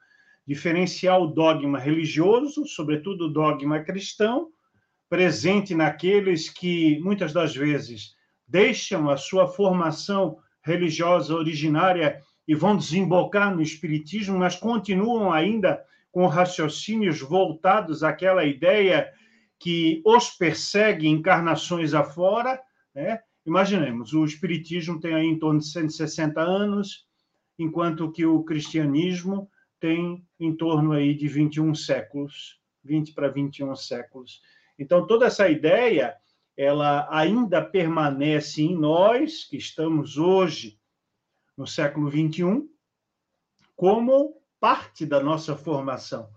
Diferenciar 0.47 1.19
o 1.19 1.27
dogma 1.27 1.77
religioso, 1.77 2.65
sobretudo 2.65 3.25
o 3.25 3.33
dogma 3.33 3.81
cristão, 3.81 4.49
presente 5.09 5.75
naqueles 5.75 6.49
que 6.49 6.99
muitas 6.99 7.33
das 7.33 7.55
vezes 7.55 8.15
deixam 8.47 9.09
a 9.09 9.17
sua 9.17 9.47
formação 9.47 10.37
religiosa 10.63 11.33
originária 11.35 12.21
e 12.47 12.55
vão 12.55 12.77
desembocar 12.77 13.53
no 13.53 13.61
espiritismo, 13.61 14.37
mas 14.37 14.55
continuam 14.55 15.31
ainda 15.31 15.83
com 16.11 16.27
raciocínios 16.27 17.19
voltados 17.19 18.03
àquela 18.03 18.45
ideia 18.45 19.11
que 19.59 20.01
os 20.05 20.29
persegue 20.29 21.07
encarnações 21.07 21.93
afora, 21.93 22.59
né? 22.95 23.19
Imaginemos, 23.45 24.13
o 24.13 24.25
Espiritismo 24.25 24.99
tem 24.99 25.13
aí 25.13 25.27
em 25.27 25.37
torno 25.37 25.59
de 25.59 25.67
160 25.67 26.41
anos, 26.41 27.05
enquanto 27.59 28.11
que 28.11 28.25
o 28.25 28.43
cristianismo 28.43 29.49
tem 29.79 30.25
em 30.39 30.55
torno 30.55 30.93
aí 30.93 31.13
de 31.13 31.27
21 31.27 31.75
séculos, 31.75 32.59
20 32.83 33.13
para 33.13 33.27
21 33.27 33.75
séculos. 33.75 34.41
Então, 34.79 35.05
toda 35.05 35.27
essa 35.27 35.47
ideia, 35.47 36.15
ela 36.57 37.07
ainda 37.11 37.61
permanece 37.61 38.63
em 38.63 38.75
nós, 38.75 39.43
que 39.43 39.57
estamos 39.57 40.17
hoje 40.17 40.79
no 41.55 41.67
século 41.67 42.09
21, 42.09 42.67
como 43.75 44.41
parte 44.59 45.05
da 45.05 45.21
nossa 45.21 45.55
formação. 45.55 46.29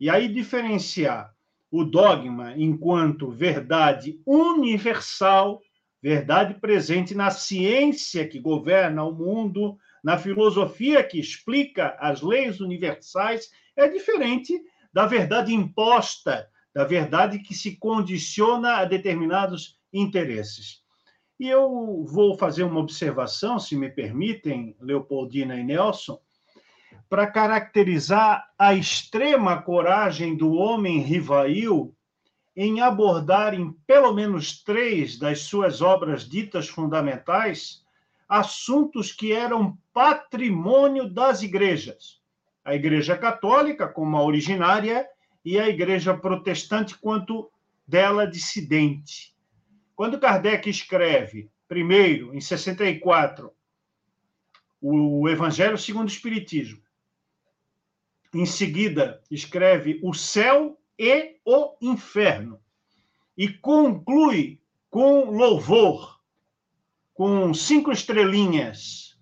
E 0.00 0.10
aí 0.10 0.26
diferenciar 0.26 1.32
o 1.70 1.84
dogma 1.84 2.54
enquanto 2.56 3.30
verdade 3.30 4.20
universal 4.26 5.60
verdade 6.02 6.54
presente 6.54 7.14
na 7.14 7.30
ciência 7.30 8.26
que 8.26 8.38
governa 8.38 9.04
o 9.04 9.12
mundo, 9.12 9.76
na 10.02 10.16
filosofia 10.16 11.02
que 11.02 11.18
explica 11.18 11.96
as 11.98 12.22
leis 12.22 12.60
universais, 12.60 13.50
é 13.76 13.88
diferente 13.88 14.60
da 14.92 15.06
verdade 15.06 15.52
imposta, 15.52 16.48
da 16.74 16.84
verdade 16.84 17.40
que 17.40 17.54
se 17.54 17.76
condiciona 17.76 18.76
a 18.76 18.84
determinados 18.84 19.78
interesses. 19.92 20.82
E 21.38 21.48
eu 21.48 22.04
vou 22.04 22.36
fazer 22.36 22.64
uma 22.64 22.80
observação, 22.80 23.58
se 23.58 23.76
me 23.76 23.88
permitem, 23.88 24.76
Leopoldina 24.80 25.56
e 25.56 25.62
Nelson, 25.62 26.20
para 27.08 27.26
caracterizar 27.26 28.46
a 28.58 28.74
extrema 28.74 29.62
coragem 29.62 30.36
do 30.36 30.52
homem 30.52 31.00
rivail 31.00 31.94
em 32.60 32.80
abordar 32.80 33.54
em 33.54 33.70
pelo 33.86 34.12
menos 34.12 34.64
três 34.64 35.16
das 35.16 35.42
suas 35.42 35.80
obras 35.80 36.28
ditas 36.28 36.68
fundamentais 36.68 37.84
assuntos 38.28 39.12
que 39.12 39.32
eram 39.32 39.78
patrimônio 39.94 41.08
das 41.08 41.40
igrejas. 41.40 42.20
A 42.64 42.74
Igreja 42.74 43.16
Católica, 43.16 43.86
como 43.86 44.16
a 44.16 44.24
originária, 44.24 45.06
e 45.44 45.56
a 45.56 45.68
Igreja 45.68 46.16
Protestante, 46.16 46.98
quanto 46.98 47.48
dela 47.86 48.26
dissidente. 48.26 49.36
Quando 49.94 50.18
Kardec 50.18 50.68
escreve, 50.68 51.48
primeiro, 51.68 52.34
em 52.34 52.40
64, 52.40 53.52
o 54.82 55.28
Evangelho 55.28 55.78
segundo 55.78 56.08
o 56.08 56.12
Espiritismo, 56.12 56.82
em 58.34 58.44
seguida, 58.44 59.22
escreve 59.30 60.00
O 60.02 60.12
Céu 60.12 60.77
e 60.98 61.36
o 61.44 61.76
inferno. 61.80 62.60
E 63.36 63.48
conclui 63.48 64.60
com 64.90 65.30
louvor, 65.30 66.18
com 67.14 67.54
cinco 67.54 67.92
estrelinhas, 67.92 69.16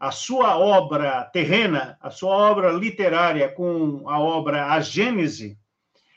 a 0.00 0.10
sua 0.10 0.56
obra 0.56 1.24
terrena, 1.24 1.98
a 2.00 2.10
sua 2.10 2.36
obra 2.36 2.70
literária, 2.70 3.52
com 3.52 4.08
a 4.08 4.18
obra 4.20 4.72
A 4.72 4.80
Gênese, 4.80 5.58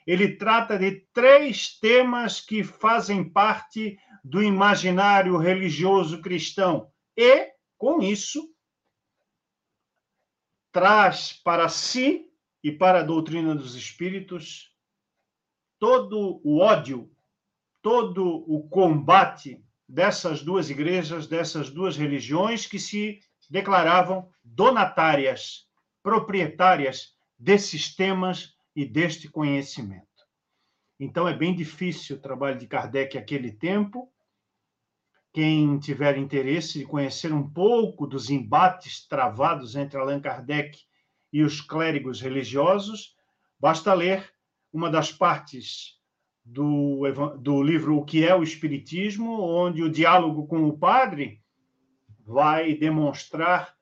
ele 0.06 0.36
trata 0.36 0.78
de 0.78 1.06
três 1.14 1.80
temas 1.80 2.40
que 2.40 2.64
fazem 2.64 3.28
parte 3.28 3.98
do 4.24 4.42
imaginário 4.44 5.38
religioso 5.38 6.22
cristão. 6.22 6.92
E, 7.16 7.50
com 7.78 8.02
isso, 8.02 8.50
traz 10.72 11.34
para 11.44 11.68
si 11.70 12.31
e 12.64 12.72
para 12.72 13.00
a 13.00 13.04
doutrina 13.04 13.56
dos 13.56 13.76
espíritos, 13.76 14.72
todo 15.80 16.40
o 16.44 16.60
ódio, 16.60 17.12
todo 17.82 18.46
o 18.48 18.68
combate 18.70 19.64
dessas 19.88 20.44
duas 20.44 20.70
igrejas, 20.70 21.28
dessas 21.28 21.70
duas 21.70 21.98
religiões 21.98 22.66
que 22.68 22.80
se 22.80 23.20
declaravam 23.50 24.30
donatárias, 24.44 25.68
proprietárias 26.02 27.16
desses 27.38 27.94
temas 27.96 28.56
e 28.76 28.86
deste 28.86 29.28
conhecimento. 29.28 30.08
Então 31.00 31.28
é 31.28 31.36
bem 31.36 31.56
difícil 31.56 32.16
o 32.16 32.22
trabalho 32.22 32.60
de 32.60 32.68
Kardec 32.68 33.18
aquele 33.18 33.52
tempo. 33.52 34.12
Quem 35.34 35.80
tiver 35.80 36.18
interesse 36.18 36.80
de 36.80 36.86
conhecer 36.86 37.34
um 37.34 37.50
pouco 37.50 38.06
dos 38.06 38.30
embates 38.30 39.08
travados 39.08 39.76
entre 39.76 39.98
Allan 39.98 40.22
Kardec 40.22 40.80
e 41.32 41.44
os 41.44 41.62
clérigos 41.62 42.22
religiosos, 42.22 43.16
basta 43.60 43.94
ler 43.94 44.32
uma 44.74 44.90
das 44.90 45.12
partes 45.12 46.00
do, 46.44 47.04
do 47.40 47.62
livro 47.62 47.98
O 47.98 48.06
que 48.06 48.26
é 48.26 48.36
o 48.36 48.44
Espiritismo, 48.44 49.42
onde 49.42 49.84
o 49.84 49.92
diálogo 49.92 50.48
com 50.48 50.68
o 50.68 50.78
padre 50.78 51.42
vai 52.26 52.74
demonstrar 52.74 53.76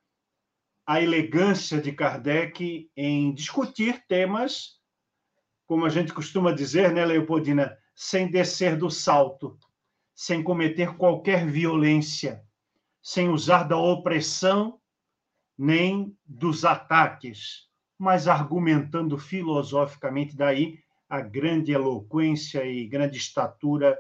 a 0.85 1.01
elegância 1.01 1.79
de 1.79 1.91
Kardec 1.91 2.89
em 2.95 3.33
discutir 3.33 4.03
temas, 4.07 4.79
como 5.67 5.85
a 5.85 5.89
gente 5.89 6.11
costuma 6.11 6.51
dizer, 6.51 6.91
né, 6.91 7.05
Leopoldina, 7.05 7.77
sem 7.93 8.29
descer 8.29 8.75
do 8.75 8.89
salto, 8.89 9.57
sem 10.15 10.41
cometer 10.41 10.95
qualquer 10.97 11.45
violência, 11.45 12.43
sem 13.01 13.29
usar 13.29 13.63
da 13.63 13.77
opressão 13.77 14.78
nem 15.59 16.17
dos 16.25 16.63
ataques, 16.63 17.67
mas 17.97 18.29
argumentando 18.29 19.17
filosoficamente 19.17 20.33
daí 20.33 20.79
a 21.09 21.19
grande 21.19 21.73
eloquência 21.73 22.63
e 22.63 22.87
grande 22.87 23.17
estatura 23.17 23.99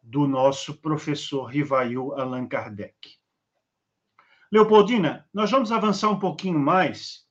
do 0.00 0.28
nosso 0.28 0.80
professor 0.80 1.46
Rivail 1.46 2.14
Allan 2.14 2.46
Kardec. 2.46 2.94
Leopoldina, 4.52 5.28
nós 5.34 5.50
vamos 5.50 5.72
avançar 5.72 6.10
um 6.10 6.18
pouquinho 6.20 6.60
mais, 6.60 7.26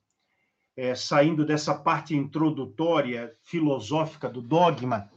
é, 0.75 0.93
saindo 0.93 1.45
dessa 1.45 1.73
parte 1.73 2.13
introdutória 2.13 3.33
filosófica 3.43 4.29
do 4.29 4.41
dogma 4.41 5.09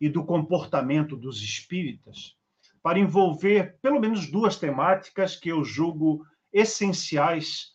e 0.00 0.08
do 0.08 0.24
comportamento 0.24 1.16
dos 1.16 1.42
espíritas, 1.42 2.36
para 2.80 3.00
envolver 3.00 3.76
pelo 3.82 3.98
menos 3.98 4.30
duas 4.30 4.56
temáticas 4.56 5.34
que 5.34 5.48
eu 5.48 5.64
julgo 5.64 6.24
essenciais 6.52 7.72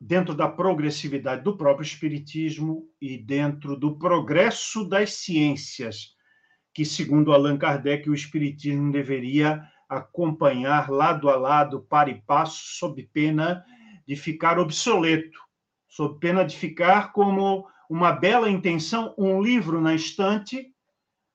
dentro 0.00 0.34
da 0.34 0.48
progressividade 0.48 1.42
do 1.42 1.56
próprio 1.56 1.84
Espiritismo 1.84 2.88
e 3.00 3.18
dentro 3.18 3.76
do 3.76 3.98
progresso 3.98 4.84
das 4.84 5.14
ciências, 5.14 6.14
que, 6.72 6.84
segundo 6.84 7.32
Allan 7.32 7.58
Kardec, 7.58 8.08
o 8.08 8.14
Espiritismo 8.14 8.90
deveria 8.90 9.62
acompanhar 9.88 10.88
lado 10.88 11.28
a 11.28 11.36
lado, 11.36 11.82
para 11.82 12.10
e 12.10 12.22
passo, 12.22 12.78
sob 12.78 13.02
pena 13.12 13.64
de 14.06 14.16
ficar 14.16 14.58
obsoleto, 14.58 15.38
sob 15.88 16.18
pena 16.18 16.44
de 16.44 16.56
ficar 16.56 17.12
como 17.12 17.68
uma 17.88 18.12
bela 18.12 18.48
intenção, 18.48 19.14
um 19.18 19.42
livro 19.42 19.80
na 19.80 19.94
estante, 19.94 20.72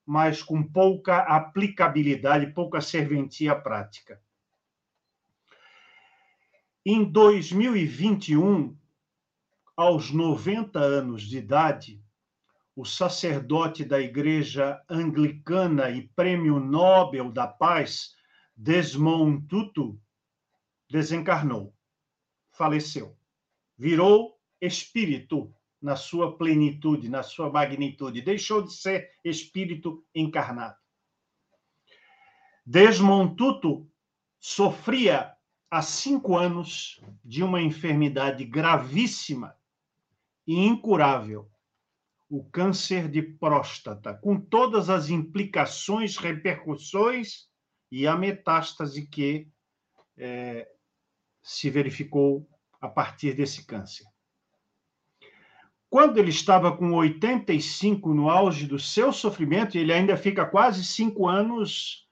mas 0.06 0.42
com 0.42 0.64
pouca 0.64 1.18
aplicabilidade, 1.18 2.54
pouca 2.54 2.80
serventia 2.80 3.54
prática. 3.54 4.22
Em 6.88 7.04
2021, 7.04 8.78
aos 9.76 10.12
90 10.12 10.78
anos 10.78 11.24
de 11.24 11.40
idade, 11.40 12.00
o 12.76 12.86
sacerdote 12.86 13.84
da 13.84 14.00
Igreja 14.00 14.80
Anglicana 14.88 15.90
e 15.90 16.08
Prêmio 16.10 16.60
Nobel 16.60 17.32
da 17.32 17.48
Paz, 17.48 18.14
Desmond 18.56 19.48
Tutu, 19.48 20.00
desencarnou, 20.88 21.74
faleceu, 22.52 23.18
virou 23.76 24.40
espírito 24.62 25.52
na 25.82 25.96
sua 25.96 26.38
plenitude, 26.38 27.10
na 27.10 27.24
sua 27.24 27.50
magnitude, 27.50 28.22
deixou 28.22 28.62
de 28.62 28.72
ser 28.72 29.10
espírito 29.24 30.06
encarnado. 30.14 30.78
Desmond 32.64 33.36
Tutu 33.36 33.90
sofria 34.40 35.35
há 35.76 35.82
cinco 35.82 36.38
anos 36.38 37.02
de 37.22 37.44
uma 37.44 37.62
enfermidade 37.62 38.46
gravíssima 38.46 39.54
e 40.48 40.66
incurável, 40.66 41.52
o 42.30 42.46
câncer 42.46 43.10
de 43.10 43.22
próstata, 43.22 44.14
com 44.14 44.40
todas 44.40 44.90
as 44.90 45.10
implicações, 45.10 46.16
repercussões 46.16 47.50
e 47.92 48.08
a 48.08 48.16
metástase 48.16 49.06
que 49.06 49.50
é, 50.18 50.66
se 51.44 51.70
verificou 51.70 52.48
a 52.80 52.88
partir 52.88 53.34
desse 53.34 53.66
câncer. 53.66 54.06
Quando 55.90 56.18
ele 56.20 56.30
estava 56.30 56.76
com 56.76 56.94
85 56.94 58.14
no 58.14 58.30
auge 58.30 58.66
do 58.66 58.80
seu 58.80 59.12
sofrimento, 59.12 59.78
ele 59.78 59.92
ainda 59.92 60.16
fica 60.16 60.46
quase 60.46 60.86
cinco 60.86 61.28
anos 61.28 62.08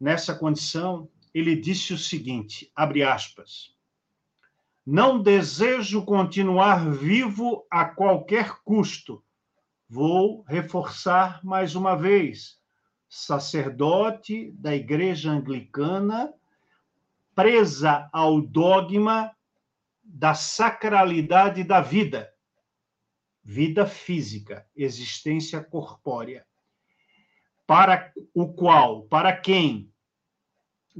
nessa 0.00 0.34
condição, 0.34 1.10
ele 1.34 1.56
disse 1.56 1.92
o 1.92 1.98
seguinte: 1.98 2.70
abre 2.74 3.02
aspas. 3.02 3.74
Não 4.84 5.22
desejo 5.22 6.04
continuar 6.04 6.90
vivo 6.90 7.66
a 7.70 7.84
qualquer 7.84 8.60
custo. 8.64 9.22
Vou 9.88 10.42
reforçar 10.42 11.44
mais 11.44 11.74
uma 11.74 11.94
vez. 11.94 12.58
Sacerdote 13.08 14.52
da 14.52 14.74
Igreja 14.74 15.30
Anglicana, 15.30 16.32
presa 17.34 18.08
ao 18.12 18.40
dogma 18.40 19.34
da 20.02 20.34
sacralidade 20.34 21.64
da 21.64 21.80
vida, 21.80 22.32
vida 23.42 23.86
física, 23.86 24.66
existência 24.76 25.62
corpórea, 25.62 26.46
para 27.66 28.12
o 28.34 28.52
qual, 28.52 29.02
para 29.04 29.36
quem 29.36 29.90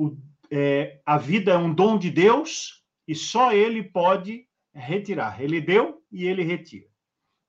o, 0.01 0.16
é, 0.51 1.01
a 1.05 1.18
vida 1.18 1.53
é 1.53 1.59
um 1.59 1.74
dom 1.74 1.98
de 1.98 2.11
Deus 2.11 2.82
e 3.07 3.14
só 3.14 3.53
ele 3.53 3.82
pode 3.82 4.48
retirar. 4.72 5.42
Ele 5.42 5.61
deu 5.61 6.03
e 6.11 6.24
ele 6.24 6.42
retira. 6.42 6.88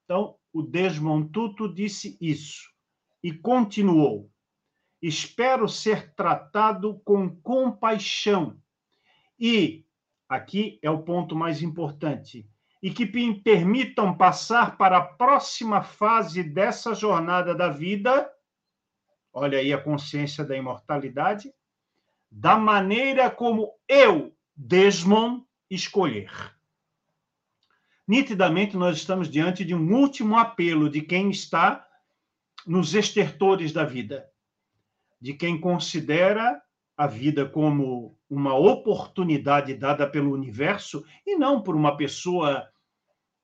Então, 0.03 0.35
o 0.51 0.61
Desmond 0.61 1.29
Tutu 1.31 1.73
disse 1.73 2.17
isso 2.19 2.69
e 3.23 3.31
continuou. 3.31 4.29
Espero 5.01 5.69
ser 5.69 6.13
tratado 6.13 6.99
com 7.05 7.29
compaixão 7.41 8.61
e, 9.39 9.85
aqui 10.29 10.77
é 10.83 10.89
o 10.91 11.01
ponto 11.01 11.35
mais 11.35 11.63
importante, 11.63 12.47
e 12.83 12.91
que 12.91 13.05
me 13.05 13.41
permitam 13.41 14.15
passar 14.15 14.77
para 14.77 14.97
a 14.97 15.05
próxima 15.05 15.81
fase 15.81 16.43
dessa 16.43 16.93
jornada 16.93 17.55
da 17.55 17.69
vida. 17.69 18.31
Olha 19.33 19.57
aí 19.57 19.73
a 19.73 19.81
consciência 19.81 20.43
da 20.43 20.55
imortalidade, 20.55 21.51
da 22.31 22.55
maneira 22.55 23.29
como 23.29 23.73
eu, 23.87 24.33
Desmond, 24.55 25.43
escolher. 25.69 26.31
Nitidamente, 28.07 28.77
nós 28.77 28.97
estamos 28.97 29.29
diante 29.29 29.65
de 29.65 29.75
um 29.75 29.93
último 29.93 30.37
apelo 30.37 30.89
de 30.89 31.01
quem 31.01 31.29
está 31.29 31.85
nos 32.65 32.93
estertores 32.93 33.73
da 33.73 33.83
vida, 33.83 34.29
de 35.19 35.33
quem 35.33 35.59
considera 35.59 36.61
a 36.95 37.07
vida 37.07 37.47
como 37.47 38.17
uma 38.29 38.55
oportunidade 38.55 39.73
dada 39.73 40.07
pelo 40.07 40.31
universo 40.31 41.03
e 41.25 41.35
não 41.35 41.61
por 41.61 41.75
uma 41.75 41.97
pessoa 41.97 42.69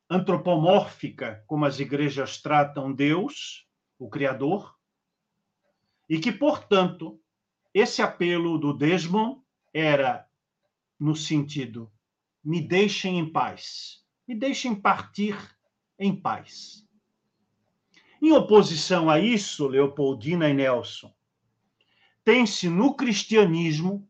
antropomórfica, 0.09 1.43
como 1.47 1.65
as 1.65 1.79
igrejas 1.79 2.41
tratam 2.41 2.93
Deus, 2.93 3.67
o 3.99 4.09
Criador, 4.09 4.75
e 6.07 6.19
que, 6.19 6.31
portanto, 6.31 7.19
esse 7.79 8.01
apelo 8.01 8.57
do 8.57 8.73
Desmond 8.73 9.41
era 9.73 10.27
no 10.99 11.15
sentido: 11.15 11.91
me 12.43 12.61
deixem 12.61 13.19
em 13.19 13.31
paz, 13.31 14.03
me 14.27 14.33
deixem 14.33 14.73
partir 14.73 15.37
em 15.99 16.15
paz. 16.15 16.85
Em 18.21 18.31
oposição 18.31 19.09
a 19.09 19.19
isso, 19.19 19.67
Leopoldina 19.67 20.49
e 20.49 20.53
Nelson, 20.53 21.13
tem-se 22.23 22.67
no 22.67 22.95
cristianismo, 22.95 24.07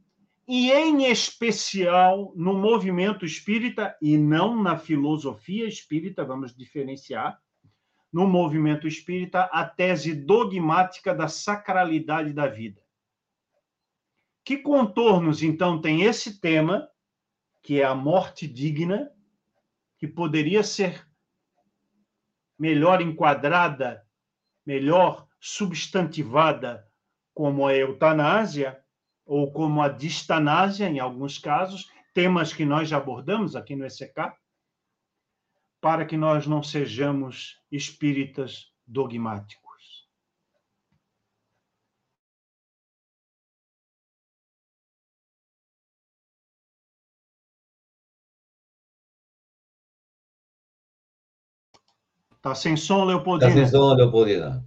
e 0.47 0.71
em 0.71 1.11
especial 1.11 2.31
no 2.37 2.53
movimento 2.53 3.25
espírita, 3.25 3.97
e 4.01 4.17
não 4.17 4.63
na 4.63 4.77
filosofia 4.77 5.67
espírita, 5.67 6.23
vamos 6.23 6.55
diferenciar, 6.55 7.37
no 8.13 8.25
movimento 8.25 8.87
espírita, 8.87 9.43
a 9.51 9.65
tese 9.65 10.15
dogmática 10.15 11.13
da 11.13 11.27
sacralidade 11.27 12.31
da 12.31 12.47
vida. 12.47 12.86
Que 14.47 14.55
contornos, 14.55 15.43
então, 15.43 15.81
tem 15.81 16.03
esse 16.03 16.39
tema, 16.39 16.89
que 17.61 17.81
é 17.81 17.83
a 17.83 17.93
morte 17.93 18.47
digna, 18.47 19.11
que 19.97 20.07
poderia 20.07 20.63
ser 20.63 21.05
melhor 22.57 23.01
enquadrada, 23.01 24.07
melhor 24.65 25.27
substantivada 25.37 26.89
como 27.33 27.67
a 27.67 27.75
eutanásia 27.75 28.81
ou 29.25 29.51
como 29.51 29.81
a 29.81 29.89
distanásia, 29.89 30.87
em 30.87 30.97
alguns 30.97 31.37
casos, 31.37 31.91
temas 32.13 32.53
que 32.53 32.63
nós 32.63 32.87
já 32.87 32.95
abordamos 32.95 33.53
aqui 33.53 33.75
no 33.75 33.85
ECK, 33.85 34.31
para 35.81 36.05
que 36.05 36.15
nós 36.15 36.47
não 36.47 36.63
sejamos 36.63 37.61
espíritas 37.69 38.71
dogmáticos. 38.87 39.66
Está 52.37 52.53
sem 52.53 52.77
som, 52.77 53.03
Leopoldina? 53.03 53.49
Está 53.49 53.61
sem 53.61 53.71
som, 53.71 53.93
Leopoldina. 53.93 54.63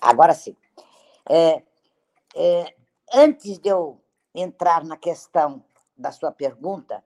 Agora 0.00 0.34
sim. 0.34 0.54
É, 1.28 1.62
é, 2.34 2.74
antes 3.14 3.58
de 3.58 3.68
eu 3.68 4.00
entrar 4.34 4.84
na 4.84 4.96
questão 4.96 5.64
da 5.96 6.10
sua 6.10 6.30
pergunta, 6.30 7.02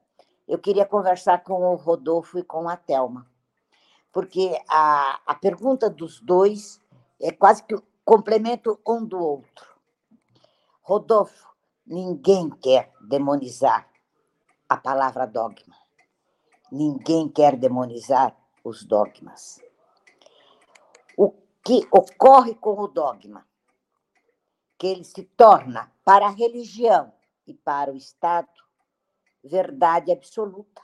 eu 0.48 0.58
queria 0.58 0.86
conversar 0.86 1.44
com 1.44 1.62
o 1.72 1.76
Rodolfo 1.76 2.38
e 2.38 2.42
com 2.42 2.68
a 2.68 2.76
Thelma, 2.76 3.26
porque 4.12 4.58
a, 4.68 5.20
a 5.26 5.34
pergunta 5.34 5.90
dos 5.90 6.20
dois 6.20 6.80
é 7.20 7.30
quase 7.30 7.62
que 7.64 7.76
complemento 8.04 8.80
um 8.86 9.04
do 9.04 9.18
outro. 9.18 9.75
Rodolfo, 10.86 11.52
ninguém 11.84 12.48
quer 12.48 12.92
demonizar 13.00 13.90
a 14.68 14.76
palavra 14.76 15.26
dogma. 15.26 15.74
Ninguém 16.70 17.28
quer 17.28 17.56
demonizar 17.56 18.36
os 18.62 18.84
dogmas. 18.84 19.60
O 21.16 21.32
que 21.64 21.88
ocorre 21.90 22.54
com 22.54 22.78
o 22.78 22.86
dogma? 22.86 23.44
Que 24.78 24.86
ele 24.86 25.02
se 25.02 25.24
torna, 25.24 25.92
para 26.04 26.26
a 26.26 26.30
religião 26.30 27.12
e 27.48 27.52
para 27.52 27.92
o 27.92 27.96
Estado, 27.96 28.48
verdade 29.42 30.12
absoluta, 30.12 30.82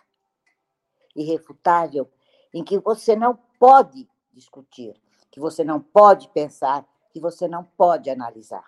irrefutável, 1.15 2.11
em 2.53 2.65
que 2.65 2.77
você 2.81 3.15
não 3.15 3.37
pode 3.57 4.11
discutir, 4.33 5.01
que 5.31 5.39
você 5.39 5.63
não 5.63 5.81
pode 5.81 6.29
pensar, 6.31 6.85
que 7.13 7.21
você 7.21 7.47
não 7.47 7.63
pode 7.63 8.11
analisar. 8.11 8.67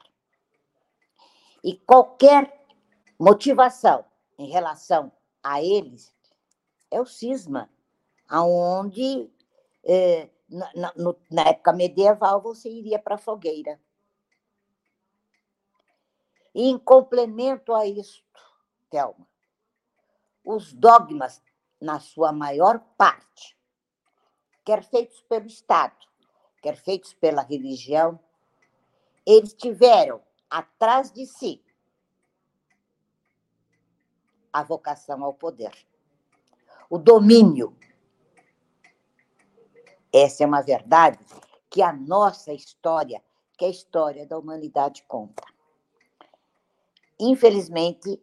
E 1.65 1.79
qualquer 1.79 2.63
motivação 3.19 4.05
em 4.39 4.51
relação 4.51 5.11
a 5.43 5.63
eles 5.63 6.15
é 6.91 7.01
o 7.01 7.07
cisma, 7.07 7.71
aonde 8.29 9.31
é, 9.83 10.29
na, 10.47 10.93
na 11.31 11.43
época 11.49 11.73
medieval 11.73 12.43
você 12.43 12.69
iria 12.69 12.99
para 12.99 13.15
a 13.15 13.19
fogueira. 13.19 13.81
E 16.55 16.69
em 16.69 16.79
complemento 16.79 17.75
a 17.75 17.87
isto, 17.87 18.23
Thelma, 18.91 19.27
os 20.45 20.71
dogmas, 20.75 21.43
na 21.81 21.99
sua 21.99 22.31
maior 22.31 22.79
parte, 22.99 23.59
quer 24.65 24.85
feitos 24.85 25.23
pelo 25.23 25.47
Estado, 25.47 25.97
quer 26.61 26.77
feitos 26.77 27.15
pela 27.15 27.43
religião, 27.43 28.21
eles 29.27 29.55
tiveram 29.55 30.23
atrás 30.55 31.11
de 31.11 31.27
si 31.27 31.61
a 34.53 34.63
vocação 34.63 35.25
ao 35.25 35.35
poder, 35.35 35.77
o 36.89 36.97
domínio. 36.97 37.77
Essa 40.13 40.45
é 40.45 40.47
uma 40.47 40.63
verdade 40.63 41.19
que 41.69 41.83
a 41.83 41.93
nossa 41.93 42.53
história, 42.53 43.21
que 43.59 43.65
a 43.65 43.69
história 43.69 44.25
da 44.25 44.39
humanidade, 44.39 45.03
conta. 45.09 45.43
Infelizmente, 47.19 48.23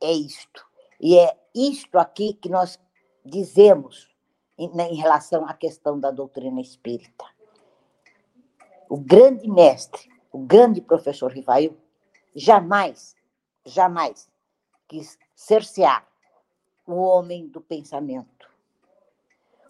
é 0.00 0.12
isto. 0.12 0.66
E 0.98 1.18
é 1.18 1.38
isto 1.54 1.98
aqui 1.98 2.32
que 2.32 2.48
nós 2.48 2.80
dizemos 3.22 4.10
em, 4.56 4.70
em 4.70 4.94
relação 4.94 5.44
à 5.44 5.52
questão 5.52 6.00
da 6.00 6.10
doutrina 6.10 6.62
espírita. 6.62 7.26
O 8.88 8.96
grande 8.96 9.46
mestre 9.50 10.15
o 10.36 10.38
grande 10.38 10.82
professor 10.82 11.32
Rivail, 11.32 11.74
jamais, 12.34 13.16
jamais 13.64 14.30
quis 14.86 15.18
cercear 15.34 16.06
o 16.86 16.96
homem 16.96 17.48
do 17.48 17.58
pensamento, 17.58 18.46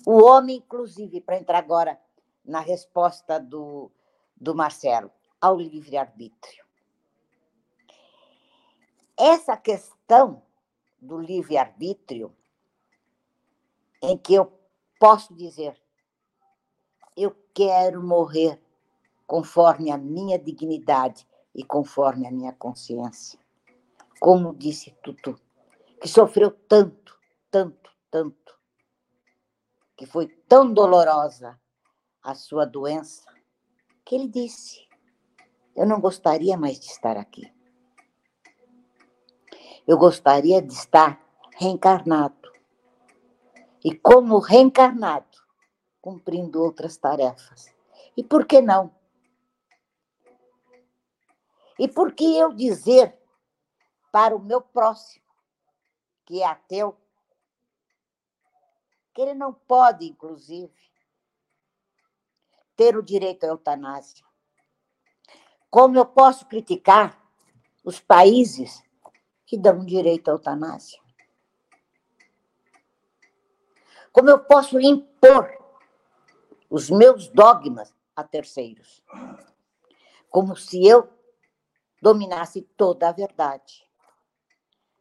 O 0.04 0.24
homem, 0.24 0.56
inclusive, 0.56 1.20
para 1.20 1.38
entrar 1.38 1.58
agora 1.58 2.00
na 2.44 2.58
resposta 2.58 3.38
do, 3.38 3.92
do 4.36 4.56
Marcelo, 4.56 5.10
ao 5.40 5.56
livre-arbítrio. 5.56 6.64
Essa 9.16 9.56
questão 9.56 10.42
do 11.00 11.18
livre-arbítrio, 11.18 12.36
em 14.02 14.18
que 14.18 14.34
eu 14.34 14.52
posso 14.98 15.32
dizer, 15.32 15.80
eu 17.16 17.34
quero 17.54 18.02
morrer 18.02 18.60
conforme 19.26 19.90
a 19.90 19.98
minha 19.98 20.38
dignidade 20.38 21.26
e 21.54 21.64
conforme 21.64 22.26
a 22.26 22.30
minha 22.30 22.52
consciência. 22.52 23.38
Como 24.20 24.54
disse 24.54 24.92
Tutu, 25.02 25.38
que 26.00 26.08
sofreu 26.08 26.50
tanto, 26.50 27.18
tanto, 27.50 27.90
tanto, 28.10 28.58
que 29.96 30.06
foi 30.06 30.28
tão 30.48 30.72
dolorosa 30.72 31.58
a 32.22 32.34
sua 32.34 32.64
doença, 32.64 33.24
que 34.04 34.14
ele 34.14 34.28
disse: 34.28 34.86
Eu 35.74 35.86
não 35.86 36.00
gostaria 36.00 36.56
mais 36.56 36.78
de 36.78 36.86
estar 36.86 37.16
aqui. 37.16 37.52
Eu 39.86 39.96
gostaria 39.96 40.60
de 40.60 40.72
estar 40.72 41.20
reencarnado. 41.56 42.34
E 43.84 43.94
como 43.94 44.38
reencarnado, 44.38 45.38
cumprindo 46.00 46.60
outras 46.60 46.96
tarefas. 46.96 47.72
E 48.16 48.24
por 48.24 48.46
que 48.46 48.60
não? 48.60 48.95
E 51.78 51.86
por 51.86 52.12
que 52.14 52.36
eu 52.38 52.52
dizer 52.52 53.18
para 54.10 54.34
o 54.34 54.38
meu 54.38 54.60
próximo, 54.60 55.24
que 56.24 56.42
é 56.42 56.46
ateu, 56.46 56.96
que 59.12 59.20
ele 59.20 59.34
não 59.34 59.52
pode, 59.52 60.06
inclusive, 60.06 60.74
ter 62.74 62.96
o 62.96 63.02
direito 63.02 63.44
à 63.44 63.48
eutanásia? 63.48 64.24
Como 65.70 65.98
eu 65.98 66.06
posso 66.06 66.46
criticar 66.46 67.22
os 67.84 68.00
países 68.00 68.82
que 69.44 69.58
dão 69.58 69.84
direito 69.84 70.28
à 70.28 70.32
eutanásia? 70.32 71.00
Como 74.10 74.30
eu 74.30 74.38
posso 74.38 74.80
impor 74.80 75.54
os 76.70 76.88
meus 76.88 77.28
dogmas 77.28 77.94
a 78.14 78.24
terceiros? 78.24 79.04
Como 80.30 80.56
se 80.56 80.86
eu 80.86 81.15
dominasse 82.06 82.62
toda 82.76 83.08
a 83.08 83.12
verdade. 83.12 83.84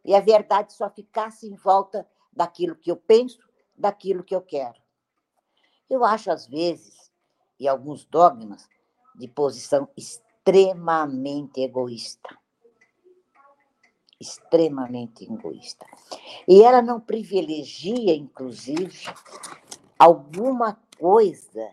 E 0.04 0.16
a 0.16 0.20
verdade 0.20 0.74
só 0.74 0.90
ficasse 0.90 1.48
em 1.48 1.54
volta 1.54 2.08
daquilo 2.34 2.76
que 2.76 2.90
eu 2.90 2.98
penso, 2.98 3.38
daquilo 3.78 4.24
que 4.24 4.34
eu 4.34 4.42
quero. 4.42 4.82
Eu 5.88 6.04
acho, 6.04 6.32
às 6.32 6.48
vezes, 6.48 7.12
e 7.60 7.68
alguns 7.68 8.06
dogmas, 8.06 8.68
de 9.14 9.28
posição 9.28 9.88
extremamente 9.96 11.62
egoísta. 11.62 12.36
Extremamente 14.20 15.26
egoísta. 15.26 15.86
E 16.48 16.64
ela 16.64 16.82
não 16.82 17.00
privilegia, 17.00 18.16
inclusive, 18.16 19.06
alguma 20.00 20.82
coisa 20.98 21.70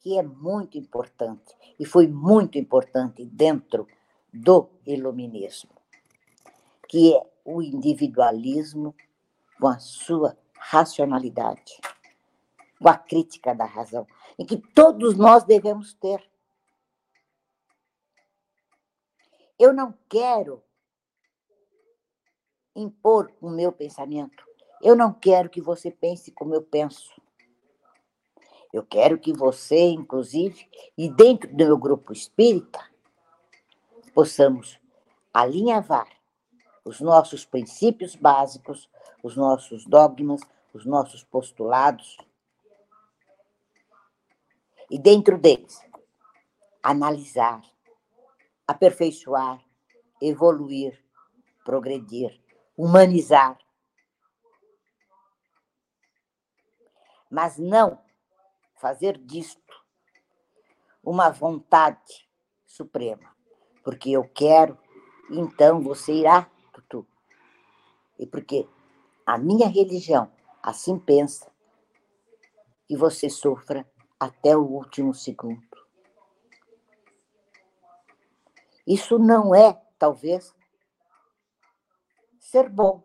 que 0.00 0.18
é 0.18 0.22
muito 0.22 0.76
importante, 0.76 1.56
e 1.80 1.86
foi 1.86 2.06
muito 2.06 2.58
importante 2.58 3.24
dentro 3.24 3.88
do 4.34 4.68
iluminismo, 4.84 5.70
que 6.88 7.14
é 7.14 7.22
o 7.44 7.62
individualismo 7.62 8.94
com 9.60 9.68
a 9.68 9.78
sua 9.78 10.36
racionalidade, 10.58 11.80
com 12.80 12.88
a 12.88 12.98
crítica 12.98 13.54
da 13.54 13.64
razão, 13.64 14.04
em 14.36 14.44
que 14.44 14.56
todos 14.56 15.16
nós 15.16 15.44
devemos 15.44 15.94
ter. 15.94 16.28
Eu 19.56 19.72
não 19.72 19.94
quero 20.08 20.60
impor 22.74 23.32
o 23.40 23.48
meu 23.48 23.70
pensamento. 23.70 24.44
Eu 24.82 24.96
não 24.96 25.12
quero 25.12 25.48
que 25.48 25.60
você 25.60 25.92
pense 25.92 26.32
como 26.32 26.54
eu 26.54 26.62
penso. 26.62 27.14
Eu 28.72 28.84
quero 28.84 29.16
que 29.16 29.32
você, 29.32 29.90
inclusive, 29.90 30.68
e 30.98 31.08
dentro 31.08 31.48
do 31.48 31.64
meu 31.64 31.78
grupo 31.78 32.12
espírita, 32.12 32.93
possamos 34.14 34.80
alinhavar 35.32 36.08
os 36.84 37.00
nossos 37.00 37.44
princípios 37.44 38.14
básicos, 38.14 38.88
os 39.22 39.36
nossos 39.36 39.84
dogmas, 39.84 40.40
os 40.72 40.86
nossos 40.86 41.24
postulados, 41.24 42.16
e 44.90 44.98
dentro 44.98 45.38
deles, 45.38 45.80
analisar, 46.82 47.62
aperfeiçoar, 48.66 49.64
evoluir, 50.20 51.02
progredir, 51.64 52.40
humanizar. 52.76 53.58
Mas 57.30 57.58
não 57.58 57.98
fazer 58.76 59.18
disto 59.18 59.82
uma 61.02 61.30
vontade 61.30 62.28
suprema 62.64 63.33
porque 63.84 64.10
eu 64.10 64.24
quero, 64.24 64.78
então 65.30 65.80
você 65.82 66.14
irá, 66.14 66.50
Tutu. 66.72 67.06
E 68.18 68.26
porque 68.26 68.66
a 69.26 69.38
minha 69.38 69.68
religião 69.68 70.32
assim 70.64 70.98
pensa, 70.98 71.52
que 72.86 72.96
você 72.96 73.28
sofra 73.28 73.86
até 74.18 74.56
o 74.56 74.62
último 74.62 75.12
segundo. 75.12 75.62
Isso 78.86 79.18
não 79.18 79.54
é, 79.54 79.74
talvez, 79.98 80.54
ser 82.38 82.68
bom. 82.68 83.02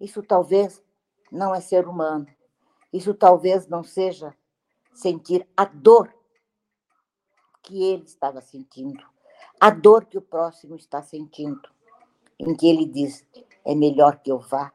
Isso 0.00 0.22
talvez 0.22 0.82
não 1.30 1.54
é 1.54 1.60
ser 1.60 1.86
humano. 1.86 2.26
Isso 2.92 3.14
talvez 3.14 3.68
não 3.68 3.84
seja 3.84 4.36
sentir 4.92 5.48
a 5.56 5.64
dor 5.64 6.12
que 7.62 7.82
ele 7.82 8.04
estava 8.04 8.40
sentindo 8.40 9.04
a 9.60 9.70
dor 9.70 10.04
que 10.04 10.18
o 10.18 10.22
próximo 10.22 10.76
está 10.76 11.02
sentindo, 11.02 11.68
em 12.38 12.54
que 12.54 12.68
ele 12.68 12.86
diz: 12.86 13.26
é 13.64 13.74
melhor 13.74 14.18
que 14.18 14.30
eu 14.30 14.38
vá 14.38 14.72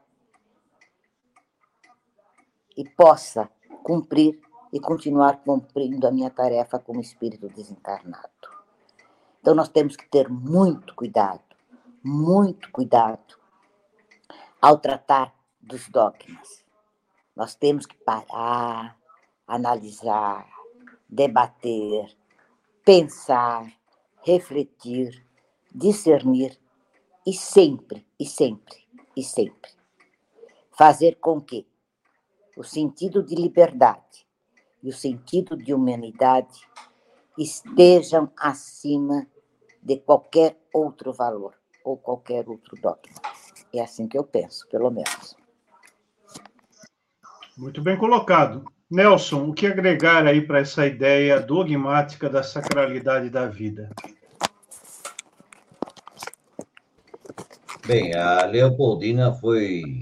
e 2.76 2.88
possa 2.90 3.48
cumprir 3.82 4.40
e 4.72 4.80
continuar 4.80 5.42
cumprindo 5.44 6.06
a 6.06 6.10
minha 6.10 6.30
tarefa 6.30 6.78
como 6.78 7.00
espírito 7.00 7.48
desencarnado. 7.48 8.28
Então, 9.40 9.54
nós 9.54 9.68
temos 9.68 9.94
que 9.96 10.08
ter 10.08 10.28
muito 10.28 10.94
cuidado, 10.94 11.42
muito 12.02 12.70
cuidado 12.72 13.38
ao 14.60 14.78
tratar 14.78 15.34
dos 15.60 15.88
dogmas. 15.88 16.64
Nós 17.36 17.54
temos 17.54 17.86
que 17.86 17.96
parar, 17.96 18.98
analisar, 19.46 20.48
debater, 21.08 22.16
pensar 22.84 23.70
refletir, 24.24 25.24
discernir 25.72 26.58
e 27.26 27.32
sempre, 27.32 28.06
e 28.18 28.26
sempre, 28.26 28.76
e 29.16 29.22
sempre 29.22 29.74
fazer 30.76 31.16
com 31.20 31.40
que 31.40 31.66
o 32.56 32.62
sentido 32.62 33.22
de 33.22 33.34
liberdade 33.34 34.26
e 34.82 34.88
o 34.88 34.92
sentido 34.92 35.56
de 35.56 35.72
humanidade 35.72 36.60
estejam 37.38 38.30
acima 38.36 39.26
de 39.82 39.98
qualquer 39.98 40.56
outro 40.72 41.12
valor 41.12 41.54
ou 41.84 41.96
qualquer 41.96 42.48
outro 42.48 42.76
dogma. 42.80 43.14
É 43.72 43.80
assim 43.80 44.06
que 44.06 44.16
eu 44.16 44.24
penso, 44.24 44.68
pelo 44.68 44.90
menos. 44.90 45.36
Muito 47.56 47.82
bem 47.82 47.96
colocado. 47.96 48.64
Nelson, 48.90 49.48
o 49.48 49.54
que 49.54 49.66
agregar 49.66 50.26
aí 50.26 50.40
para 50.46 50.60
essa 50.60 50.86
ideia 50.86 51.40
dogmática 51.40 52.28
da 52.28 52.42
sacralidade 52.42 53.30
da 53.30 53.48
vida? 53.48 53.90
Bem, 57.86 58.14
a 58.14 58.46
Leopoldina 58.46 59.32
foi 59.34 60.00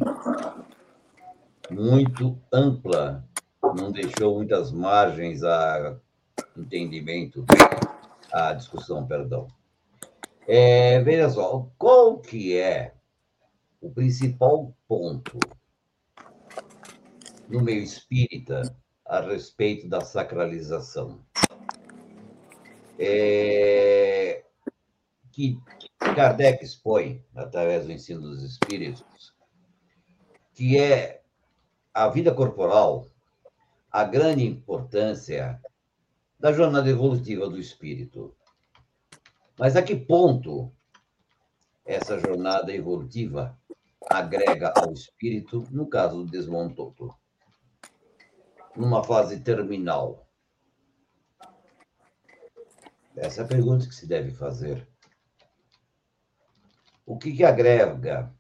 muito 1.71 2.39
ampla, 2.53 3.25
não 3.63 3.91
deixou 3.91 4.37
muitas 4.37 4.71
margens 4.71 5.43
a 5.43 5.99
entendimento, 6.57 7.45
a 8.33 8.53
discussão, 8.53 9.07
perdão. 9.07 9.49
É, 10.47 11.01
veja 11.03 11.29
só, 11.31 11.69
qual 11.77 12.19
que 12.19 12.57
é 12.57 12.95
o 13.81 13.91
principal 13.91 14.73
ponto 14.87 15.39
no 17.49 17.61
meio 17.61 17.83
espírita 17.83 18.63
a 19.05 19.21
respeito 19.21 19.89
da 19.89 20.01
sacralização. 20.01 21.21
É, 22.99 24.45
que 25.33 25.59
Kardec 26.15 26.63
expõe, 26.63 27.25
através 27.35 27.87
do 27.87 27.93
ensino 27.93 28.21
dos 28.21 28.43
espíritos, 28.43 29.35
que 30.55 30.79
é 30.79 31.23
a 31.95 32.09
vida 32.09 32.35
corporal 32.35 33.07
a 33.91 34.05
grande 34.05 34.47
importância 34.47 35.61
da 36.41 36.53
jornada 36.53 36.89
evolutiva 36.89 37.49
do 37.49 37.59
espírito. 37.59 38.35
Mas 39.59 39.77
a 39.77 39.83
que 39.83 39.95
ponto 39.95 40.73
essa 41.85 42.19
jornada 42.19 42.75
evolutiva 42.75 43.59
agrega 44.11 44.73
ao 44.77 44.93
espírito, 44.93 45.67
no 45.71 45.87
caso 45.87 46.25
do 46.25 46.31
desmontoto? 46.31 47.15
Numa 48.75 49.05
fase 49.05 49.41
terminal. 49.41 50.27
Essa 53.15 53.43
é 53.43 53.45
a 53.45 53.49
pergunta 53.49 53.87
que 53.87 53.95
se 53.95 54.07
deve 54.07 54.31
fazer. 54.31 54.92
O 57.05 57.19
que, 57.19 57.33
que 57.33 57.45
agrega 57.45 58.33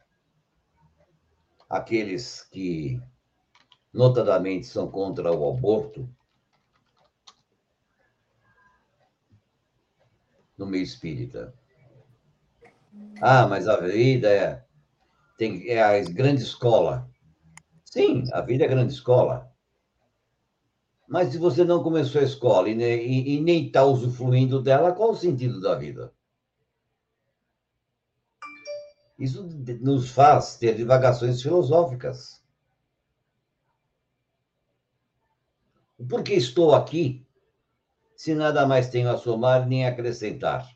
aqueles 1.68 2.42
que, 2.42 3.00
notadamente, 3.92 4.66
são 4.66 4.90
contra 4.90 5.32
o 5.32 5.50
aborto 5.50 6.08
no 10.56 10.66
meio 10.66 10.84
espírita? 10.84 11.54
Ah, 13.20 13.46
mas 13.46 13.68
a 13.68 13.76
vida 13.78 14.28
é, 14.28 14.64
tem, 15.36 15.68
é 15.68 15.82
a 15.82 16.00
grande 16.02 16.42
escola. 16.42 17.08
Sim, 17.84 18.24
a 18.32 18.40
vida 18.40 18.64
é 18.64 18.66
a 18.66 18.70
grande 18.70 18.92
escola. 18.92 19.52
Mas 21.08 21.28
se 21.28 21.38
você 21.38 21.64
não 21.64 21.82
começou 21.82 22.20
a 22.20 22.24
escola 22.24 22.68
e, 22.68 22.72
e, 22.72 23.40
nem 23.40 23.66
está 23.66 23.84
usufruindo 23.84 24.62
dela, 24.62 24.92
qual 24.92 25.10
o 25.10 25.16
sentido 25.16 25.60
da 25.60 25.74
vida? 25.74 26.12
Isso 29.22 29.44
nos 29.80 30.10
faz 30.10 30.56
ter 30.56 30.74
divagações 30.74 31.40
filosóficas. 31.40 32.42
Por 36.08 36.24
que 36.24 36.34
estou 36.34 36.74
aqui 36.74 37.24
se 38.16 38.34
nada 38.34 38.66
mais 38.66 38.90
tenho 38.90 39.08
a 39.08 39.16
somar 39.16 39.68
nem 39.68 39.86
a 39.86 39.90
acrescentar? 39.90 40.68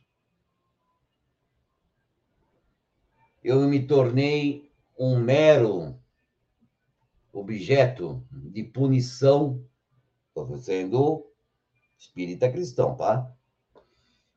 Eu 3.43 3.61
me 3.63 3.85
tornei 3.85 4.71
um 4.97 5.19
mero 5.19 5.99
objeto 7.33 8.25
de 8.31 8.63
punição 8.63 9.67
Estou 10.29 10.57
sendo 10.59 11.33
espírita 11.99 12.53
cristão, 12.53 12.95
tá? 12.95 13.36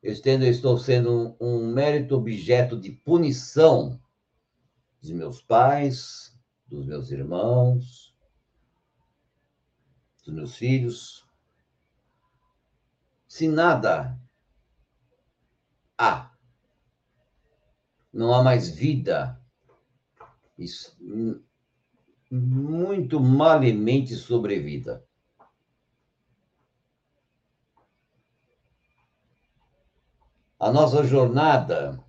Eu 0.02 0.14
estou 0.14 0.78
sendo 0.78 1.12
um, 1.12 1.36
um 1.40 1.74
mérito 1.74 2.16
objeto 2.16 2.80
de 2.80 2.90
punição 2.92 4.00
dos 5.02 5.12
meus 5.12 5.42
pais, 5.42 6.38
dos 6.68 6.86
meus 6.86 7.12
irmãos, 7.12 8.16
dos 10.24 10.34
meus 10.34 10.56
filhos. 10.56 11.26
Se 13.28 13.48
nada 13.48 14.18
há, 15.98 16.32
não 18.14 18.34
há 18.34 18.42
mais 18.42 18.70
vida, 18.70 19.40
isso, 20.58 20.98
muito 22.32 23.20
malamente 23.20 24.16
sobrevida. 24.16 25.06
A 30.62 30.70
nossa 30.74 31.06
jornada 31.06 32.04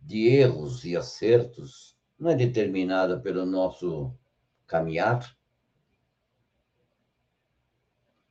de 0.00 0.28
erros 0.28 0.82
e 0.86 0.96
acertos 0.96 1.94
não 2.18 2.30
é 2.30 2.34
determinada 2.34 3.20
pelo 3.20 3.44
nosso 3.44 4.16
caminhar. 4.66 5.36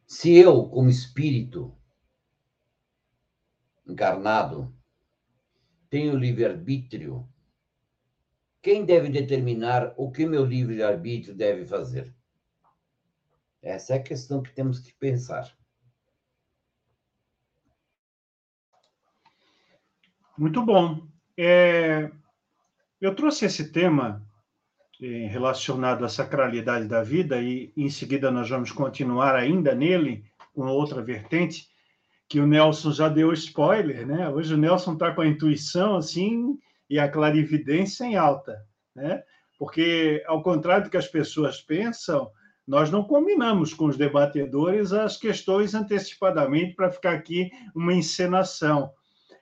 Se 0.08 0.36
eu, 0.36 0.68
como 0.68 0.90
espírito 0.90 1.78
encarnado, 3.86 4.76
tenho 5.88 6.18
livre-arbítrio, 6.18 7.32
quem 8.64 8.84
deve 8.84 9.10
determinar 9.10 9.94
o 9.96 10.10
que 10.10 10.26
meu 10.26 10.44
livre-arbítrio 10.44 11.36
deve 11.36 11.68
fazer? 11.68 12.16
Essa 13.62 13.94
é 13.94 13.98
a 13.98 14.04
questão 14.04 14.42
que 14.42 14.52
temos 14.52 14.80
que 14.80 14.92
pensar. 14.94 15.56
Muito 20.40 20.64
bom. 20.64 21.02
É, 21.38 22.10
eu 23.02 23.14
trouxe 23.14 23.44
esse 23.44 23.74
tema 23.74 24.26
é, 25.04 25.28
relacionado 25.28 26.06
à 26.06 26.08
sacralidade 26.08 26.88
da 26.88 27.04
vida 27.04 27.42
e 27.42 27.74
em 27.76 27.90
seguida 27.90 28.32
nós 28.32 28.50
vamos 28.50 28.72
continuar 28.72 29.36
ainda 29.36 29.76
nele 29.76 30.24
com 30.54 30.66
outra 30.68 31.02
vertente 31.02 31.68
que 32.26 32.40
o 32.40 32.48
Nelson 32.48 32.94
já 32.94 33.10
deu 33.10 33.34
spoiler, 33.34 34.08
né? 34.08 34.30
Hoje 34.30 34.54
o 34.54 34.58
Nelson 34.58 34.94
está 34.94 35.12
com 35.14 35.20
a 35.20 35.28
intuição 35.28 35.98
assim 35.98 36.58
e 36.90 36.98
a 36.98 37.10
clarividência 37.10 38.06
em 38.06 38.16
alta, 38.16 38.66
né? 38.96 39.22
Porque 39.58 40.24
ao 40.26 40.42
contrário 40.42 40.86
do 40.86 40.90
que 40.90 40.96
as 40.96 41.08
pessoas 41.08 41.60
pensam, 41.60 42.32
nós 42.66 42.90
não 42.90 43.04
combinamos 43.04 43.74
com 43.74 43.88
os 43.88 43.98
debatedores 43.98 44.94
as 44.94 45.18
questões 45.18 45.76
antecipadamente 45.76 46.76
para 46.76 46.90
ficar 46.90 47.12
aqui 47.12 47.52
uma 47.76 47.94
encenação 47.94 48.94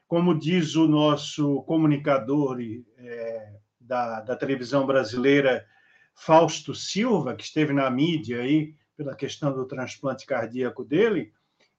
como 0.08 0.38
diz 0.38 0.76
o 0.76 0.88
nosso 0.88 1.62
comunicador 1.64 2.58
é, 2.98 3.54
da, 3.80 4.22
da 4.22 4.36
televisão 4.36 4.86
brasileira, 4.86 5.66
Fausto 6.16 6.74
Silva, 6.74 7.36
que 7.36 7.44
esteve 7.44 7.74
na 7.74 7.90
mídia 7.90 8.42
aí 8.42 8.74
pela 8.96 9.16
questão 9.16 9.54
do 9.54 9.66
transplante 9.66 10.26
cardíaco 10.26 10.84
dele, 10.84 11.32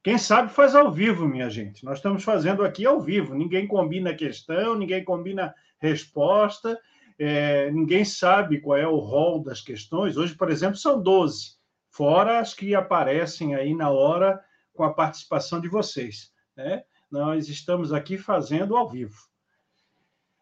quem 0.03 0.17
sabe 0.17 0.53
faz 0.53 0.75
ao 0.75 0.93
vivo, 0.93 1.27
minha 1.27 1.51
gente. 1.51 1.85
Nós 1.85 1.99
estamos 1.99 2.23
fazendo 2.23 2.65
aqui 2.65 2.87
ao 2.87 3.01
vivo. 3.01 3.35
Ninguém 3.35 3.67
combina 3.67 4.15
questão, 4.15 4.77
ninguém 4.77 5.05
combina 5.05 5.55
resposta, 5.81 6.79
é, 7.19 7.71
ninguém 7.73 8.05
sabe 8.05 8.61
qual 8.61 8.79
é 8.79 8.87
o 8.87 8.97
rol 8.97 9.43
das 9.43 9.61
questões. 9.61 10.17
Hoje, 10.17 10.35
por 10.35 10.51
exemplo, 10.51 10.77
são 10.77 11.03
12, 11.03 11.57
fora 11.91 12.39
as 12.39 12.55
que 12.55 12.75
aparecem 12.75 13.55
aí 13.57 13.75
na 13.75 13.91
hora 13.91 14.41
com 14.73 14.85
a 14.85 14.95
participação 14.95 15.61
de 15.61 15.69
vocês. 15.69 16.33
Né? 16.57 16.85
Nós 17.11 17.49
estamos 17.49 17.93
aqui 17.93 18.19
fazendo 18.19 18.77
ao 18.77 18.89
vivo. 18.89 19.17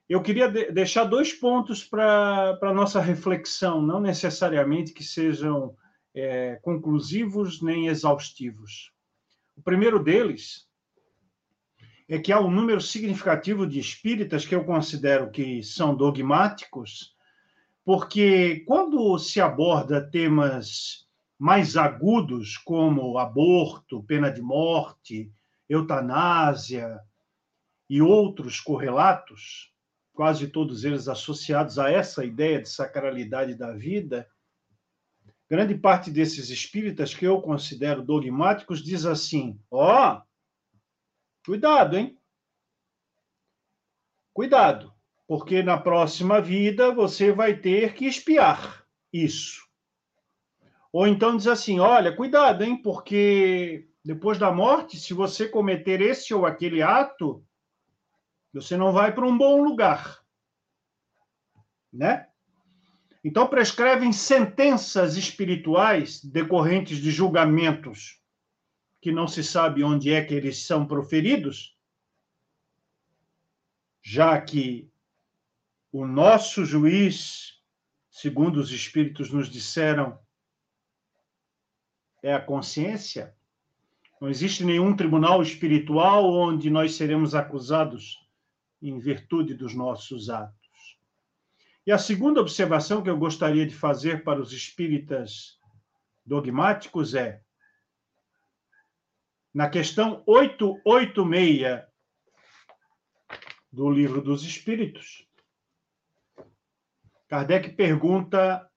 Eu 0.08 0.22
queria 0.22 0.48
de 0.48 0.70
deixar 0.70 1.04
dois 1.04 1.32
pontos 1.32 1.82
para 1.82 2.58
a 2.62 2.72
nossa 2.72 3.00
reflexão, 3.00 3.82
não 3.82 4.00
necessariamente 4.00 4.92
que 4.92 5.02
sejam 5.02 5.76
é, 6.14 6.56
conclusivos 6.62 7.60
nem 7.60 7.88
exaustivos. 7.88 8.92
O 9.56 9.62
primeiro 9.62 10.02
deles 10.02 10.66
é 12.08 12.18
que 12.18 12.32
há 12.32 12.40
um 12.40 12.50
número 12.50 12.80
significativo 12.80 13.66
de 13.66 13.80
espíritas 13.80 14.46
que 14.46 14.54
eu 14.54 14.64
considero 14.64 15.30
que 15.30 15.62
são 15.62 15.94
dogmáticos, 15.94 17.16
porque 17.84 18.64
quando 18.66 19.18
se 19.18 19.40
aborda 19.40 20.08
temas 20.08 21.06
mais 21.38 21.76
agudos, 21.76 22.56
como 22.56 23.18
aborto, 23.18 24.02
pena 24.04 24.30
de 24.30 24.40
morte, 24.40 25.30
eutanásia 25.68 27.00
e 27.88 28.02
outros 28.02 28.60
correlatos, 28.60 29.72
quase 30.12 30.48
todos 30.48 30.84
eles 30.84 31.08
associados 31.08 31.78
a 31.78 31.90
essa 31.90 32.24
ideia 32.24 32.60
de 32.60 32.68
sacralidade 32.68 33.54
da 33.54 33.72
vida, 33.72 34.28
grande 35.48 35.74
parte 35.74 36.10
desses 36.10 36.50
espíritas 36.50 37.14
que 37.14 37.24
eu 37.24 37.40
considero 37.40 38.02
dogmáticos 38.02 38.82
diz 38.82 39.04
assim: 39.04 39.60
ó, 39.70 40.16
oh, 40.16 40.22
cuidado, 41.44 41.96
hein? 41.96 42.18
Cuidado, 44.32 44.92
porque 45.26 45.62
na 45.62 45.78
próxima 45.78 46.40
vida 46.40 46.92
você 46.92 47.32
vai 47.32 47.56
ter 47.56 47.94
que 47.94 48.06
espiar 48.06 48.84
isso. 49.12 49.66
Ou 50.92 51.06
então 51.06 51.36
diz 51.36 51.46
assim: 51.46 51.78
olha, 51.78 52.14
cuidado, 52.14 52.64
hein? 52.64 52.80
Porque 52.80 53.88
depois 54.06 54.38
da 54.38 54.52
morte, 54.52 55.00
se 55.00 55.12
você 55.12 55.48
cometer 55.48 56.00
esse 56.00 56.32
ou 56.32 56.46
aquele 56.46 56.80
ato, 56.80 57.44
você 58.54 58.76
não 58.76 58.92
vai 58.92 59.12
para 59.12 59.26
um 59.26 59.36
bom 59.36 59.60
lugar. 59.60 60.24
Né? 61.92 62.28
Então, 63.24 63.48
prescrevem 63.48 64.12
sentenças 64.12 65.16
espirituais 65.16 66.24
decorrentes 66.24 66.98
de 66.98 67.10
julgamentos 67.10 68.22
que 69.00 69.10
não 69.10 69.26
se 69.26 69.42
sabe 69.42 69.82
onde 69.82 70.12
é 70.12 70.24
que 70.24 70.34
eles 70.34 70.64
são 70.64 70.86
proferidos, 70.86 71.76
já 74.00 74.40
que 74.40 74.88
o 75.90 76.06
nosso 76.06 76.64
juiz, 76.64 77.60
segundo 78.08 78.58
os 78.58 78.70
espíritos 78.70 79.32
nos 79.32 79.50
disseram, 79.50 80.16
é 82.22 82.32
a 82.32 82.40
consciência, 82.40 83.35
não 84.20 84.28
existe 84.28 84.64
nenhum 84.64 84.96
tribunal 84.96 85.42
espiritual 85.42 86.32
onde 86.32 86.70
nós 86.70 86.94
seremos 86.94 87.34
acusados 87.34 88.18
em 88.80 88.98
virtude 88.98 89.54
dos 89.54 89.74
nossos 89.74 90.30
atos. 90.30 90.56
E 91.86 91.92
a 91.92 91.98
segunda 91.98 92.40
observação 92.40 93.02
que 93.02 93.10
eu 93.10 93.16
gostaria 93.16 93.66
de 93.66 93.74
fazer 93.74 94.24
para 94.24 94.40
os 94.40 94.52
espíritas 94.52 95.58
dogmáticos 96.24 97.14
é 97.14 97.40
na 99.54 99.70
questão 99.70 100.22
886 100.26 101.84
do 103.72 103.90
Livro 103.90 104.20
dos 104.20 104.42
Espíritos. 104.42 105.26
Kardec 107.28 107.70
pergunta 107.70 108.68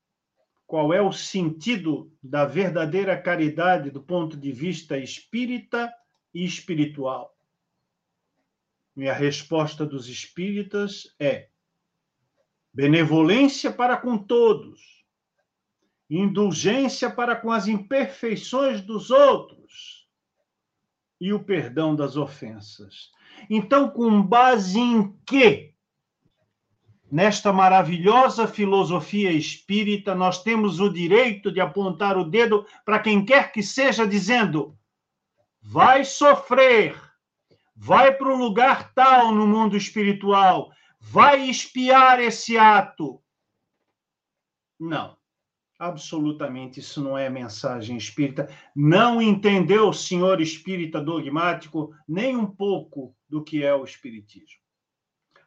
qual 0.70 0.94
é 0.94 1.02
o 1.02 1.12
sentido 1.12 2.16
da 2.22 2.46
verdadeira 2.46 3.20
caridade 3.20 3.90
do 3.90 4.04
ponto 4.04 4.38
de 4.38 4.52
vista 4.52 5.00
espírita 5.00 5.91
e 6.32 6.46
espiritual. 6.46 7.36
E 8.96 9.10
a 9.10 9.14
resposta 9.14 9.84
dos 9.84 10.08
espíritas 10.08 11.12
é 11.20 11.50
benevolência 12.72 13.74
para 13.74 13.98
com 13.98 14.16
todos, 14.16 15.04
indulgência 16.08 17.10
para 17.10 17.36
com 17.36 17.52
as 17.52 17.68
imperfeições 17.68 18.80
dos 18.80 19.10
outros 19.10 20.08
e 21.20 21.34
o 21.34 21.44
perdão 21.44 21.96
das 21.96 22.16
ofensas. 22.16 23.10
Então, 23.50 23.90
com 23.90 24.22
base 24.22 24.78
em 24.78 25.18
quê? 25.26 25.69
Nesta 27.11 27.52
maravilhosa 27.52 28.48
filosofia 28.48 29.31
espírita, 29.31 30.14
nós 30.14 30.44
temos 30.44 30.80
o 30.80 30.94
direito 30.94 31.52
de 31.52 31.60
apontar 31.60 32.15
o 32.18 32.23
dedo 32.23 32.68
para 32.86 32.99
quem 32.99 33.26
quer 33.26 33.52
que 33.52 33.64
seja, 33.64 34.07
dizendo: 34.07 34.77
vai 35.60 36.06
sofrer, 36.06 36.95
vai 37.76 38.14
para 38.14 38.31
o 38.31 38.38
lugar 38.38 38.94
tal 38.94 39.34
no 39.34 39.48
mundo 39.48 39.76
espiritual, 39.76 40.72
vai 40.99 41.49
espiar 41.49 42.19
esse 42.19 42.60
ato. 42.60 43.19
Não, 44.80 45.18
absolutamente 45.80 46.80
isso 46.80 47.02
não 47.03 47.18
é 47.18 47.27
mensagem 47.27 47.98
espírita. 47.98 48.48
Não 48.76 49.19
entendeu 49.19 49.90
o 49.90 49.94
senhor 49.94 50.40
espírita 50.40 51.02
dogmático 51.02 51.91
nem 52.07 52.36
um 52.36 52.45
pouco 52.45 53.15
do 53.27 53.44
que 53.44 53.64
é 53.64 53.73
o 53.73 53.84
espiritismo. 53.84 54.59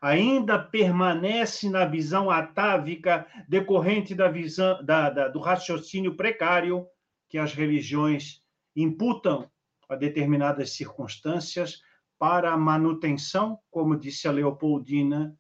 Ainda 0.02 0.58
permanece 0.58 1.70
na 1.70 1.84
visão 1.84 2.28
atávica 2.28 3.24
decorrente 3.48 4.16
da 4.16 4.28
visão 4.28 4.84
da, 4.84 5.08
da, 5.08 5.28
do 5.28 5.38
raciocínio 5.38 6.16
precário 6.16 6.84
que 7.28 7.38
as 7.38 7.54
religiões 7.54 8.42
imputam 8.74 9.48
a 9.88 9.94
determinadas 9.94 10.70
circunstâncias 10.70 11.80
para 12.18 12.52
a 12.52 12.56
manutenção, 12.56 13.60
como 13.70 13.96
disse 13.96 14.26
a 14.26 14.32
Leopoldina, 14.32 15.38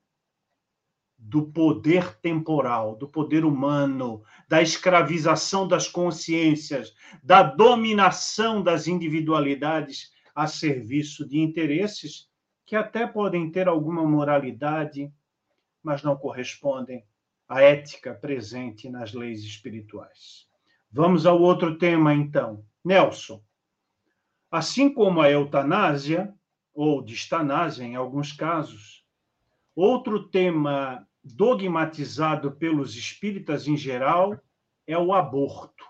do 1.18 1.50
poder 1.50 2.16
temporal, 2.20 2.94
do 2.94 3.08
poder 3.08 3.44
humano, 3.44 4.22
da 4.48 4.62
escravização 4.62 5.66
das 5.66 5.88
consciências, 5.88 6.94
da 7.20 7.42
dominação 7.42 8.62
das 8.62 8.86
individualidades 8.86 10.12
a 10.32 10.46
serviço 10.46 11.28
de 11.28 11.40
interesses 11.40 12.30
que 12.72 12.76
até 12.76 13.06
podem 13.06 13.50
ter 13.50 13.68
alguma 13.68 14.02
moralidade, 14.02 15.12
mas 15.82 16.02
não 16.02 16.16
correspondem 16.16 17.04
à 17.46 17.60
ética 17.60 18.14
presente 18.14 18.88
nas 18.88 19.12
leis 19.12 19.42
espirituais. 19.42 20.48
Vamos 20.90 21.26
ao 21.26 21.38
outro 21.38 21.76
tema, 21.76 22.14
então. 22.14 22.64
Nelson, 22.82 23.42
assim 24.50 24.90
como 24.90 25.20
a 25.20 25.30
eutanásia, 25.30 26.34
ou 26.72 27.02
distanásia 27.02 27.84
em 27.84 27.94
alguns 27.94 28.32
casos, 28.32 29.04
outro 29.76 30.30
tema 30.30 31.06
dogmatizado 31.22 32.52
pelos 32.52 32.96
espíritas 32.96 33.68
em 33.68 33.76
geral 33.76 34.40
é 34.86 34.96
o 34.96 35.12
aborto. 35.12 35.84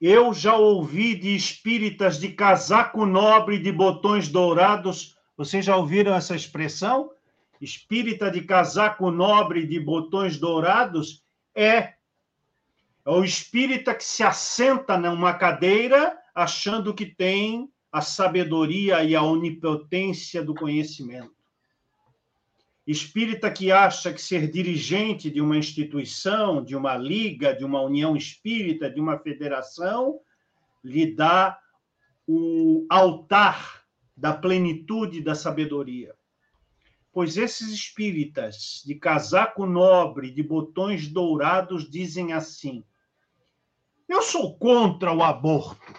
Eu 0.00 0.32
já 0.32 0.56
ouvi 0.56 1.14
de 1.16 1.34
espíritas 1.34 2.20
de 2.20 2.28
casaco 2.28 3.04
nobre 3.04 3.58
de 3.58 3.72
botões 3.72 4.28
dourados. 4.28 5.16
Vocês 5.36 5.64
já 5.64 5.76
ouviram 5.76 6.14
essa 6.14 6.36
expressão? 6.36 7.10
Espírita 7.60 8.30
de 8.30 8.42
casaco 8.42 9.10
nobre 9.10 9.66
de 9.66 9.80
botões 9.80 10.38
dourados 10.38 11.24
é, 11.54 11.76
é 11.76 11.94
o 13.10 13.24
espírita 13.24 13.92
que 13.92 14.04
se 14.04 14.22
assenta 14.22 14.96
numa 14.96 15.34
cadeira 15.34 16.16
achando 16.32 16.94
que 16.94 17.04
tem 17.04 17.68
a 17.90 18.00
sabedoria 18.00 19.02
e 19.02 19.16
a 19.16 19.22
onipotência 19.22 20.42
do 20.44 20.54
conhecimento 20.54 21.37
espírita 22.90 23.50
que 23.50 23.70
acha 23.70 24.14
que 24.14 24.20
ser 24.20 24.50
dirigente 24.50 25.30
de 25.30 25.42
uma 25.42 25.58
instituição, 25.58 26.64
de 26.64 26.74
uma 26.74 26.96
liga, 26.96 27.54
de 27.54 27.62
uma 27.62 27.82
união 27.82 28.16
espírita, 28.16 28.90
de 28.90 28.98
uma 28.98 29.18
federação, 29.18 30.20
lhe 30.82 31.14
dá 31.14 31.58
o 32.26 32.86
altar 32.88 33.84
da 34.16 34.32
plenitude 34.32 35.20
da 35.20 35.34
sabedoria. 35.34 36.14
Pois 37.12 37.36
esses 37.36 37.68
espíritas 37.68 38.82
de 38.86 38.94
casaco 38.94 39.66
nobre, 39.66 40.30
de 40.30 40.42
botões 40.42 41.08
dourados, 41.08 41.90
dizem 41.90 42.32
assim: 42.32 42.82
Eu 44.08 44.22
sou 44.22 44.56
contra 44.56 45.12
o 45.12 45.22
aborto. 45.22 45.92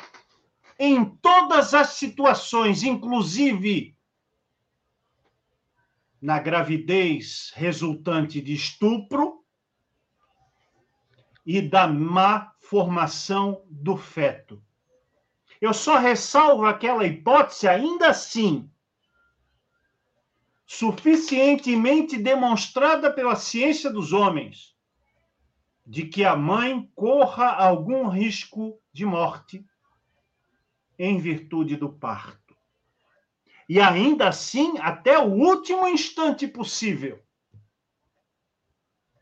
Em 0.79 1.05
todas 1.05 1.75
as 1.75 1.89
situações, 1.89 2.81
inclusive 2.81 3.95
na 6.21 6.39
gravidez 6.39 7.51
resultante 7.55 8.41
de 8.41 8.53
estupro 8.53 9.43
e 11.45 11.61
da 11.61 11.87
má 11.87 12.53
formação 12.59 13.63
do 13.69 13.95
feto. 13.95 14.61
Eu 15.61 15.73
só 15.73 15.97
ressalvo 15.97 16.65
aquela 16.65 17.05
hipótese, 17.05 17.67
ainda 17.67 18.09
assim, 18.09 18.69
suficientemente 20.65 22.17
demonstrada 22.17 23.11
pela 23.11 23.35
ciência 23.35 23.89
dos 23.89 24.13
homens, 24.13 24.75
de 25.85 26.05
que 26.05 26.23
a 26.23 26.35
mãe 26.35 26.89
corra 26.93 27.47
algum 27.47 28.07
risco 28.07 28.79
de 28.93 29.05
morte 29.05 29.65
em 30.97 31.17
virtude 31.17 31.75
do 31.75 31.89
parto 31.89 32.48
e 33.69 33.79
ainda 33.79 34.27
assim 34.27 34.79
até 34.79 35.19
o 35.19 35.31
último 35.31 35.87
instante 35.87 36.47
possível 36.47 37.23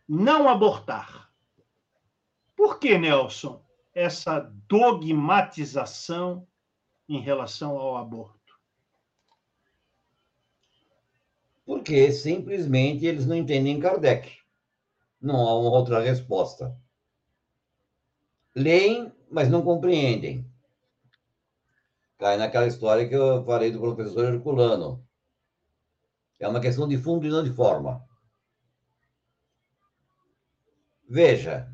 não 0.07 0.47
abortar. 0.47 1.29
Por 2.55 2.79
que, 2.79 2.97
Nelson, 2.97 3.61
essa 3.93 4.39
dogmatização 4.69 6.47
em 7.09 7.19
relação 7.19 7.77
ao 7.77 7.97
aborto? 7.97 8.57
Porque 11.65 12.09
simplesmente 12.13 13.05
eles 13.05 13.25
não 13.25 13.35
entendem 13.35 13.81
Kardec. 13.81 14.37
Não 15.19 15.35
há 15.35 15.59
uma 15.59 15.71
outra 15.71 15.99
resposta. 15.99 16.73
Leem, 18.55 19.11
mas 19.29 19.49
não 19.49 19.61
compreendem 19.61 20.49
cai 22.17 22.37
naquela 22.37 22.67
história 22.67 23.07
que 23.07 23.15
eu 23.15 23.43
falei 23.45 23.71
do 23.71 23.79
professor 23.79 24.33
Herculano. 24.33 25.05
É 26.39 26.47
uma 26.47 26.61
questão 26.61 26.87
de 26.87 26.97
fundo 26.97 27.25
e 27.25 27.29
não 27.29 27.43
de 27.43 27.51
forma. 27.51 28.05
Veja, 31.09 31.71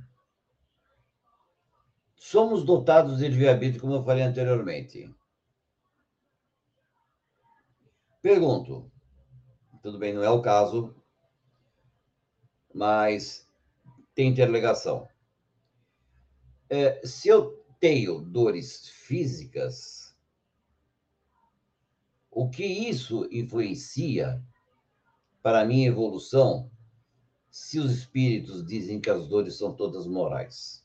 somos 2.15 2.63
dotados 2.63 3.17
de 3.17 3.27
livre-arbítrio, 3.27 3.81
como 3.81 3.95
eu 3.95 4.03
falei 4.03 4.23
anteriormente. 4.23 5.13
Pergunto, 8.21 8.89
tudo 9.81 9.99
bem, 9.99 10.13
não 10.13 10.23
é 10.23 10.29
o 10.29 10.41
caso, 10.41 10.95
mas 12.73 13.45
tem 14.15 14.29
interligação. 14.29 15.07
É, 16.69 17.05
se 17.05 17.27
eu 17.27 17.65
tenho 17.79 18.21
dores 18.21 18.87
físicas, 18.87 20.02
o 22.35 22.49
que 22.49 22.65
isso 22.65 23.27
influencia 23.31 24.41
para 25.41 25.61
a 25.61 25.65
minha 25.65 25.87
evolução 25.87 26.71
se 27.51 27.79
os 27.79 27.91
espíritos 27.91 28.65
dizem 28.65 28.99
que 28.99 29.09
as 29.09 29.27
dores 29.27 29.57
são 29.57 29.75
todas 29.75 30.07
morais? 30.07 30.83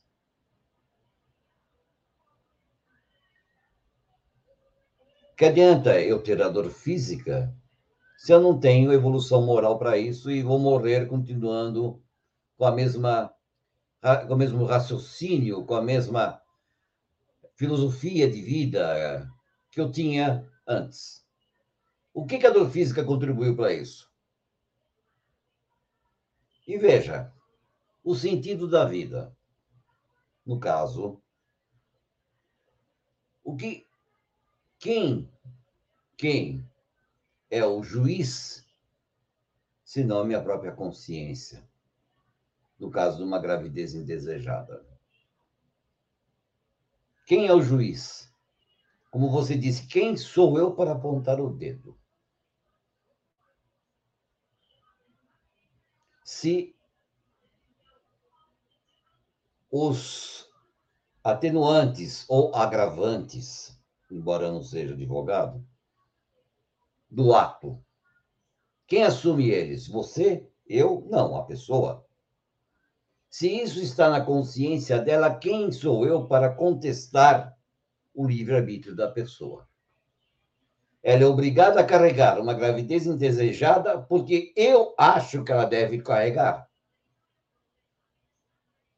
Que 5.36 5.46
adianta 5.46 6.00
eu 6.00 6.22
ter 6.22 6.42
a 6.42 6.48
dor 6.48 6.70
física 6.70 7.54
se 8.18 8.32
eu 8.32 8.40
não 8.40 8.58
tenho 8.58 8.92
evolução 8.92 9.46
moral 9.46 9.78
para 9.78 9.96
isso 9.96 10.28
e 10.28 10.42
vou 10.42 10.58
morrer 10.58 11.06
continuando 11.06 12.02
com 12.56 12.64
a 12.64 12.72
mesma 12.72 13.32
com 14.26 14.34
o 14.34 14.36
mesmo 14.36 14.64
raciocínio, 14.64 15.64
com 15.64 15.74
a 15.74 15.82
mesma 15.82 16.40
filosofia 17.54 18.30
de 18.30 18.42
vida 18.42 19.28
que 19.70 19.80
eu 19.80 19.90
tinha 19.90 20.48
antes. 20.66 21.27
O 22.18 22.26
que, 22.26 22.44
a 22.44 22.50
dor 22.50 22.68
física 22.68 23.04
contribuiu 23.04 23.54
para 23.54 23.72
isso? 23.72 24.12
E 26.66 26.76
veja, 26.76 27.32
o 28.02 28.12
sentido 28.12 28.66
da 28.66 28.84
vida. 28.84 29.32
no 30.44 30.58
caso, 30.58 31.22
o 33.44 33.54
que 33.54 33.86
quem 34.80 35.30
quem 36.16 36.68
é 37.48 37.64
o 37.64 37.84
juiz 37.84 38.66
se 39.84 40.02
não 40.02 40.24
minha 40.24 40.42
própria 40.42 40.72
consciência, 40.72 41.70
no 42.80 42.90
caso 42.90 43.18
de 43.18 43.22
uma 43.22 43.38
gravidez 43.38 43.94
indesejada. 43.94 44.84
Quem 47.24 47.46
é 47.46 47.54
o 47.54 47.62
juiz? 47.62 48.28
Como 49.08 49.30
você 49.30 49.56
disse, 49.56 49.86
quem 49.86 50.16
sou 50.16 50.58
eu 50.58 50.74
para 50.74 50.90
apontar 50.90 51.40
o 51.40 51.48
dedo? 51.48 51.97
Se 56.40 56.72
os 59.68 60.48
atenuantes 61.24 62.24
ou 62.28 62.54
agravantes, 62.54 63.76
embora 64.08 64.46
eu 64.46 64.52
não 64.52 64.62
seja 64.62 64.94
advogado, 64.94 65.66
do 67.10 67.34
ato, 67.34 67.84
quem 68.86 69.02
assume 69.02 69.50
eles? 69.50 69.88
Você? 69.88 70.48
Eu? 70.64 71.04
Não, 71.10 71.34
a 71.34 71.42
pessoa. 71.42 72.06
Se 73.28 73.48
isso 73.60 73.80
está 73.80 74.08
na 74.08 74.24
consciência 74.24 75.00
dela, 75.00 75.34
quem 75.34 75.72
sou 75.72 76.06
eu 76.06 76.28
para 76.28 76.54
contestar 76.54 77.52
o 78.14 78.24
livre-arbítrio 78.24 78.94
da 78.94 79.10
pessoa? 79.10 79.68
Ela 81.02 81.22
é 81.22 81.26
obrigada 81.26 81.80
a 81.80 81.86
carregar 81.86 82.40
uma 82.40 82.54
gravidez 82.54 83.06
indesejada 83.06 84.00
porque 84.02 84.52
eu 84.56 84.94
acho 84.98 85.44
que 85.44 85.52
ela 85.52 85.64
deve 85.64 86.02
carregar. 86.02 86.68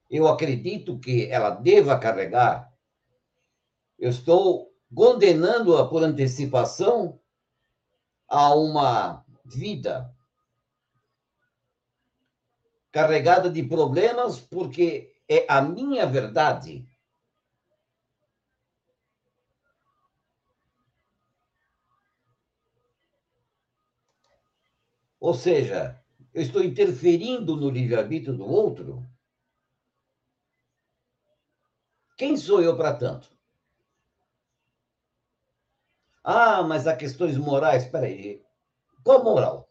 Eu 0.09 0.27
acredito 0.27 0.99
que 0.99 1.31
ela 1.31 1.51
deva 1.51 1.99
carregar. 1.99 2.73
Eu 3.99 4.11
estou 4.11 4.73
condenando-a 4.95 5.87
por 5.89 6.03
antecipação 6.03 7.21
a 8.27 8.55
uma 8.55 9.25
vida 9.45 10.13
carregada 12.91 13.49
de 13.49 13.63
problemas 13.63 14.41
porque 14.41 15.13
é 15.29 15.47
a 15.49 15.63
minha 15.63 16.07
verdade. 16.07 16.90
Ou 25.21 25.35
seja, 25.35 26.03
eu 26.33 26.43
estou 26.43 26.65
interferindo 26.65 27.55
no 27.55 27.69
livre-arbítrio 27.69 28.35
do 28.37 28.47
outro. 28.47 29.07
Quem 32.17 32.37
sou 32.37 32.63
eu 32.63 32.77
para 32.77 32.97
tanto? 32.97 33.31
Ah, 36.25 36.63
mas 36.63 36.87
há 36.87 36.97
questões 36.97 37.37
morais. 37.37 37.85
Espera 37.85 38.07
aí. 38.07 38.43
Qual 39.05 39.23
moral? 39.23 39.69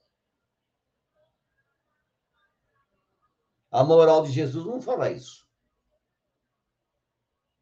A 3.72 3.84
moral 3.84 4.24
de 4.24 4.32
Jesus 4.32 4.66
não 4.66 4.82
fala 4.82 5.12
isso. 5.12 5.48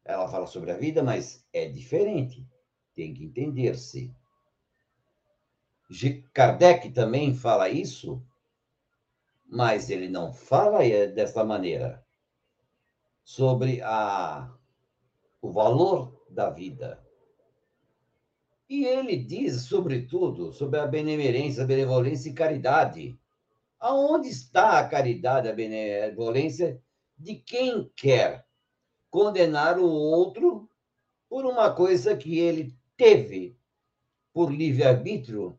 Ela 0.04 0.28
fala 0.28 0.46
sobre 0.46 0.70
a 0.70 0.76
vida, 0.76 1.02
mas 1.02 1.46
é 1.52 1.68
diferente. 1.68 2.46
Tem 2.94 3.12
que 3.12 3.24
entender-se. 3.24 4.14
Kardec 6.34 6.90
também 6.90 7.34
fala 7.34 7.68
isso, 7.68 8.22
mas 9.46 9.88
ele 9.88 10.08
não 10.08 10.32
fala 10.32 10.80
dessa 11.08 11.42
maneira 11.42 12.04
sobre 13.24 13.80
a, 13.82 14.52
o 15.40 15.50
valor 15.50 16.24
da 16.28 16.50
vida. 16.50 17.02
E 18.68 18.84
ele 18.84 19.16
diz, 19.16 19.62
sobretudo, 19.62 20.52
sobre 20.52 20.78
a 20.78 20.86
benemerência, 20.86 21.64
a 21.64 21.66
benevolência 21.66 22.28
e 22.28 22.34
caridade. 22.34 23.18
Aonde 23.80 24.28
está 24.28 24.78
a 24.78 24.86
caridade, 24.86 25.48
a 25.48 25.54
benevolência 25.54 26.82
de 27.16 27.36
quem 27.36 27.90
quer 27.96 28.46
condenar 29.10 29.78
o 29.78 29.88
outro 29.88 30.68
por 31.28 31.46
uma 31.46 31.72
coisa 31.72 32.14
que 32.14 32.38
ele 32.38 32.76
teve 32.96 33.56
por 34.34 34.52
livre-arbítrio 34.52 35.57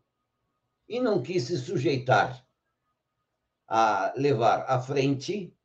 e 0.90 1.00
não 1.00 1.22
quis 1.22 1.44
se 1.44 1.58
sujeitar 1.60 2.44
a 3.68 4.12
levar 4.18 4.62
à 4.68 4.82
frente 4.82 5.56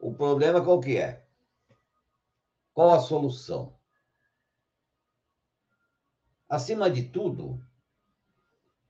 o 0.00 0.12
problema 0.12 0.62
qual 0.62 0.80
que 0.80 0.96
é? 0.96 1.24
Qual 2.74 2.90
a 2.92 3.00
solução? 3.00 3.78
Acima 6.48 6.90
de 6.90 7.08
tudo, 7.08 7.64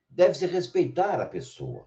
deve-se 0.09 0.47
respeitar 0.47 1.21
a 1.21 1.27
pessoa. 1.27 1.87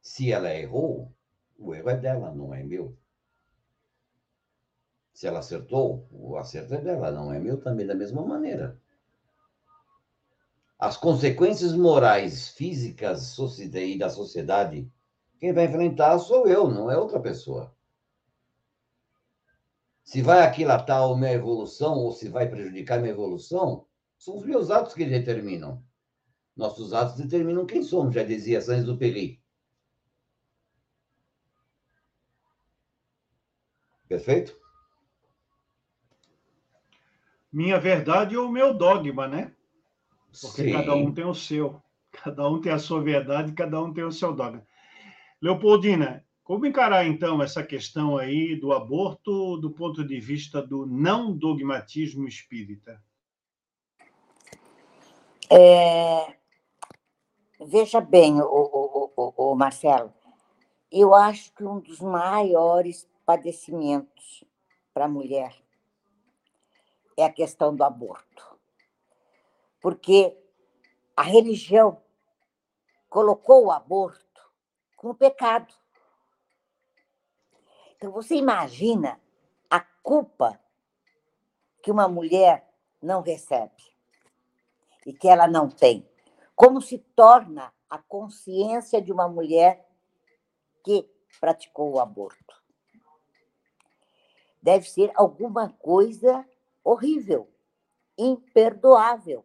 Se 0.00 0.30
ela 0.30 0.54
errou, 0.54 1.12
o 1.58 1.74
erro 1.74 1.90
é 1.90 1.96
dela, 1.96 2.32
não 2.32 2.54
é 2.54 2.62
meu. 2.62 2.96
Se 5.16 5.26
ela 5.26 5.38
acertou, 5.38 6.06
o 6.12 6.36
acerto 6.36 6.74
é 6.74 6.78
dela, 6.78 7.10
não 7.10 7.32
é 7.32 7.38
meu 7.38 7.58
também, 7.58 7.86
da 7.86 7.94
mesma 7.94 8.20
maneira. 8.22 8.78
As 10.78 10.98
consequências 10.98 11.72
morais, 11.72 12.50
físicas 12.50 13.34
e 13.38 13.96
da 13.96 14.10
sociedade, 14.10 14.92
quem 15.40 15.54
vai 15.54 15.64
enfrentar 15.64 16.18
sou 16.18 16.46
eu, 16.46 16.68
não 16.68 16.90
é 16.90 16.98
outra 16.98 17.18
pessoa. 17.18 17.74
Se 20.04 20.20
vai 20.20 20.42
aquilatar 20.42 21.00
a 21.00 21.16
minha 21.16 21.32
evolução 21.32 21.94
ou 21.94 22.12
se 22.12 22.28
vai 22.28 22.46
prejudicar 22.46 22.98
a 22.98 23.00
minha 23.00 23.14
evolução, 23.14 23.86
são 24.18 24.36
os 24.36 24.44
meus 24.44 24.70
atos 24.70 24.92
que 24.92 25.06
determinam. 25.06 25.82
Nossos 26.54 26.92
atos 26.92 27.16
determinam 27.16 27.64
quem 27.64 27.82
somos, 27.82 28.14
já 28.14 28.22
dizia 28.22 28.60
Sainz-Exupéry. 28.60 29.42
Perfeito? 34.06 34.65
Minha 37.56 37.80
verdade 37.80 38.36
ou 38.36 38.48
o 38.48 38.52
meu 38.52 38.74
dogma, 38.74 39.26
né? 39.26 39.50
Porque 40.42 40.64
Sim. 40.64 40.72
cada 40.72 40.94
um 40.94 41.10
tem 41.10 41.24
o 41.24 41.34
seu. 41.34 41.80
Cada 42.12 42.46
um 42.46 42.60
tem 42.60 42.70
a 42.70 42.78
sua 42.78 43.00
verdade, 43.00 43.54
cada 43.54 43.82
um 43.82 43.94
tem 43.94 44.04
o 44.04 44.12
seu 44.12 44.34
dogma. 44.34 44.62
Leopoldina, 45.40 46.22
como 46.44 46.66
encarar, 46.66 47.06
então, 47.06 47.42
essa 47.42 47.62
questão 47.62 48.18
aí 48.18 48.56
do 48.56 48.74
aborto 48.74 49.56
do 49.56 49.70
ponto 49.70 50.04
de 50.04 50.20
vista 50.20 50.60
do 50.60 50.84
não 50.84 51.34
dogmatismo 51.34 52.28
espírita? 52.28 53.02
É... 55.50 56.36
Veja 57.66 58.02
bem, 58.02 58.38
o, 58.38 58.44
o, 58.44 59.12
o, 59.16 59.52
o, 59.52 59.54
Marcelo, 59.54 60.12
eu 60.92 61.14
acho 61.14 61.54
que 61.54 61.64
um 61.64 61.80
dos 61.80 62.00
maiores 62.00 63.08
padecimentos 63.24 64.44
para 64.92 65.06
a 65.06 65.08
mulher 65.08 65.65
é 67.16 67.24
a 67.24 67.32
questão 67.32 67.74
do 67.74 67.82
aborto. 67.82 68.58
Porque 69.80 70.36
a 71.16 71.22
religião 71.22 72.02
colocou 73.08 73.66
o 73.66 73.70
aborto 73.70 74.26
como 74.96 75.14
pecado. 75.14 75.72
Então, 77.96 78.10
você 78.10 78.34
imagina 78.34 79.20
a 79.70 79.80
culpa 79.80 80.60
que 81.82 81.90
uma 81.90 82.08
mulher 82.08 82.68
não 83.00 83.22
recebe 83.22 83.82
e 85.06 85.12
que 85.12 85.28
ela 85.28 85.46
não 85.46 85.70
tem. 85.70 86.06
Como 86.54 86.82
se 86.82 86.98
torna 86.98 87.72
a 87.88 87.98
consciência 87.98 89.00
de 89.00 89.12
uma 89.12 89.28
mulher 89.28 89.88
que 90.84 91.08
praticou 91.40 91.94
o 91.94 92.00
aborto? 92.00 92.62
Deve 94.60 94.90
ser 94.90 95.12
alguma 95.14 95.70
coisa 95.70 96.44
horrível, 96.86 97.48
imperdoável. 98.16 99.44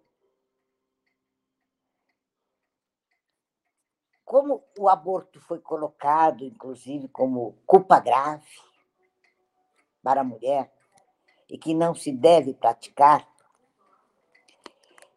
como 4.23 4.63
o 4.79 4.87
aborto 4.87 5.41
foi 5.41 5.59
colocado, 5.59 6.45
inclusive, 6.45 7.09
como 7.09 7.57
culpa 7.67 7.99
grave 7.99 8.47
para 10.01 10.21
a 10.21 10.23
mulher 10.23 10.71
e 11.49 11.57
que 11.57 11.73
não 11.73 11.93
se 11.93 12.13
deve 12.13 12.53
praticar, 12.53 13.29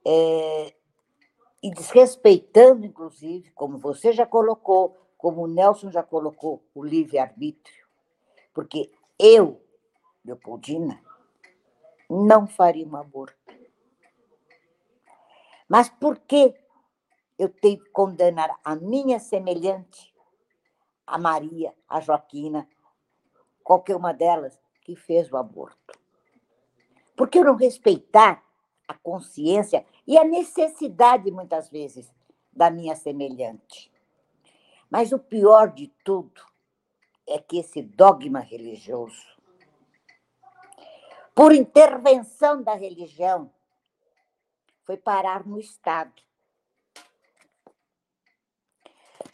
é, 0.05 0.75
e 1.63 1.71
desrespeitando, 1.71 2.85
inclusive, 2.85 3.53
como 3.53 3.79
você 3.79 4.13
já 4.13 4.27
colocou, 4.27 4.99
como 5.17 5.43
o 5.43 5.47
Nelson 5.47 5.93
já 5.93 6.03
colocou, 6.03 6.65
o 6.75 6.85
livre-arbítrio, 6.85 7.87
porque 8.53 8.91
eu, 9.17 9.65
Leopoldina, 10.25 11.01
não 12.23 12.47
faria 12.47 12.87
um 12.87 12.97
aborto. 12.97 13.37
Mas 15.69 15.89
por 15.89 16.19
que 16.19 16.55
eu 17.39 17.49
tenho 17.49 17.79
que 17.79 17.91
condenar 17.91 18.59
a 18.63 18.77
minha 18.77 19.19
semelhante 19.19 20.15
a 21.07 21.19
Maria, 21.19 21.75
a 21.89 22.01
Joaquina, 22.01 22.69
qualquer 23.63 23.97
uma 23.97 24.13
delas 24.13 24.59
que 24.83 24.97
fez 24.97 25.31
o 25.33 25.37
aborto. 25.37 25.99
Por 27.17 27.29
que 27.29 27.43
não 27.43 27.57
respeitar 27.57 28.43
a 28.87 28.95
consciência 28.95 29.85
e 30.07 30.19
a 30.19 30.25
necessidade, 30.25 31.31
muitas 31.31 31.71
vezes, 31.71 32.13
da 32.53 32.71
minha 32.71 32.97
semelhante? 32.97 33.93
Mas 34.91 35.13
o 35.13 35.19
pior 35.19 35.73
de 35.73 35.89
tudo 36.05 36.43
é 37.27 37.39
que 37.39 37.59
esse 37.59 37.83
dogma 37.83 38.41
religioso, 38.41 39.34
por 41.35 41.53
intervenção 41.53 42.63
da 42.63 42.75
religião, 42.75 43.53
foi 44.85 44.97
parar 44.97 45.45
no 45.45 45.59
Estado. 45.59 46.23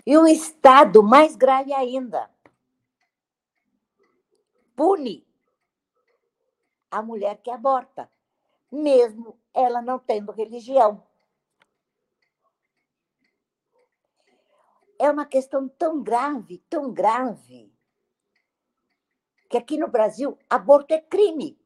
E 0.07 0.17
o 0.17 0.27
Estado, 0.27 1.03
mais 1.03 1.37
grave 1.37 1.75
ainda, 1.75 2.31
pune 4.75 5.27
a 6.91 7.03
mulher 7.03 7.37
que 7.43 7.51
aborta, 7.51 8.11
mesmo 8.73 9.39
ela 9.53 9.83
não 9.83 9.99
tendo 9.99 10.33
religião. 10.33 11.07
É 14.99 15.11
uma 15.11 15.27
questão 15.27 15.69
tão 15.69 16.03
grave, 16.03 16.59
tão 16.69 16.93
grave, 16.93 17.73
que 19.51 19.57
aqui 19.57 19.77
no 19.77 19.89
Brasil 19.89 20.39
aborto 20.49 20.95
é 20.95 21.01
crime. 21.01 21.60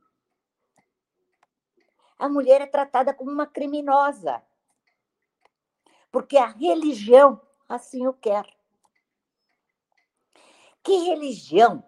A 2.18 2.28
mulher 2.28 2.60
é 2.60 2.66
tratada 2.66 3.12
como 3.12 3.30
uma 3.30 3.46
criminosa, 3.46 4.42
porque 6.10 6.36
a 6.36 6.46
religião 6.46 7.40
assim 7.68 8.06
o 8.06 8.12
quer. 8.12 8.46
Que 10.82 10.96
religião 11.08 11.82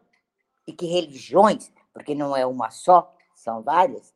e 0.66 0.72
que 0.72 0.86
religiões, 0.86 1.72
porque 1.92 2.14
não 2.14 2.36
é 2.36 2.44
uma 2.44 2.70
só, 2.70 3.14
são 3.34 3.62
várias. 3.62 4.14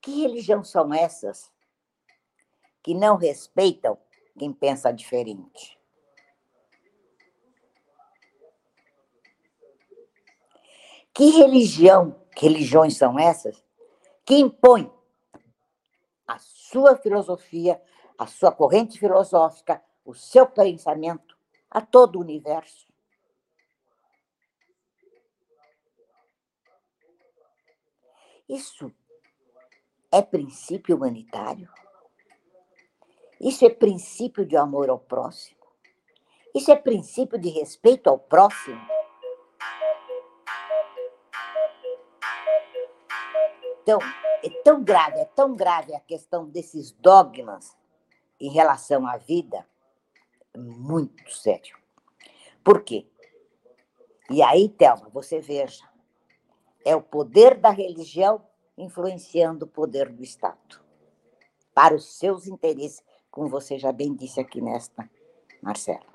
Que 0.00 0.22
religião 0.22 0.64
são 0.64 0.92
essas 0.92 1.52
que 2.82 2.94
não 2.94 3.16
respeitam 3.16 3.98
quem 4.38 4.52
pensa 4.52 4.92
diferente? 4.92 5.78
Que 11.12 11.30
religião, 11.30 12.14
que 12.34 12.46
religiões 12.46 12.96
são 12.96 13.18
essas 13.18 13.64
que 14.24 14.34
impõem 14.34 14.92
a 16.26 16.38
sua 16.38 16.96
filosofia, 16.96 17.80
a 18.18 18.26
sua 18.26 18.50
corrente 18.50 18.98
filosófica, 18.98 19.82
o 20.04 20.14
seu 20.14 20.46
pensamento 20.46 21.36
a 21.70 21.80
todo 21.80 22.16
o 22.16 22.22
universo? 22.22 22.86
Isso 28.48 28.92
é 30.10 30.22
princípio 30.22 30.96
humanitário? 30.96 31.68
Isso 33.40 33.66
é 33.66 33.70
princípio 33.70 34.46
de 34.46 34.56
amor 34.56 34.88
ao 34.88 34.98
próximo? 34.98 35.56
Isso 36.54 36.70
é 36.70 36.76
princípio 36.76 37.38
de 37.38 37.50
respeito 37.50 38.08
ao 38.08 38.18
próximo? 38.18 38.80
Então, 43.82 43.98
é 44.46 44.62
tão 44.62 44.82
grave, 44.84 45.18
é 45.18 45.24
tão 45.24 45.56
grave 45.56 45.94
a 45.94 46.00
questão 46.00 46.46
desses 46.46 46.92
dogmas 46.92 47.76
em 48.40 48.50
relação 48.50 49.06
à 49.06 49.16
vida, 49.16 49.66
muito 50.56 51.32
sério. 51.32 51.76
Por 52.62 52.82
quê? 52.82 53.06
E 54.30 54.42
aí, 54.42 54.68
Thelma, 54.68 55.08
você 55.08 55.40
veja, 55.40 55.84
é 56.84 56.94
o 56.94 57.02
poder 57.02 57.56
da 57.56 57.70
religião 57.70 58.44
influenciando 58.78 59.64
o 59.64 59.68
poder 59.68 60.10
do 60.12 60.22
Estado 60.22 60.80
para 61.74 61.94
os 61.94 62.16
seus 62.16 62.46
interesses, 62.46 63.02
como 63.30 63.48
você 63.48 63.78
já 63.78 63.90
bem 63.90 64.14
disse 64.14 64.40
aqui 64.40 64.60
nesta, 64.60 65.10
Marcela. 65.60 66.06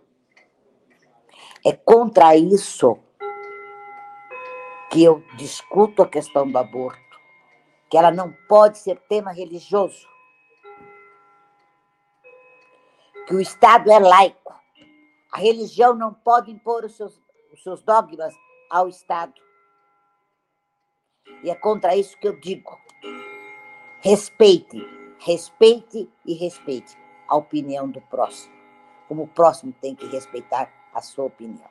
É 1.66 1.74
contra 1.74 2.36
isso 2.36 2.98
que 4.90 5.04
eu 5.04 5.24
discuto 5.38 6.02
a 6.02 6.08
questão 6.08 6.50
do 6.50 6.58
aborto, 6.58 7.11
que 7.92 7.98
ela 7.98 8.10
não 8.10 8.32
pode 8.48 8.78
ser 8.78 8.98
tema 9.10 9.34
religioso, 9.34 10.08
que 13.28 13.36
o 13.36 13.42
Estado 13.42 13.92
é 13.92 14.00
laico, 14.00 14.56
a 15.30 15.38
religião 15.38 15.94
não 15.94 16.14
pode 16.14 16.50
impor 16.50 16.86
os 16.86 16.96
seus, 16.96 17.22
os 17.52 17.62
seus 17.62 17.84
dogmas 17.84 18.34
ao 18.70 18.88
Estado. 18.88 19.34
E 21.44 21.50
é 21.50 21.56
contra 21.56 21.94
isso 21.94 22.18
que 22.18 22.30
eu 22.30 22.40
digo. 22.40 22.80
Respeite, 24.00 24.78
respeite 25.20 26.10
e 26.26 26.34
respeite 26.34 26.98
a 27.28 27.36
opinião 27.36 27.90
do 27.90 28.00
próximo, 28.04 28.56
como 29.10 29.24
o 29.24 29.28
próximo 29.28 29.74
tem 29.82 29.96
que 29.96 30.08
respeitar 30.08 30.72
a 30.94 31.02
sua 31.02 31.26
opinião. 31.26 31.68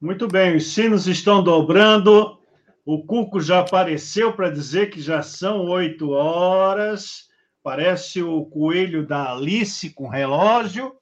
Muito 0.00 0.26
bem, 0.26 0.56
os 0.56 0.72
sinos 0.72 1.06
estão 1.06 1.44
dobrando. 1.44 2.38
O 2.86 3.04
Cuco 3.04 3.38
já 3.38 3.60
apareceu 3.60 4.32
para 4.32 4.48
dizer 4.48 4.88
que 4.88 4.98
já 4.98 5.20
são 5.20 5.66
oito 5.66 6.12
horas. 6.12 7.28
Parece 7.62 8.22
o 8.22 8.46
coelho 8.46 9.06
da 9.06 9.30
Alice 9.30 9.92
com 9.92 10.08
relógio. 10.08 10.96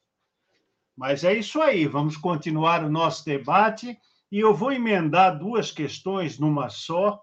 Mas 0.96 1.22
é 1.22 1.32
isso 1.32 1.62
aí, 1.62 1.86
vamos 1.86 2.16
continuar 2.16 2.82
o 2.82 2.90
nosso 2.90 3.24
debate. 3.24 3.96
E 4.32 4.40
eu 4.40 4.52
vou 4.52 4.72
emendar 4.72 5.38
duas 5.38 5.70
questões 5.70 6.36
numa 6.36 6.68
só, 6.68 7.22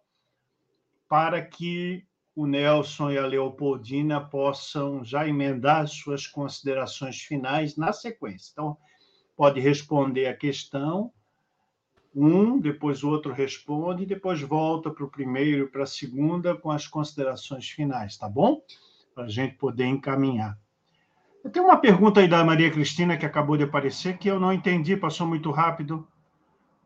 para 1.10 1.42
que 1.42 2.06
o 2.34 2.46
Nelson 2.48 3.12
e 3.12 3.18
a 3.18 3.28
Leopoldina 3.28 4.22
possam 4.22 5.04
já 5.04 5.28
emendar 5.28 5.90
suas 5.90 6.26
considerações 6.26 7.18
finais 7.18 7.76
na 7.76 7.92
sequência. 7.92 8.52
Então, 8.54 8.78
pode 9.36 9.60
responder 9.60 10.28
a 10.28 10.38
questão, 10.38 11.12
um, 12.16 12.58
depois 12.60 13.04
o 13.04 13.10
outro 13.10 13.34
responde, 13.34 14.06
depois 14.06 14.42
volta 14.42 14.90
para 14.90 15.04
o 15.04 15.10
primeiro 15.10 15.66
e 15.66 15.68
para 15.68 15.84
a 15.84 15.88
segunda 15.88 16.56
com 16.56 16.72
as 16.72 16.88
considerações 16.88 17.70
finais, 17.70 18.18
tá 18.18 18.30
bom? 18.30 18.62
Para 19.14 19.26
a 19.26 19.30
gente 19.30 19.56
poder 19.56 19.86
encaminhar. 19.86 20.58
Tenho 21.52 21.66
uma 21.66 21.78
pergunta 21.78 22.22
aí 22.22 22.28
da 22.28 22.44
Maria 22.44 22.72
Cristina 22.72 23.18
que 23.18 23.26
acabou 23.26 23.58
de 23.58 23.64
aparecer 23.66 24.18
que 24.18 24.30
eu 24.30 24.40
não 24.40 24.54
entendi, 24.54 24.96
passou 24.96 25.28
muito 25.28 25.52
rápido. 25.52 26.08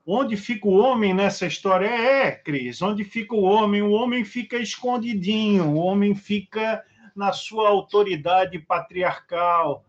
Onde 0.06 0.36
fica 0.36 0.68
o 0.68 0.78
homem 0.78 1.14
nessa 1.14 1.46
história? 1.46 1.86
É, 1.86 2.28
é, 2.28 2.32
Cris, 2.32 2.82
onde 2.82 3.04
fica 3.04 3.36
o 3.36 3.44
homem? 3.44 3.84
O 3.84 3.92
homem 3.92 4.26
fica 4.26 4.58
escondidinho, 4.58 5.66
o 5.66 5.76
homem 5.76 6.16
fica 6.16 6.84
na 7.16 7.32
sua 7.32 7.70
autoridade 7.70 8.58
patriarcal. 8.58 9.86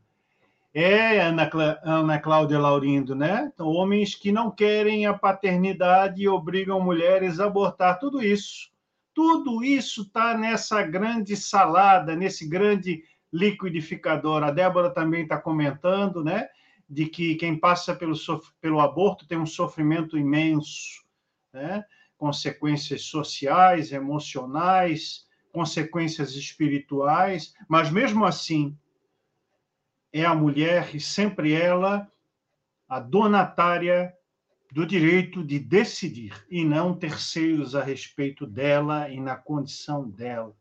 É, 0.73 1.21
Ana, 1.21 1.51
Ana 1.83 2.19
Cláudia 2.21 2.59
Laurindo, 2.59 3.15
né? 3.15 3.51
Então, 3.53 3.67
homens 3.67 4.15
que 4.15 4.31
não 4.31 4.51
querem 4.51 5.07
a 5.07 5.13
paternidade 5.13 6.23
e 6.23 6.29
obrigam 6.29 6.81
mulheres 6.81 7.41
a 7.41 7.47
abortar. 7.47 7.99
Tudo 7.99 8.23
isso. 8.23 8.71
Tudo 9.13 9.65
isso 9.65 10.03
está 10.03 10.39
nessa 10.39 10.83
grande 10.83 11.37
salada, 11.37 12.15
nesse 12.15 12.49
grande 12.49 13.03
liquidificador. 13.33 14.45
A 14.45 14.51
Débora 14.51 14.91
também 14.91 15.25
está 15.25 15.37
comentando, 15.37 16.23
né? 16.23 16.49
de 16.91 17.07
que 17.07 17.37
quem 17.37 17.57
passa 17.57 17.95
pelo, 17.95 18.15
pelo 18.61 18.81
aborto 18.81 19.27
tem 19.27 19.39
um 19.39 19.47
sofrimento 19.47 20.19
imenso, 20.19 21.05
né? 21.53 21.85
consequências 22.19 23.03
sociais, 23.03 23.93
emocionais, 23.93 25.25
consequências 25.53 26.35
espirituais, 26.35 27.55
mas 27.69 27.91
mesmo 27.91 28.25
assim 28.25 28.77
é 30.13 30.25
a 30.25 30.35
mulher 30.35 30.95
e 30.95 31.01
sempre 31.01 31.53
ela 31.53 32.11
a 32.89 32.99
donatária 32.99 34.13
do 34.73 34.87
direito 34.87 35.45
de 35.45 35.59
decidir 35.59 36.33
e 36.51 36.65
não 36.65 36.95
terceiros 36.95 37.75
a 37.75 37.83
respeito 37.83 38.47
dela 38.47 39.09
e 39.09 39.21
na 39.21 39.37
condição 39.37 40.09
dela. 40.09 40.55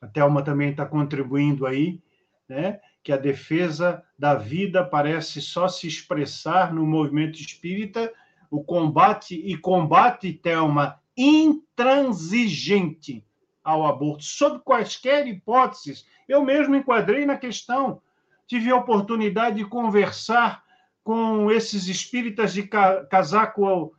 A 0.00 0.06
Thelma 0.06 0.42
também 0.42 0.70
está 0.70 0.86
contribuindo 0.86 1.66
aí, 1.66 2.02
né? 2.48 2.80
que 3.02 3.12
a 3.12 3.16
defesa 3.16 4.02
da 4.18 4.34
vida 4.34 4.84
parece 4.84 5.42
só 5.42 5.68
se 5.68 5.86
expressar 5.86 6.72
no 6.72 6.86
movimento 6.86 7.40
espírita, 7.40 8.12
o 8.50 8.62
combate 8.62 9.34
e 9.34 9.56
combate, 9.56 10.32
Thelma, 10.32 11.00
intransigente 11.16 13.24
ao 13.62 13.86
aborto, 13.86 14.24
sob 14.24 14.60
quaisquer 14.60 15.26
hipóteses. 15.26 16.06
Eu 16.28 16.44
mesmo 16.44 16.76
enquadrei 16.76 17.26
na 17.26 17.36
questão, 17.36 18.00
tive 18.46 18.70
a 18.70 18.76
oportunidade 18.76 19.56
de 19.56 19.64
conversar 19.64 20.62
com 21.02 21.50
esses 21.50 21.88
espíritas 21.88 22.52
de 22.52 22.68
casaco 23.10 23.94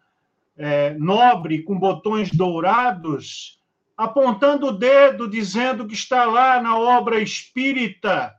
é, 0.55 0.93
nobre, 0.93 1.63
com 1.63 1.77
botões 1.77 2.31
dourados, 2.31 3.59
apontando 3.97 4.67
o 4.67 4.71
dedo, 4.71 5.29
dizendo 5.29 5.87
que 5.87 5.93
está 5.93 6.25
lá 6.25 6.61
na 6.61 6.77
obra 6.77 7.19
espírita 7.19 8.33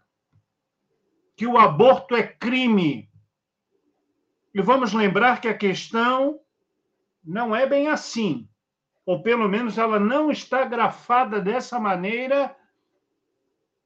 que 1.36 1.46
o 1.46 1.58
aborto 1.58 2.14
é 2.14 2.22
crime. 2.22 3.10
E 4.54 4.62
vamos 4.62 4.92
lembrar 4.92 5.40
que 5.40 5.48
a 5.48 5.56
questão 5.56 6.38
não 7.24 7.54
é 7.54 7.66
bem 7.66 7.88
assim, 7.88 8.48
ou 9.04 9.22
pelo 9.22 9.48
menos 9.48 9.78
ela 9.78 9.98
não 9.98 10.30
está 10.30 10.64
grafada 10.64 11.40
dessa 11.40 11.80
maneira 11.80 12.54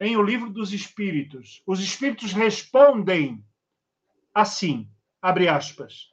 em 0.00 0.16
O 0.16 0.22
Livro 0.22 0.50
dos 0.50 0.72
Espíritos. 0.72 1.62
Os 1.66 1.80
espíritos 1.80 2.32
respondem 2.32 3.44
assim, 4.34 4.88
abre 5.20 5.48
aspas, 5.48 6.08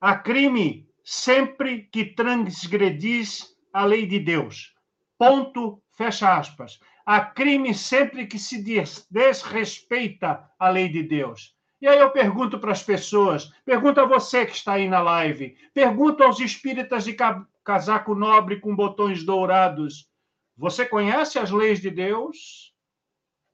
a 0.00 0.16
crime 0.16 0.88
sempre 1.04 1.82
que 1.92 2.04
transgredis 2.04 3.54
a 3.72 3.84
lei 3.84 4.06
de 4.06 4.18
Deus. 4.18 4.74
Ponto, 5.18 5.82
fecha 5.96 6.36
aspas. 6.36 6.80
Há 7.04 7.20
crime 7.20 7.72
sempre 7.74 8.26
que 8.26 8.38
se 8.38 8.62
desrespeita 9.10 10.50
a 10.58 10.68
lei 10.68 10.88
de 10.88 11.02
Deus. 11.02 11.54
E 11.80 11.86
aí 11.86 11.98
eu 11.98 12.10
pergunto 12.10 12.58
para 12.58 12.72
as 12.72 12.82
pessoas, 12.82 13.52
pergunto 13.64 14.00
a 14.00 14.06
você 14.06 14.46
que 14.46 14.56
está 14.56 14.72
aí 14.72 14.88
na 14.88 15.00
live, 15.00 15.56
pergunto 15.72 16.22
aos 16.22 16.40
espíritas 16.40 17.04
de 17.04 17.14
casaco 17.62 18.14
nobre 18.14 18.58
com 18.58 18.74
botões 18.74 19.22
dourados: 19.22 20.10
você 20.56 20.86
conhece 20.86 21.38
as 21.38 21.50
leis 21.50 21.80
de 21.80 21.90
Deus? 21.90 22.74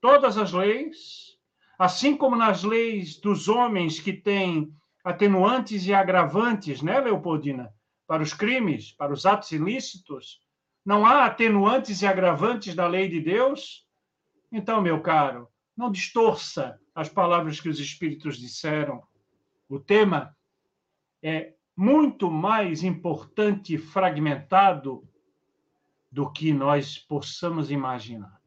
Todas 0.03 0.37
as 0.37 0.51
leis? 0.51 1.39
Assim 1.79 2.17
como 2.17 2.35
nas 2.35 2.61
leis 2.61 3.17
dos 3.21 3.47
homens 3.47 4.01
que 4.01 4.11
têm 4.11 4.75
atenuantes 5.01 5.87
e 5.87 5.93
agravantes, 5.93 6.81
né, 6.81 6.99
Leopoldina? 6.99 7.73
Para 8.05 8.21
os 8.21 8.33
crimes, 8.33 8.91
para 8.91 9.13
os 9.13 9.25
atos 9.25 9.53
ilícitos, 9.53 10.41
não 10.85 11.05
há 11.05 11.25
atenuantes 11.25 12.01
e 12.01 12.05
agravantes 12.05 12.75
da 12.75 12.85
lei 12.85 13.07
de 13.07 13.21
Deus? 13.21 13.87
Então, 14.51 14.81
meu 14.81 15.01
caro, 15.01 15.47
não 15.75 15.89
distorça 15.89 16.77
as 16.93 17.07
palavras 17.07 17.61
que 17.61 17.69
os 17.69 17.79
espíritos 17.79 18.37
disseram. 18.37 19.01
O 19.69 19.79
tema 19.79 20.35
é 21.21 21.53
muito 21.77 22.29
mais 22.29 22.83
importante 22.83 23.75
e 23.75 23.77
fragmentado 23.77 25.07
do 26.11 26.29
que 26.29 26.51
nós 26.51 26.97
possamos 26.97 27.71
imaginar. 27.71 28.42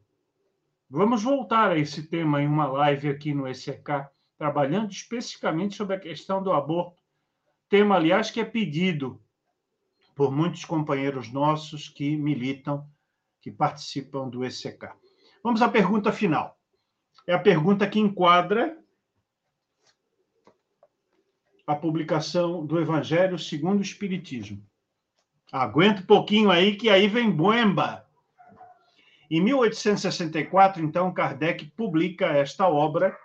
Vamos 0.89 1.21
voltar 1.21 1.71
a 1.71 1.77
esse 1.77 2.03
tema 2.03 2.41
em 2.41 2.47
uma 2.47 2.65
live 2.65 3.09
aqui 3.09 3.33
no 3.33 3.45
ECK, 3.45 4.07
trabalhando 4.37 4.89
especificamente 4.89 5.75
sobre 5.75 5.97
a 5.97 5.99
questão 5.99 6.41
do 6.41 6.53
aborto. 6.53 7.01
Tema, 7.67 7.95
aliás, 7.95 8.31
que 8.31 8.39
é 8.39 8.45
pedido 8.45 9.21
por 10.15 10.31
muitos 10.31 10.63
companheiros 10.63 11.29
nossos 11.29 11.89
que 11.89 12.15
militam, 12.15 12.89
que 13.41 13.51
participam 13.51 14.29
do 14.29 14.45
ECK. 14.45 14.93
Vamos 15.43 15.61
à 15.61 15.67
pergunta 15.67 16.11
final. 16.13 16.57
É 17.27 17.33
a 17.33 17.39
pergunta 17.39 17.89
que 17.89 17.99
enquadra 17.99 18.81
a 21.67 21.75
publicação 21.75 22.65
do 22.65 22.79
Evangelho 22.79 23.37
segundo 23.37 23.79
o 23.79 23.83
Espiritismo. 23.83 24.65
Aguenta 25.51 26.01
um 26.01 26.05
pouquinho 26.05 26.49
aí, 26.49 26.77
que 26.77 26.89
aí 26.89 27.09
vem 27.09 27.29
boemba. 27.29 28.06
Em 29.29 29.41
1864, 29.41 30.83
então, 30.83 31.13
Kardec 31.13 31.65
publica 31.75 32.27
esta 32.27 32.67
obra 32.67 33.17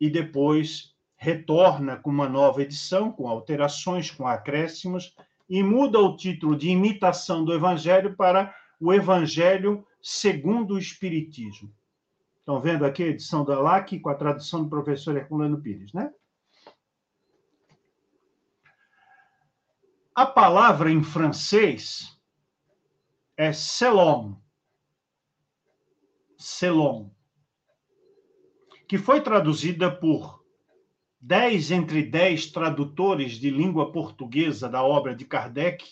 e 0.00 0.10
depois 0.10 0.94
retorna 1.16 1.96
com 1.96 2.10
uma 2.10 2.28
nova 2.28 2.62
edição, 2.62 3.12
com 3.12 3.28
alterações, 3.28 4.10
com 4.10 4.26
acréscimos, 4.26 5.14
e 5.48 5.62
muda 5.62 5.98
o 6.00 6.16
título 6.16 6.56
de 6.56 6.70
Imitação 6.70 7.44
do 7.44 7.52
Evangelho 7.52 8.16
para 8.16 8.54
o 8.80 8.92
Evangelho 8.92 9.86
segundo 10.02 10.74
o 10.74 10.78
Espiritismo. 10.78 11.72
Estão 12.38 12.60
vendo 12.60 12.84
aqui 12.84 13.04
a 13.04 13.08
edição 13.08 13.44
da 13.44 13.60
LAC 13.60 14.00
com 14.00 14.08
a 14.08 14.14
tradução 14.14 14.64
do 14.64 14.70
professor 14.70 15.16
Herculano 15.16 15.60
Pires, 15.60 15.92
né? 15.92 16.10
A 20.14 20.26
palavra 20.26 20.90
em 20.90 21.02
francês 21.02 22.19
é 23.40 23.54
selon. 23.54 24.34
Selon 26.36 27.10
que 28.86 28.98
foi 28.98 29.22
traduzida 29.22 29.90
por 29.90 30.44
dez 31.18 31.70
entre 31.70 32.02
dez 32.02 32.52
tradutores 32.52 33.32
de 33.38 33.48
língua 33.48 33.92
portuguesa 33.92 34.68
da 34.68 34.82
obra 34.82 35.14
de 35.14 35.24
Kardec 35.24 35.86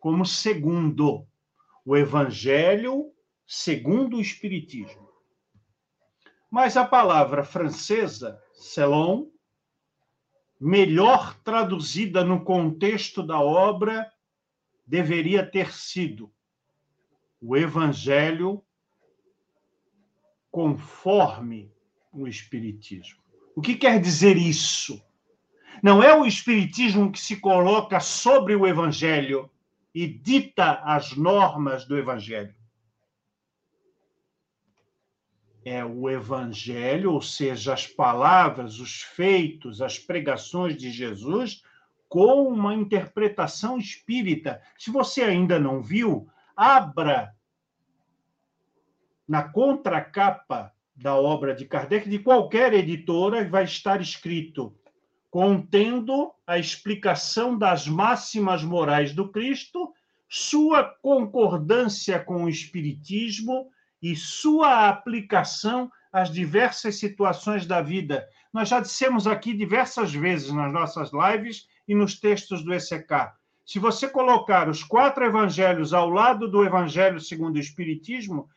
como 0.00 0.24
segundo 0.24 1.26
o 1.84 1.94
Evangelho 1.94 3.12
segundo 3.46 4.16
o 4.16 4.20
Espiritismo. 4.20 5.10
Mas 6.50 6.78
a 6.78 6.86
palavra 6.86 7.44
francesa, 7.44 8.40
selon, 8.54 9.26
melhor 10.58 11.38
traduzida 11.42 12.24
no 12.24 12.42
contexto 12.42 13.22
da 13.22 13.38
obra, 13.38 14.10
deveria 14.86 15.44
ter 15.44 15.70
sido 15.70 16.32
o 17.42 17.56
Evangelho 17.56 18.62
conforme 20.48 21.72
o 22.12 22.28
Espiritismo. 22.28 23.20
O 23.56 23.60
que 23.60 23.74
quer 23.74 24.00
dizer 24.00 24.36
isso? 24.36 25.02
Não 25.82 26.00
é 26.00 26.14
o 26.14 26.24
Espiritismo 26.24 27.10
que 27.10 27.18
se 27.18 27.36
coloca 27.36 27.98
sobre 27.98 28.54
o 28.54 28.64
Evangelho 28.64 29.50
e 29.92 30.06
dita 30.06 30.80
as 30.84 31.16
normas 31.16 31.84
do 31.84 31.98
Evangelho. 31.98 32.54
É 35.64 35.84
o 35.84 36.08
Evangelho, 36.08 37.12
ou 37.12 37.22
seja, 37.22 37.74
as 37.74 37.86
palavras, 37.86 38.78
os 38.78 39.02
feitos, 39.02 39.82
as 39.82 39.98
pregações 39.98 40.76
de 40.76 40.90
Jesus, 40.90 41.62
com 42.08 42.46
uma 42.46 42.74
interpretação 42.74 43.78
espírita. 43.78 44.62
Se 44.76 44.90
você 44.90 45.22
ainda 45.22 45.58
não 45.58 45.82
viu, 45.82 46.28
abra 46.56 47.34
na 49.26 49.42
contracapa 49.42 50.72
da 50.94 51.14
obra 51.14 51.54
de 51.54 51.64
Kardec, 51.64 52.08
de 52.08 52.18
qualquer 52.18 52.72
editora, 52.74 53.48
vai 53.48 53.64
estar 53.64 54.00
escrito 54.00 54.76
contendo 55.30 56.30
a 56.46 56.58
explicação 56.58 57.56
das 57.56 57.88
máximas 57.88 58.62
morais 58.62 59.14
do 59.14 59.30
Cristo, 59.30 59.90
sua 60.28 60.84
concordância 60.84 62.18
com 62.20 62.44
o 62.44 62.48
Espiritismo 62.50 63.70
e 64.02 64.14
sua 64.14 64.90
aplicação 64.90 65.90
às 66.12 66.30
diversas 66.30 66.98
situações 66.98 67.64
da 67.64 67.80
vida. 67.80 68.28
Nós 68.52 68.68
já 68.68 68.80
dissemos 68.80 69.26
aqui 69.26 69.54
diversas 69.54 70.12
vezes 70.12 70.52
nas 70.52 70.70
nossas 70.70 71.10
lives 71.12 71.66
e 71.88 71.94
nos 71.94 72.20
textos 72.20 72.62
do 72.62 72.74
ECK. 72.74 73.32
Se 73.64 73.78
você 73.78 74.08
colocar 74.08 74.68
os 74.68 74.82
quatro 74.82 75.24
evangelhos 75.24 75.92
ao 75.92 76.10
lado 76.10 76.48
do 76.48 76.64
Evangelho 76.64 77.20
segundo 77.20 77.56
o 77.56 77.60
Espiritismo, 77.60 78.48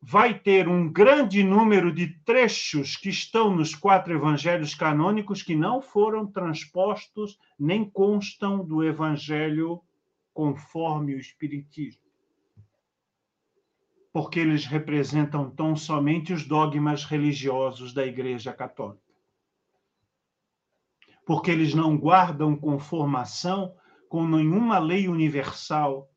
vai 0.00 0.38
ter 0.38 0.68
um 0.68 0.90
grande 0.90 1.42
número 1.42 1.92
de 1.92 2.08
trechos 2.24 2.96
que 2.96 3.08
estão 3.08 3.54
nos 3.54 3.74
quatro 3.74 4.14
evangelhos 4.14 4.74
canônicos 4.74 5.42
que 5.42 5.56
não 5.56 5.82
foram 5.82 6.26
transpostos 6.26 7.38
nem 7.58 7.84
constam 7.84 8.64
do 8.64 8.84
evangelho 8.84 9.82
conforme 10.32 11.14
o 11.14 11.18
Espiritismo. 11.18 12.02
Porque 14.12 14.38
eles 14.38 14.64
representam 14.64 15.50
tão 15.50 15.74
somente 15.76 16.32
os 16.32 16.46
dogmas 16.46 17.04
religiosos 17.04 17.92
da 17.92 18.06
Igreja 18.06 18.52
Católica. 18.52 19.05
Porque 21.26 21.50
eles 21.50 21.74
não 21.74 21.98
guardam 21.98 22.56
conformação 22.56 23.74
com 24.08 24.26
nenhuma 24.26 24.78
lei 24.78 25.08
universal 25.08 26.10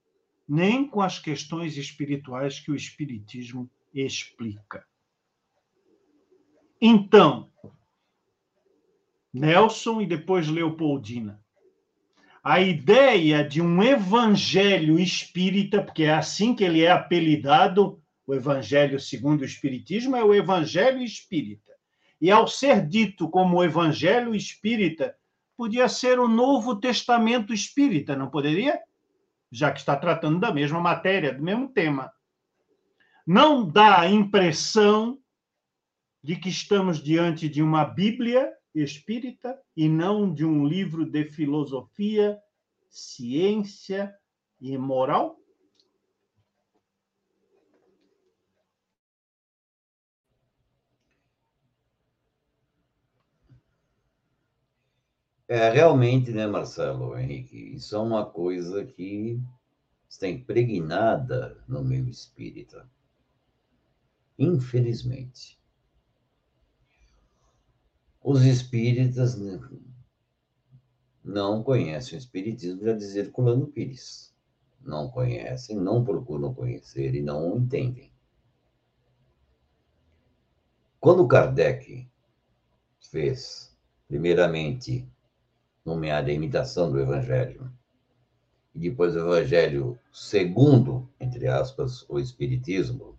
nem 0.48 0.88
com 0.88 1.00
as 1.00 1.20
questões 1.20 1.78
espirituais 1.78 2.60
que 2.60 2.72
o 2.72 2.76
Espiritismo 2.76 3.70
explica. 3.94 4.84
Então, 6.82 7.52
Nelson 9.32 10.02
e 10.02 10.08
depois 10.08 10.48
Leopoldina. 10.48 11.40
A 12.44 12.62
ideia 12.62 13.48
de 13.48 13.62
um 13.62 13.84
evangelho 13.84 14.98
espírita, 15.00 15.84
porque 15.84 16.04
é 16.04 16.14
assim 16.14 16.56
que 16.56 16.64
ele 16.64 16.82
é 16.82 16.90
apelidado, 16.90 18.02
o 18.26 18.34
evangelho 18.34 19.00
segundo 19.00 19.42
o 19.42 19.46
espiritismo 19.46 20.16
é 20.16 20.24
o 20.24 20.34
evangelho 20.34 21.04
espírita. 21.04 21.74
E 22.22 22.32
ao 22.32 22.48
ser 22.48 22.86
dito 22.88 23.30
como 23.30 23.64
evangelho 23.64 24.36
espírita, 24.36 25.16
podia 25.56 25.88
ser 25.88 26.20
o 26.20 26.28
Novo 26.28 26.76
Testamento 26.76 27.54
espírita, 27.54 28.16
não 28.16 28.30
poderia? 28.30 28.80
já 29.52 29.72
que 29.72 29.80
está 29.80 29.96
tratando 29.96 30.40
da 30.40 30.54
mesma 30.54 30.80
matéria, 30.80 31.34
do 31.34 31.44
mesmo 31.44 31.70
tema. 31.70 32.12
Não 33.26 33.68
dá 33.68 34.02
a 34.02 34.10
impressão 34.10 35.20
de 36.22 36.36
que 36.36 36.50
estamos 36.50 37.02
diante 37.02 37.48
de 37.48 37.62
uma 37.62 37.86
Bíblia 37.86 38.52
espírita 38.74 39.60
e 39.76 39.90
não 39.90 40.32
de 40.34 40.46
um 40.46 40.66
livro 40.66 41.06
de 41.06 41.26
filosofia, 41.26 42.38
ciência 42.90 44.14
e 44.60 44.78
moral? 44.78 45.39
É, 55.52 55.68
realmente, 55.72 56.32
né, 56.32 56.46
Marcelo, 56.46 57.18
Henrique, 57.18 57.58
isso 57.74 57.96
é 57.96 58.00
uma 58.00 58.24
coisa 58.24 58.86
que 58.86 59.42
está 60.08 60.28
impregnada 60.28 61.58
no 61.68 61.84
meio 61.84 62.08
espírita. 62.08 62.88
Infelizmente. 64.38 65.60
Os 68.22 68.44
espíritas 68.44 69.36
não 71.24 71.64
conhecem 71.64 72.16
o 72.16 72.20
espiritismo, 72.20 72.86
já 72.86 72.94
dizer 72.94 73.32
Colano 73.32 73.66
Pires. 73.66 74.32
Não 74.80 75.10
conhecem, 75.10 75.76
não 75.76 76.04
procuram 76.04 76.54
conhecer 76.54 77.16
e 77.16 77.24
não 77.24 77.58
entendem. 77.58 78.14
Quando 81.00 81.28
Kardec 81.28 82.08
fez, 83.00 83.76
primeiramente, 84.08 85.10
nomeada 85.90 86.32
imitação 86.32 86.92
do 86.92 87.00
Evangelho, 87.00 87.72
e 88.74 88.80
depois 88.80 89.16
o 89.16 89.20
Evangelho 89.20 90.00
segundo, 90.14 91.10
entre 91.20 91.48
aspas, 91.48 92.08
o 92.08 92.20
Espiritismo, 92.20 93.18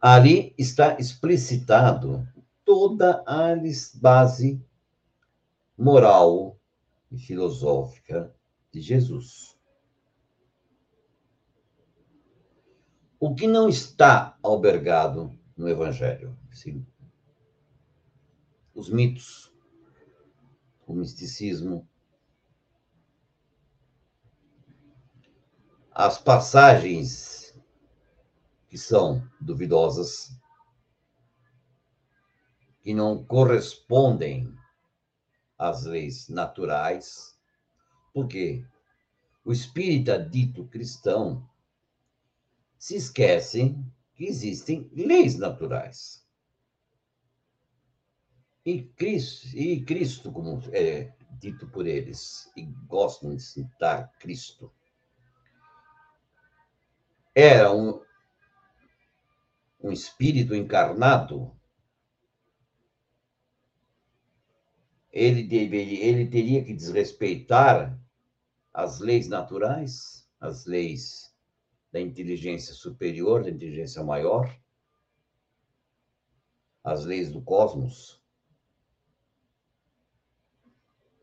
ali 0.00 0.52
está 0.58 0.98
explicitado 0.98 2.28
toda 2.64 3.22
a 3.26 3.54
base 3.94 4.60
moral 5.78 6.58
e 7.12 7.18
filosófica 7.18 8.34
de 8.72 8.80
Jesus. 8.80 9.56
O 13.20 13.34
que 13.34 13.46
não 13.46 13.68
está 13.68 14.36
albergado 14.42 15.32
no 15.56 15.68
Evangelho? 15.68 16.36
Sim. 16.52 16.84
Os 18.74 18.90
mitos, 18.90 19.55
o 20.86 20.94
misticismo, 20.94 21.88
as 25.90 26.18
passagens 26.18 27.54
que 28.68 28.78
são 28.78 29.26
duvidosas, 29.40 30.38
que 32.82 32.94
não 32.94 33.24
correspondem 33.24 34.54
às 35.58 35.84
leis 35.84 36.28
naturais, 36.28 37.36
porque 38.12 38.64
o 39.44 39.52
espírita 39.52 40.22
dito 40.22 40.66
cristão 40.66 41.48
se 42.78 42.96
esquece 42.96 43.76
que 44.14 44.24
existem 44.24 44.90
leis 44.92 45.36
naturais. 45.36 46.25
E 48.66 48.82
Cristo, 48.82 49.56
e 49.56 49.84
Cristo 49.84 50.32
como 50.32 50.60
é 50.72 51.14
dito 51.38 51.68
por 51.68 51.86
eles, 51.86 52.50
e 52.56 52.64
gostam 52.64 53.32
de 53.32 53.40
citar 53.40 54.12
Cristo, 54.18 54.74
era 57.32 57.72
um, 57.72 58.02
um 59.80 59.92
espírito 59.92 60.52
encarnado, 60.52 61.56
ele, 65.12 65.44
deveria, 65.44 66.04
ele 66.04 66.26
teria 66.26 66.64
que 66.64 66.74
desrespeitar 66.74 67.96
as 68.74 68.98
leis 68.98 69.28
naturais, 69.28 70.28
as 70.40 70.66
leis 70.66 71.32
da 71.92 72.00
inteligência 72.00 72.74
superior, 72.74 73.44
da 73.44 73.50
inteligência 73.50 74.02
maior, 74.02 74.52
as 76.82 77.04
leis 77.04 77.30
do 77.30 77.40
cosmos. 77.40 78.25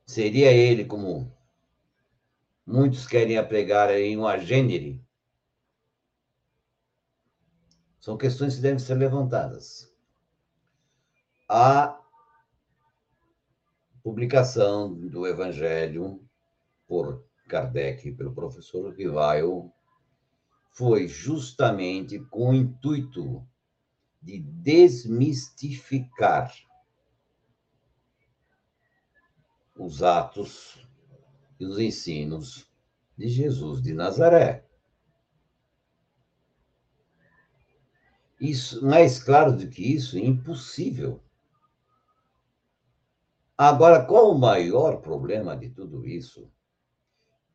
Seria 0.05 0.51
ele, 0.51 0.85
como 0.85 1.31
muitos 2.65 3.07
querem 3.07 3.37
apregar 3.37 3.89
em 3.91 4.17
um 4.17 4.27
agênere, 4.27 5.01
são 7.99 8.17
questões 8.17 8.55
que 8.55 8.61
devem 8.61 8.79
ser 8.79 8.95
levantadas. 8.95 9.93
A 11.47 12.01
publicação 14.03 14.93
do 14.93 15.25
Evangelho 15.25 16.21
por 16.85 17.25
Kardec, 17.47 18.11
pelo 18.11 18.33
professor 18.33 18.93
Rivail, 18.93 19.71
foi 20.73 21.07
justamente 21.07 22.19
com 22.19 22.49
o 22.49 22.53
intuito 22.53 23.47
de 24.21 24.39
desmistificar 24.39 26.53
os 29.75 30.03
atos 30.03 30.77
e 31.59 31.65
os 31.65 31.79
ensinos 31.79 32.67
de 33.17 33.27
Jesus 33.27 33.81
de 33.81 33.93
Nazaré. 33.93 34.65
Isso, 38.39 38.85
mais 38.85 39.23
claro 39.23 39.55
do 39.55 39.69
que 39.69 39.81
isso, 39.81 40.17
é 40.17 40.19
impossível. 40.19 41.23
Agora, 43.57 44.05
qual 44.05 44.31
o 44.31 44.37
maior 44.37 45.01
problema 45.01 45.55
de 45.55 45.69
tudo 45.69 46.05
isso? 46.05 46.51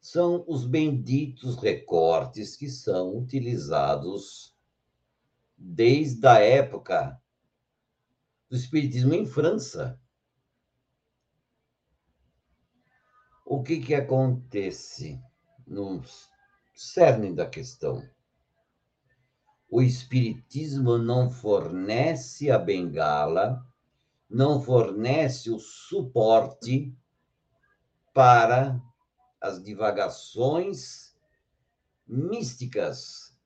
São 0.00 0.44
os 0.46 0.64
benditos 0.64 1.56
recortes 1.56 2.56
que 2.56 2.70
são 2.70 3.18
utilizados 3.18 4.56
desde 5.56 6.26
a 6.26 6.38
época 6.38 7.20
do 8.48 8.56
Espiritismo 8.56 9.12
em 9.12 9.26
França. 9.26 10.00
O 13.50 13.62
que, 13.62 13.80
que 13.80 13.94
acontece 13.94 15.20
no 15.66 16.02
cerne 16.74 17.34
da 17.34 17.46
questão? 17.46 18.02
o 19.70 19.82
Espiritismo 19.82 20.96
não 20.96 21.30
fornece 21.30 22.50
a 22.50 22.58
bengala, 22.58 23.64
não 24.28 24.60
fornece 24.60 25.50
o 25.50 25.58
suporte 25.58 26.96
para 28.14 28.80
as 29.40 29.62
divagações 29.62 31.14
místicas 32.06 33.38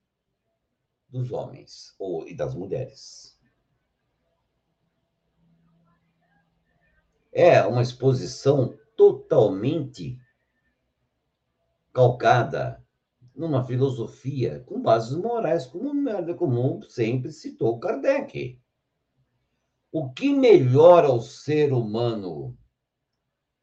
dos 1.09 1.33
homens 1.33 1.95
ou 1.99 2.27
e 2.27 2.35
das 2.35 2.55
mulheres. 2.55 3.39
É 7.33 7.65
uma 7.67 7.83
exposição 7.83 8.79
totalmente 9.03 10.17
calcada 11.93 12.85
numa 13.35 13.65
filosofia 13.65 14.63
com 14.67 14.81
bases 14.81 15.17
morais, 15.17 15.67
como 15.67 15.93
merda 15.93 16.35
comum 16.35 16.81
sempre 16.83 17.33
citou 17.33 17.81
Kardec. 17.81 18.61
O 19.91 20.11
que 20.11 20.33
melhora 20.33 21.11
o 21.11 21.21
ser 21.21 21.73
humano? 21.73 22.57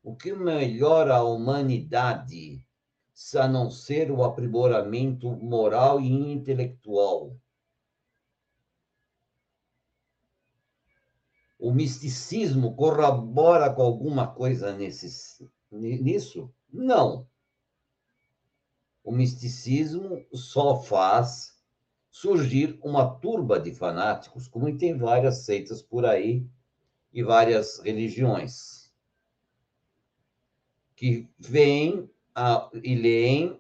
O 0.04 0.14
que 0.14 0.34
melhora 0.34 1.16
a 1.16 1.24
humanidade, 1.24 2.66
se 3.14 3.38
a 3.38 3.48
não 3.48 3.72
ser 3.72 4.12
o 4.12 4.24
aprimoramento 4.24 5.32
moral 5.38 6.02
e 6.02 6.10
intelectual? 6.10 7.36
O 11.60 11.72
misticismo 11.72 12.74
corrobora 12.76 13.72
com 13.72 13.84
alguma 13.84 14.28
coisa 14.28 14.74
nesse, 14.74 15.48
nisso? 15.70 16.50
Não 16.72 17.28
o 19.10 19.12
misticismo 19.12 20.24
só 20.32 20.80
faz 20.84 21.60
surgir 22.12 22.78
uma 22.84 23.10
turba 23.20 23.60
de 23.60 23.74
fanáticos, 23.74 24.48
como 24.48 24.78
tem 24.78 24.96
várias 24.96 25.46
seitas 25.46 25.82
por 25.82 26.06
aí 26.06 26.46
e 27.12 27.24
várias 27.24 27.80
religiões, 27.80 28.94
que 30.96 31.28
vêm 31.40 32.08
a, 32.36 32.70
e 32.84 32.94
leem 32.94 33.60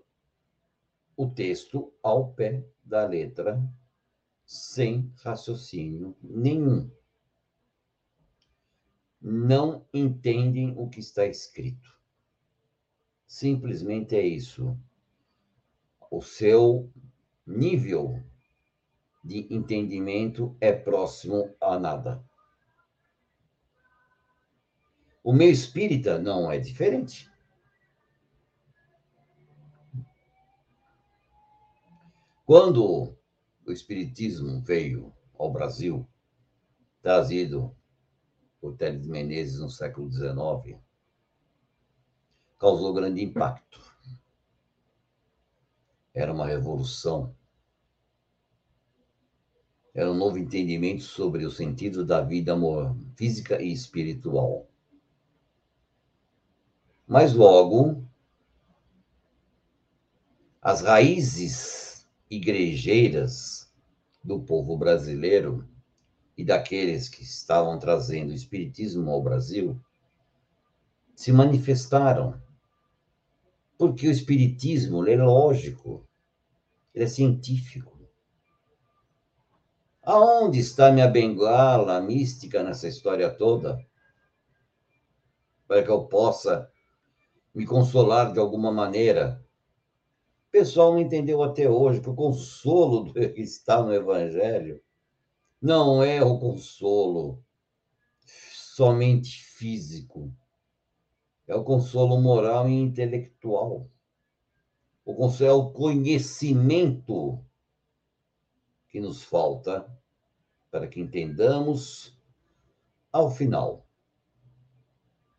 o 1.17 1.27
texto 1.27 1.91
ao 2.03 2.31
pé 2.33 2.63
da 2.83 3.07
letra, 3.07 3.59
sem 4.45 5.11
raciocínio 5.23 6.15
nenhum. 6.21 6.91
Não 9.21 9.85
entendem 9.93 10.73
o 10.77 10.89
que 10.89 10.99
está 10.99 11.25
escrito. 11.25 11.97
Simplesmente 13.27 14.15
é 14.15 14.25
isso 14.25 14.77
o 16.09 16.21
seu 16.21 16.91
nível 17.45 18.23
de 19.23 19.47
entendimento 19.53 20.55
é 20.59 20.71
próximo 20.71 21.55
a 21.61 21.77
nada. 21.77 22.23
O 25.23 25.33
meio 25.33 25.51
espírita 25.51 26.17
não 26.17 26.51
é 26.51 26.57
diferente. 26.57 27.29
Quando 32.45 33.15
o 33.65 33.71
espiritismo 33.71 34.61
veio 34.61 35.13
ao 35.37 35.51
Brasil, 35.51 36.07
trazido 37.01 37.75
por 38.59 38.75
Teles 38.75 39.07
Menezes 39.07 39.59
no 39.59 39.69
século 39.69 40.11
XIX, 40.11 40.79
causou 42.57 42.93
grande 42.93 43.23
impacto. 43.23 43.79
Era 46.13 46.33
uma 46.33 46.45
revolução. 46.45 47.33
Era 49.93 50.11
um 50.11 50.15
novo 50.15 50.37
entendimento 50.37 51.03
sobre 51.03 51.45
o 51.45 51.51
sentido 51.51 52.05
da 52.05 52.21
vida 52.21 52.55
física 53.15 53.61
e 53.61 53.71
espiritual. 53.71 54.67
Mas 57.07 57.33
logo, 57.33 58.03
as 60.61 60.81
raízes 60.81 62.07
igrejeiras 62.29 63.71
do 64.23 64.41
povo 64.41 64.77
brasileiro 64.77 65.68
e 66.39 66.45
daqueles 66.45 67.09
que 67.09 67.21
estavam 67.21 67.77
trazendo 67.77 68.29
o 68.29 68.33
espiritismo 68.33 69.11
ao 69.11 69.21
Brasil 69.21 69.77
se 71.13 71.33
manifestaram. 71.33 72.41
Porque 73.77 74.07
o 74.07 74.11
espiritismo 74.11 75.05
é 75.05 75.17
lógico, 75.17 76.07
é 76.95 77.05
científico. 77.07 78.09
Aonde 80.01 80.59
está 80.59 80.93
minha 80.93 81.09
bengala 81.09 81.99
mística 81.99 82.63
nessa 82.63 82.87
história 82.87 83.29
toda? 83.29 83.77
Para 85.67 85.83
que 85.83 85.91
eu 85.91 86.05
possa 86.05 86.71
me 87.53 87.65
consolar 87.65 88.31
de 88.31 88.39
alguma 88.39 88.71
maneira. 88.71 89.45
O 90.47 90.51
pessoal 90.51 90.93
não 90.93 91.01
entendeu 91.01 91.43
até 91.43 91.69
hoje 91.69 91.99
que 91.99 92.09
o 92.09 92.15
consolo 92.15 93.11
está 93.35 93.83
no 93.83 93.93
Evangelho 93.93 94.81
não 95.61 96.01
é 96.01 96.23
o 96.23 96.39
consolo 96.39 97.43
somente 98.25 99.43
físico, 99.43 100.33
é 101.47 101.55
o 101.55 101.63
consolo 101.63 102.19
moral 102.21 102.69
e 102.69 102.73
intelectual. 102.73 103.89
O 105.03 105.15
consolo 105.15 105.49
é 105.49 105.53
o 105.53 105.71
conhecimento 105.71 107.43
que 108.87 108.99
nos 108.99 109.23
falta 109.23 109.91
para 110.71 110.87
que 110.87 110.99
entendamos 110.99 112.17
ao 113.11 113.31
final 113.31 113.87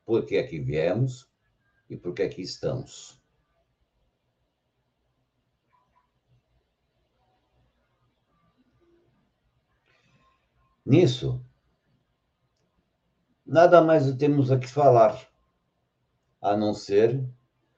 por 0.05 0.27
que 0.27 0.39
aqui 0.39 0.59
viemos 0.59 1.31
e 1.89 1.97
por 1.97 2.13
que 2.13 2.23
aqui 2.23 2.43
estamos. 2.43 3.20
Nisso, 10.91 11.41
nada 13.47 13.81
mais 13.81 14.13
temos 14.17 14.51
a 14.51 14.59
que 14.59 14.67
falar, 14.67 15.31
a 16.43 16.57
não 16.57 16.75
ser 16.75 17.33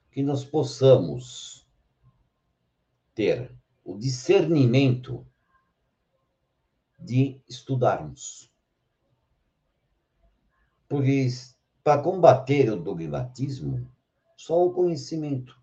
que 0.09 0.23
nós 0.23 0.43
possamos 0.43 1.69
ter 3.13 3.55
o 3.85 3.99
discernimento 3.99 5.23
de 6.97 7.39
estudarmos. 7.47 8.51
Porque 10.89 11.27
para 11.83 12.01
combater 12.01 12.71
o 12.71 12.81
dogmatismo, 12.81 13.87
só 14.35 14.65
o 14.65 14.73
conhecimento. 14.73 15.55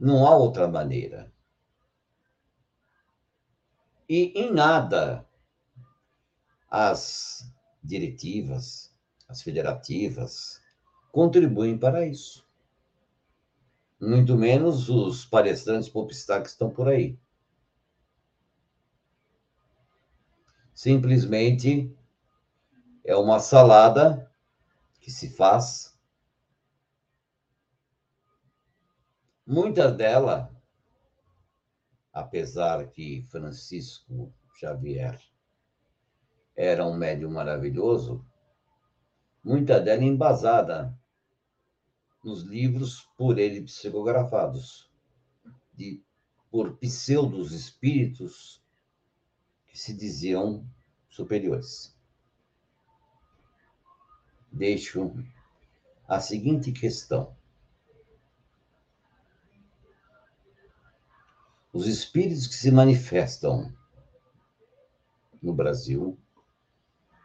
Não 0.00 0.26
há 0.26 0.34
outra 0.34 0.66
maneira. 0.66 1.30
E 4.08 4.32
em 4.34 4.52
nada 4.52 5.26
as 6.70 7.50
diretivas, 7.82 8.94
as 9.28 9.42
federativas, 9.42 10.60
contribuem 11.12 11.78
para 11.78 12.06
isso. 12.06 12.46
Muito 14.00 14.36
menos 14.36 14.88
os 14.90 15.24
palestrantes 15.24 15.88
popstar 15.88 16.42
que 16.42 16.48
estão 16.48 16.70
por 16.70 16.88
aí. 16.88 17.18
Simplesmente 20.74 21.96
é 23.04 23.16
uma 23.16 23.38
salada 23.38 24.30
que 25.00 25.10
se 25.10 25.30
faz 25.30 25.94
Muitas 29.46 29.94
delas, 29.94 30.48
apesar 32.14 32.86
que 32.90 33.26
Francisco 33.28 34.32
Xavier 34.54 35.20
era 36.56 36.86
um 36.86 36.96
médium 36.96 37.32
maravilhoso, 37.32 38.24
muita 39.42 39.80
dela 39.80 40.04
embasada 40.04 40.96
nos 42.22 42.42
livros 42.42 43.00
por 43.18 43.38
ele 43.38 43.60
psicografados, 43.62 44.88
de, 45.74 46.00
por 46.50 46.78
pseudos 46.78 47.50
espíritos 47.52 48.62
que 49.66 49.76
se 49.76 49.92
diziam 49.92 50.64
superiores. 51.10 51.92
Deixo 54.52 55.12
a 56.06 56.20
seguinte 56.20 56.70
questão. 56.70 57.36
Os 61.74 61.88
espíritos 61.88 62.46
que 62.46 62.54
se 62.54 62.70
manifestam 62.70 63.76
no 65.42 65.52
Brasil, 65.52 66.16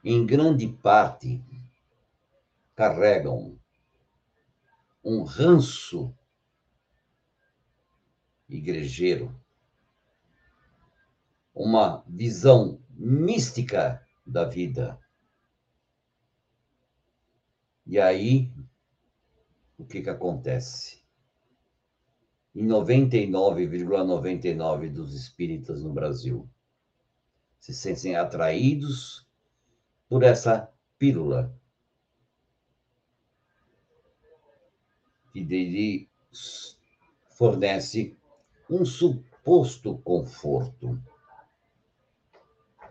em 0.03 0.25
grande 0.25 0.67
parte, 0.67 1.39
carregam 2.75 3.59
um 5.03 5.21
ranço 5.21 6.11
igrejeiro, 8.49 9.39
uma 11.53 12.03
visão 12.07 12.81
mística 12.89 14.03
da 14.25 14.45
vida. 14.45 14.99
E 17.85 17.99
aí, 17.99 18.51
o 19.77 19.85
que, 19.85 20.01
que 20.01 20.09
acontece? 20.09 20.98
Em 22.55 22.65
99,99 22.65 23.85
,99 24.05 24.91
dos 24.91 25.13
espíritas 25.13 25.83
no 25.83 25.93
Brasil 25.93 26.49
se 27.59 27.73
sentem 27.73 28.15
atraídos 28.15 29.27
por 30.07 30.23
essa 30.23 30.71
pílula 30.97 31.53
que 35.31 35.41
lhe 35.41 36.09
fornece 37.29 38.17
um 38.69 38.83
suposto 38.83 39.97
conforto 39.99 41.01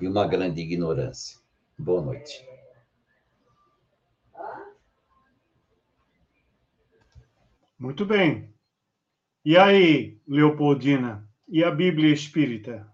e 0.00 0.06
uma 0.06 0.26
grande 0.26 0.60
ignorância. 0.60 1.38
Boa 1.76 2.02
noite. 2.02 2.46
Muito 7.78 8.04
bem. 8.04 8.57
E 9.48 9.56
aí, 9.56 10.20
Leopoldina, 10.28 11.26
e 11.48 11.64
a 11.64 11.70
Bíblia 11.70 12.12
Espírita? 12.12 12.86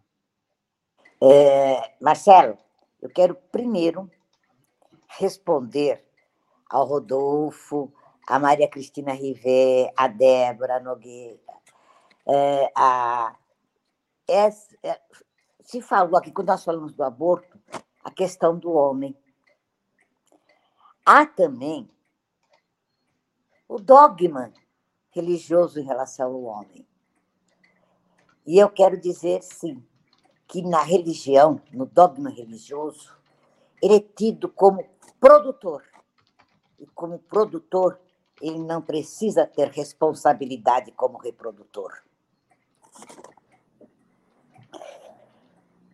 É, 1.20 1.96
Marcelo, 2.00 2.56
eu 3.02 3.10
quero 3.10 3.34
primeiro 3.50 4.08
responder 5.18 6.06
ao 6.70 6.86
Rodolfo, 6.86 7.92
a 8.28 8.38
Maria 8.38 8.70
Cristina 8.70 9.12
Rivet, 9.12 9.92
a 9.96 10.06
Débora 10.06 10.78
Nogueira. 10.78 11.40
É, 12.24 12.70
a, 12.76 13.34
é, 14.30 14.48
se 15.60 15.82
falou 15.82 16.16
aqui, 16.16 16.30
quando 16.30 16.50
nós 16.50 16.62
falamos 16.62 16.92
do 16.92 17.02
aborto, 17.02 17.58
a 18.04 18.12
questão 18.12 18.56
do 18.56 18.70
homem. 18.70 19.18
Há 21.04 21.26
também 21.26 21.90
o 23.66 23.80
dogma 23.80 24.52
religioso 25.14 25.78
em 25.78 25.84
relação 25.84 26.32
ao 26.32 26.42
homem. 26.42 26.86
E 28.46 28.58
eu 28.58 28.68
quero 28.68 29.00
dizer, 29.00 29.42
sim, 29.42 29.82
que 30.46 30.60
na 30.60 30.82
religião, 30.82 31.60
no 31.72 31.86
dogma 31.86 32.28
religioso, 32.28 33.16
ele 33.80 33.96
é 33.96 34.00
tido 34.00 34.48
como 34.48 34.84
produtor. 35.18 35.82
E 36.78 36.86
como 36.88 37.18
produtor, 37.18 38.00
ele 38.42 38.58
não 38.58 38.82
precisa 38.82 39.46
ter 39.46 39.68
responsabilidade 39.68 40.92
como 40.92 41.16
reprodutor. 41.16 42.02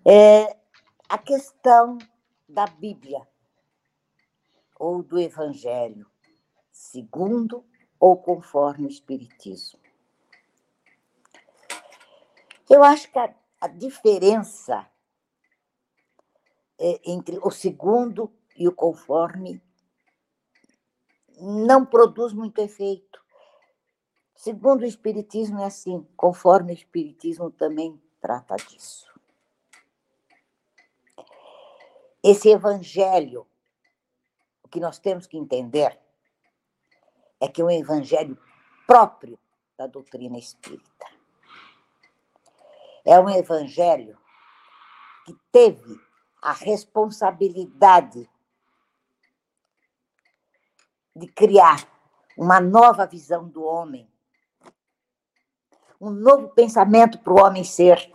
É 0.04 0.56
a 1.08 1.18
questão 1.18 1.98
da 2.48 2.66
Bíblia 2.66 3.28
ou 4.78 5.02
do 5.02 5.20
Evangelho, 5.20 6.10
segundo 6.72 7.64
ou 8.00 8.16
conforme 8.16 8.86
o 8.86 8.90
Espiritismo. 8.90 9.78
Eu 12.68 12.82
acho 12.82 13.10
que 13.12 13.18
a, 13.18 13.34
a 13.60 13.68
diferença 13.68 14.90
é, 16.78 16.98
entre 17.04 17.38
o 17.42 17.50
segundo 17.50 18.32
e 18.56 18.66
o 18.66 18.72
conforme 18.72 19.62
não 21.38 21.84
produz 21.84 22.32
muito 22.32 22.58
efeito. 22.60 23.22
Segundo 24.34 24.82
o 24.82 24.86
Espiritismo 24.86 25.60
é 25.60 25.66
assim, 25.66 26.06
conforme 26.16 26.72
o 26.72 26.74
Espiritismo 26.74 27.50
também 27.50 28.00
trata 28.20 28.56
disso. 28.56 29.10
Esse 32.22 32.50
evangelho, 32.50 33.46
o 34.62 34.68
que 34.68 34.80
nós 34.80 34.98
temos 34.98 35.26
que 35.26 35.36
entender 35.36 35.98
é 37.40 37.48
que 37.48 37.62
é 37.62 37.64
um 37.64 37.70
evangelho 37.70 38.38
próprio 38.86 39.38
da 39.76 39.86
doutrina 39.86 40.38
espírita. 40.38 41.06
É 43.04 43.18
um 43.18 43.30
evangelho 43.30 44.18
que 45.24 45.34
teve 45.50 45.98
a 46.42 46.52
responsabilidade 46.52 48.28
de 51.16 51.26
criar 51.28 51.88
uma 52.36 52.60
nova 52.60 53.06
visão 53.06 53.48
do 53.48 53.62
homem, 53.64 54.10
um 56.00 56.10
novo 56.10 56.48
pensamento 56.48 57.18
para 57.18 57.32
o 57.32 57.40
homem 57.40 57.64
ser, 57.64 58.10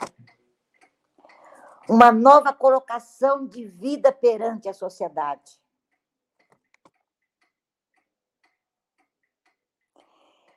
uma 1.88 2.12
nova 2.12 2.52
colocação 2.52 3.46
de 3.46 3.66
vida 3.66 4.12
perante 4.12 4.68
a 4.68 4.74
sociedade. 4.74 5.60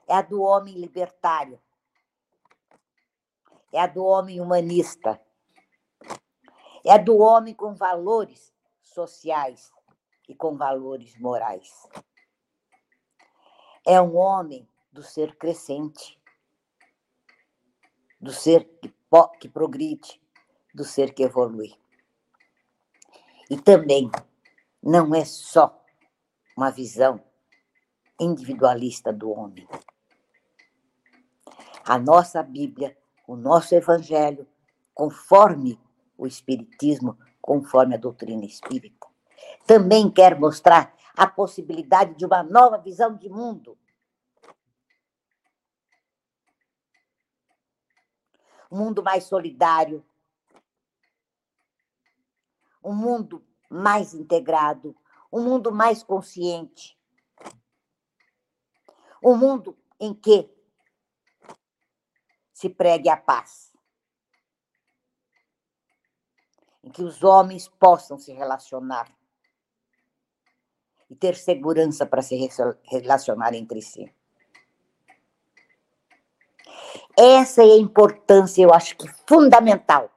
É 0.09 0.14
a 0.14 0.22
do 0.22 0.40
homem 0.40 0.74
libertário, 0.74 1.60
é 3.70 3.78
a 3.78 3.86
do 3.86 4.02
homem 4.02 4.40
humanista, 4.40 5.20
é 6.82 6.93
a 6.93 6.97
do 6.97 7.18
homem 7.18 7.55
com 7.55 7.74
valores 7.74 8.55
sociais 8.82 9.70
e 10.26 10.35
com 10.35 10.56
valores 10.56 11.14
morais. 11.18 11.86
É 13.86 14.01
um 14.01 14.16
homem 14.16 14.66
do 14.90 15.02
ser 15.02 15.36
crescente, 15.36 16.18
do 18.18 18.32
ser 18.32 18.64
que, 18.80 18.93
que 19.39 19.48
progride, 19.48 20.20
do 20.74 20.85
ser 20.85 21.12
que 21.12 21.22
evolui. 21.22 21.74
E 23.51 23.56
também 23.60 24.10
não 24.82 25.14
é 25.14 25.24
só 25.24 25.82
uma 26.56 26.70
visão 26.70 27.22
individualista 28.20 29.12
do 29.12 29.30
homem. 29.30 29.66
A 31.89 31.98
nossa 31.98 32.43
Bíblia, 32.43 32.94
o 33.27 33.35
nosso 33.35 33.74
Evangelho, 33.74 34.47
conforme 34.93 35.81
o 36.19 36.27
Espiritismo, 36.27 37.19
conforme 37.40 37.94
a 37.94 37.98
doutrina 37.98 38.44
espírita, 38.44 39.06
também 39.66 40.10
quer 40.10 40.39
mostrar 40.39 40.94
a 41.16 41.27
possibilidade 41.27 42.15
de 42.15 42.27
uma 42.27 42.43
nova 42.43 42.77
visão 42.77 43.16
de 43.16 43.31
mundo. 43.31 43.78
Um 48.70 48.77
mundo 48.77 49.02
mais 49.02 49.24
solidário, 49.24 50.05
um 52.85 52.93
mundo 52.93 53.43
mais 53.70 54.12
integrado, 54.12 54.94
um 55.32 55.43
mundo 55.43 55.73
mais 55.73 56.02
consciente, 56.02 57.01
um 59.23 59.35
mundo 59.35 59.74
em 59.98 60.12
que 60.12 60.57
se 62.59 62.68
pregue 62.68 63.09
a 63.09 63.16
paz, 63.16 63.72
em 66.82 66.90
que 66.90 67.05
os 67.05 67.22
homens 67.22 67.68
possam 67.68 68.18
se 68.18 68.32
relacionar 68.32 69.09
e 71.09 71.14
ter 71.14 71.36
segurança 71.36 72.05
para 72.05 72.20
se 72.20 72.36
relacionar 72.82 73.55
entre 73.55 73.80
si. 73.80 74.12
Essa 77.16 77.62
é 77.62 77.70
a 77.70 77.78
importância, 77.78 78.60
eu 78.60 78.74
acho 78.74 78.97
que 78.97 79.06
fundamental 79.24 80.10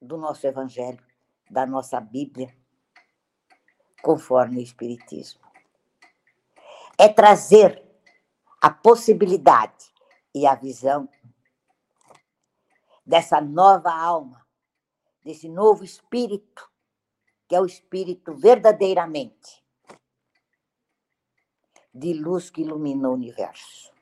do 0.00 0.16
nosso 0.16 0.46
Evangelho, 0.46 1.04
da 1.50 1.66
nossa 1.66 2.00
Bíblia, 2.00 2.56
conforme 4.00 4.58
o 4.58 4.62
Espiritismo. 4.62 5.42
É 6.96 7.08
trazer 7.08 7.84
a 8.60 8.70
possibilidade 8.70 9.97
e 10.34 10.46
a 10.46 10.54
visão 10.54 11.08
dessa 13.04 13.40
nova 13.40 13.90
alma, 13.90 14.46
desse 15.24 15.48
novo 15.48 15.84
espírito, 15.84 16.70
que 17.48 17.54
é 17.54 17.60
o 17.60 17.66
espírito 17.66 18.34
verdadeiramente 18.34 19.64
de 21.92 22.12
luz 22.12 22.50
que 22.50 22.60
ilumina 22.60 23.08
o 23.08 23.14
universo, 23.14 23.92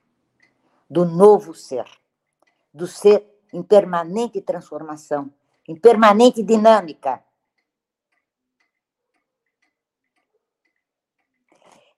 do 0.91 1.05
novo 1.05 1.55
ser, 1.55 1.89
do 2.75 2.87
ser 2.87 3.27
em 3.53 3.63
permanente 3.63 4.41
transformação 4.41 5.33
em 5.69 5.75
permanente 5.75 6.43
dinâmica. 6.43 7.23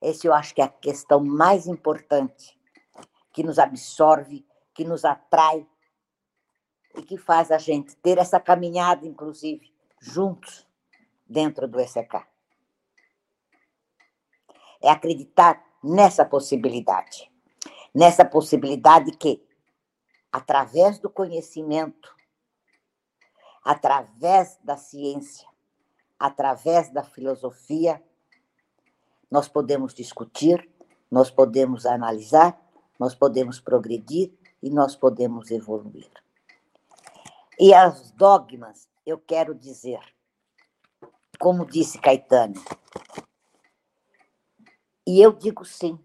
Esse 0.00 0.26
eu 0.26 0.32
acho 0.32 0.54
que 0.54 0.60
é 0.60 0.64
a 0.64 0.68
questão 0.68 1.22
mais 1.22 1.66
importante, 1.66 2.57
que 3.38 3.44
nos 3.44 3.60
absorve, 3.60 4.44
que 4.74 4.84
nos 4.84 5.04
atrai 5.04 5.64
e 6.96 7.02
que 7.04 7.16
faz 7.16 7.52
a 7.52 7.58
gente 7.58 7.94
ter 7.98 8.18
essa 8.18 8.40
caminhada, 8.40 9.06
inclusive, 9.06 9.72
juntos, 10.00 10.66
dentro 11.24 11.68
do 11.68 11.78
ECK. 11.78 12.26
É 14.82 14.90
acreditar 14.90 15.64
nessa 15.84 16.24
possibilidade. 16.24 17.30
Nessa 17.94 18.24
possibilidade 18.24 19.12
que, 19.12 19.40
através 20.32 20.98
do 20.98 21.08
conhecimento, 21.08 22.12
através 23.62 24.58
da 24.64 24.76
ciência, 24.76 25.48
através 26.18 26.90
da 26.90 27.04
filosofia, 27.04 28.02
nós 29.30 29.46
podemos 29.46 29.94
discutir, 29.94 30.68
nós 31.08 31.30
podemos 31.30 31.86
analisar, 31.86 32.60
nós 32.98 33.14
podemos 33.14 33.60
progredir 33.60 34.32
e 34.62 34.70
nós 34.70 34.96
podemos 34.96 35.50
evoluir. 35.50 36.10
E 37.58 37.72
as 37.74 38.10
dogmas, 38.12 38.88
eu 39.06 39.18
quero 39.18 39.54
dizer, 39.54 40.00
como 41.38 41.66
disse 41.66 41.98
Caetano, 41.98 42.62
e 45.06 45.20
eu 45.20 45.32
digo 45.32 45.64
sim, 45.64 45.98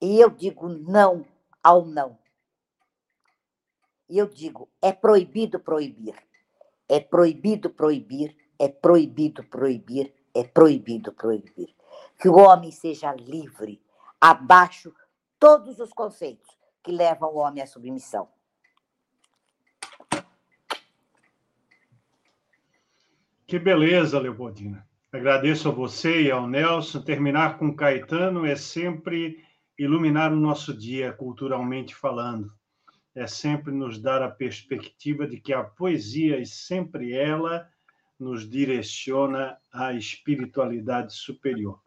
e 0.00 0.20
eu 0.20 0.30
digo 0.30 0.68
não 0.68 1.24
ao 1.62 1.84
não. 1.84 2.18
E 4.08 4.18
eu 4.18 4.26
digo: 4.26 4.68
é 4.80 4.92
proibido 4.92 5.58
proibir. 5.58 6.14
É 6.88 7.00
proibido 7.00 7.68
proibir, 7.68 8.36
é 8.58 8.68
proibido 8.68 9.42
proibir, 9.42 10.14
é 10.32 10.44
proibido 10.44 11.12
proibir. 11.12 11.74
Que 12.16 12.28
o 12.28 12.36
homem 12.36 12.70
seja 12.70 13.12
livre, 13.12 13.82
abaixo 14.20 14.94
todos 15.38 15.78
os 15.78 15.92
conceitos 15.92 16.48
que 16.82 16.92
levam 16.92 17.30
o 17.34 17.38
homem 17.38 17.62
à 17.62 17.66
submissão. 17.66 18.28
Que 23.46 23.58
beleza, 23.58 24.18
Leopoldina. 24.18 24.86
Agradeço 25.12 25.68
a 25.68 25.72
você 25.72 26.22
e 26.22 26.30
ao 26.30 26.48
Nelson. 26.48 27.00
Terminar 27.02 27.58
com 27.58 27.74
Caetano 27.74 28.44
é 28.44 28.56
sempre 28.56 29.44
iluminar 29.78 30.32
o 30.32 30.36
nosso 30.36 30.74
dia, 30.74 31.12
culturalmente 31.12 31.94
falando 31.94 32.52
é 33.16 33.26
sempre 33.26 33.72
nos 33.72 33.98
dar 33.98 34.22
a 34.22 34.30
perspectiva 34.30 35.26
de 35.26 35.40
que 35.40 35.54
a 35.54 35.64
poesia, 35.64 36.38
e 36.38 36.44
sempre 36.44 37.14
ela, 37.14 37.66
nos 38.20 38.48
direciona 38.48 39.56
à 39.72 39.94
espiritualidade 39.94 41.14
superior. 41.14 41.80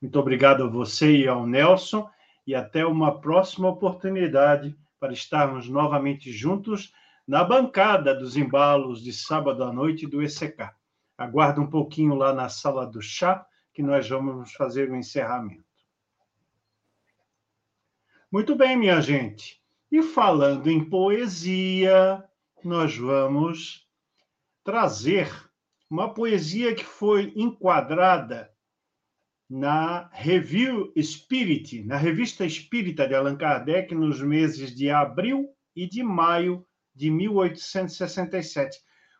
Muito 0.00 0.20
obrigado 0.20 0.62
a 0.62 0.68
você 0.68 1.10
e 1.16 1.26
ao 1.26 1.46
Nelson, 1.46 2.06
e 2.46 2.54
até 2.54 2.84
uma 2.84 3.20
próxima 3.20 3.68
oportunidade 3.68 4.76
para 5.00 5.12
estarmos 5.12 5.68
novamente 5.68 6.32
juntos 6.32 6.92
na 7.26 7.42
bancada 7.42 8.14
dos 8.14 8.36
embalos 8.36 9.02
de 9.02 9.12
sábado 9.12 9.64
à 9.64 9.72
noite 9.72 10.06
do 10.06 10.22
ECK. 10.22 10.70
Aguarda 11.16 11.60
um 11.60 11.66
pouquinho 11.66 12.14
lá 12.14 12.32
na 12.32 12.48
sala 12.48 12.86
do 12.86 13.00
chá, 13.00 13.46
que 13.72 13.82
nós 13.82 14.08
vamos 14.08 14.52
fazer 14.52 14.90
o 14.90 14.96
encerramento. 14.96 15.64
Muito 18.30 18.54
bem, 18.54 18.76
minha 18.76 19.00
gente. 19.00 19.62
E 19.90 20.02
falando 20.02 20.68
em 20.68 20.84
poesia, 20.84 22.24
nós 22.64 22.96
vamos 22.96 23.88
trazer 24.64 25.30
uma 25.88 26.12
poesia 26.12 26.74
que 26.74 26.84
foi 26.84 27.32
enquadrada 27.36 28.53
na 29.48 30.08
Review 30.12 30.92
Spirit, 31.02 31.84
na 31.84 31.96
Revista 31.96 32.44
Espírita 32.44 33.06
de 33.06 33.14
Allan 33.14 33.36
Kardec, 33.36 33.94
nos 33.94 34.20
meses 34.20 34.74
de 34.74 34.90
abril 34.90 35.48
e 35.76 35.86
de 35.86 36.02
maio 36.02 36.64
de 36.94 37.10
1867, 37.10 38.78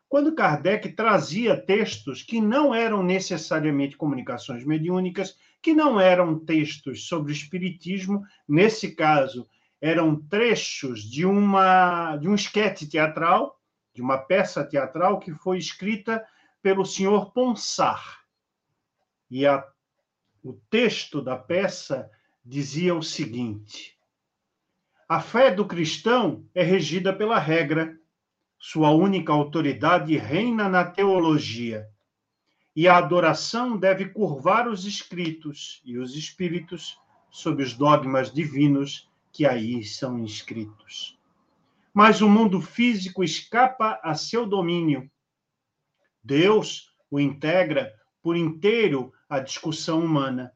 quando 0.09 0.34
Kardec 0.34 0.92
trazia 0.92 1.60
textos 1.60 2.22
que 2.22 2.40
não 2.40 2.74
eram 2.74 3.02
necessariamente 3.02 3.96
comunicações 3.96 4.64
mediúnicas, 4.64 5.36
que 5.60 5.74
não 5.74 5.98
eram 5.98 6.38
textos 6.38 7.09
sobre 7.09 7.32
espiritismo, 7.32 8.22
nesse 8.46 8.94
caso, 8.94 9.48
eram 9.80 10.16
trechos 10.16 11.02
de 11.02 11.26
uma 11.26 12.16
de 12.16 12.28
um 12.28 12.34
esquete 12.34 12.88
teatral, 12.88 13.60
de 13.92 14.01
uma 14.01 14.18
peça 14.18 14.64
teatral 14.64 15.18
que 15.18 15.32
foi 15.32 15.59
escrita 15.59 16.24
pelo 16.62 16.86
senhor 16.86 17.32
Ponsar. 17.32 18.20
E 19.30 19.46
a, 19.46 19.66
o 20.44 20.52
texto 20.68 21.22
da 21.22 21.36
peça 21.36 22.10
dizia 22.44 22.94
o 22.94 23.02
seguinte: 23.02 23.98
A 25.08 25.18
fé 25.18 25.50
do 25.50 25.66
cristão 25.66 26.46
é 26.54 26.62
regida 26.62 27.14
pela 27.14 27.38
regra 27.38 27.98
sua 28.58 28.90
única 28.90 29.32
autoridade 29.32 30.16
reina 30.16 30.68
na 30.68 30.84
teologia. 30.84 31.88
E 32.76 32.86
a 32.88 32.98
adoração 32.98 33.76
deve 33.76 34.08
curvar 34.10 34.68
os 34.68 34.84
escritos 34.84 35.80
e 35.84 35.96
os 35.96 36.14
espíritos 36.16 36.98
sob 37.30 37.62
os 37.62 37.72
dogmas 37.72 38.32
divinos 38.32 39.08
que 39.32 39.46
aí 39.46 39.82
são 39.82 40.18
inscritos. 40.18 41.18
Mas 41.92 42.20
o 42.20 42.28
mundo 42.28 42.60
físico 42.60 43.22
escapa 43.22 44.00
a 44.02 44.14
seu 44.14 44.44
domínio. 44.44 45.10
Deus 46.22 46.92
o 47.10 47.20
integra 47.20 47.94
por 48.24 48.38
inteiro 48.38 49.12
à 49.28 49.38
discussão 49.38 50.02
humana. 50.02 50.51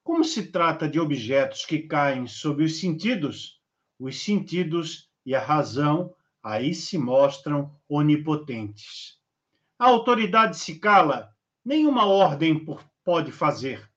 Como 0.00 0.22
se 0.22 0.46
trata 0.52 0.88
de 0.88 1.00
objetos 1.00 1.66
que 1.66 1.80
caem 1.80 2.28
sob 2.28 2.62
os 2.62 2.78
sentidos, 2.78 3.60
os 3.98 4.22
sentidos 4.22 5.10
e 5.26 5.34
a 5.34 5.40
razão 5.40 6.14
aí 6.40 6.72
se 6.72 6.96
mostram 6.96 7.74
onipotentes. 7.88 9.18
A 9.76 9.86
autoridade 9.86 10.56
se 10.56 10.78
cala, 10.78 11.34
nenhuma 11.64 12.06
ordem 12.06 12.64
pode 13.04 13.32
fazer. 13.32 13.90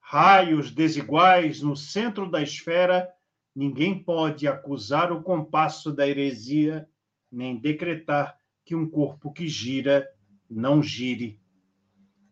Raios 0.00 0.72
desiguais 0.72 1.62
no 1.62 1.76
centro 1.76 2.28
da 2.28 2.42
esfera, 2.42 3.08
ninguém 3.54 4.02
pode 4.02 4.48
acusar 4.48 5.12
o 5.12 5.22
compasso 5.22 5.92
da 5.92 6.08
heresia, 6.08 6.88
nem 7.30 7.56
decretar 7.56 8.36
que 8.64 8.74
um 8.74 8.90
corpo 8.90 9.32
que 9.32 9.46
gira 9.46 10.04
não 10.50 10.82
gire. 10.82 11.39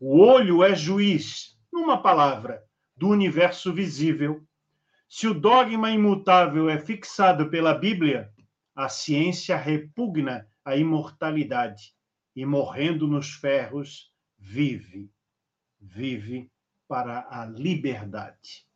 O 0.01 0.21
olho 0.21 0.63
é 0.63 0.77
juiz, 0.77 1.59
numa 1.73 2.01
palavra, 2.01 2.63
do 2.97 3.09
universo 3.09 3.73
visível. 3.73 4.45
Se 5.09 5.27
o 5.27 5.35
dogma 5.35 5.91
imutável 5.91 6.69
é 6.71 6.79
fixado 6.79 7.51
pela 7.51 7.75
Bíblia, 7.75 8.33
a 8.77 8.89
ciência 8.89 9.57
repugna 9.57 10.47
a 10.65 10.77
imortalidade 10.77 11.95
e, 12.37 12.47
morrendo 12.47 13.09
nos 13.09 13.33
ferros, 13.33 14.13
vive, 14.39 15.11
vive 15.81 16.49
para 16.87 17.27
a 17.29 17.45
liberdade. 17.45 18.67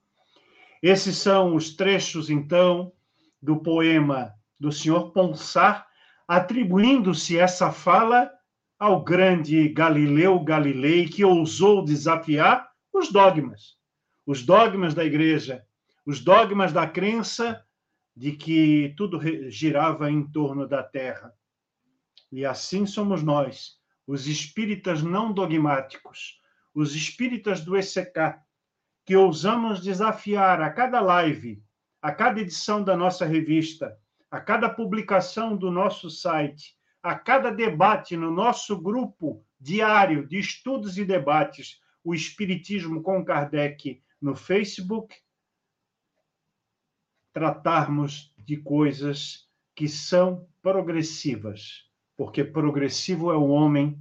Esses 0.83 1.17
são 1.19 1.55
os 1.55 1.77
trechos, 1.77 2.31
então, 2.31 2.93
do 3.41 3.59
poema 3.59 4.35
do 4.59 4.73
senhor 4.73 5.13
Ponsar, 5.13 5.87
atribuindo-se 6.27 7.39
essa 7.39 7.71
fala 7.71 8.29
ao 8.83 9.01
grande 9.01 9.69
Galileu 9.69 10.41
Galilei, 10.43 11.07
que 11.07 11.25
ousou 11.25 11.85
desafiar 11.85 12.69
os 12.93 13.13
dogmas, 13.13 13.77
os 14.27 14.45
dogmas 14.45 14.93
da 14.93 15.05
igreja, 15.05 15.65
os 16.05 16.19
dogmas 16.19 16.73
da 16.73 16.85
crença 16.85 17.65
de 18.17 18.33
que 18.33 18.93
tudo 18.97 19.21
girava 19.49 20.11
em 20.11 20.29
torno 20.29 20.67
da 20.67 20.83
Terra. 20.83 21.33
E 22.33 22.45
assim 22.45 22.85
somos 22.85 23.23
nós, 23.23 23.77
os 24.05 24.27
espíritas 24.27 25.01
não 25.01 25.33
dogmáticos, 25.33 26.41
os 26.75 26.97
espíritas 26.97 27.61
do 27.65 27.77
ECK, 27.77 28.35
que 29.07 29.15
ousamos 29.15 29.81
desafiar 29.81 30.61
a 30.61 30.73
cada 30.73 31.01
live, 31.01 31.63
a 32.03 32.11
cada 32.11 32.41
edição 32.41 32.83
da 32.83 32.97
nossa 32.97 33.25
revista, 33.25 33.97
a 34.29 34.41
cada 34.41 34.69
publicação 34.69 35.57
do 35.57 35.71
nosso 35.71 36.11
site, 36.11 36.77
a 37.03 37.15
cada 37.15 37.51
debate 37.51 38.17
no 38.17 38.31
nosso 38.31 38.81
grupo 38.81 39.45
diário 39.61 40.27
de 40.27 40.39
estudos 40.39 40.97
e 40.99 41.05
debates, 41.05 41.81
o 42.05 42.15
Espiritismo 42.15 43.03
com 43.03 43.25
Kardec 43.25 44.03
no 44.21 44.37
Facebook, 44.37 45.15
tratarmos 47.33 48.33
de 48.39 48.57
coisas 48.57 49.49
que 49.75 49.89
são 49.89 50.47
progressivas, 50.61 51.89
porque 52.17 52.45
progressivo 52.45 53.33
é 53.33 53.37
o 53.37 53.49
homem, 53.49 53.99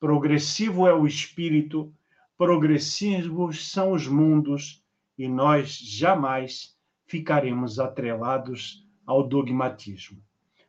progressivo 0.00 0.86
é 0.86 0.92
o 0.92 1.06
espírito, 1.06 1.94
progressivos 2.36 3.70
são 3.70 3.92
os 3.92 4.06
mundos 4.06 4.84
e 5.16 5.28
nós 5.28 5.78
jamais 5.78 6.76
ficaremos 7.06 7.78
atrelados 7.78 8.86
ao 9.06 9.26
dogmatismo. 9.26 10.22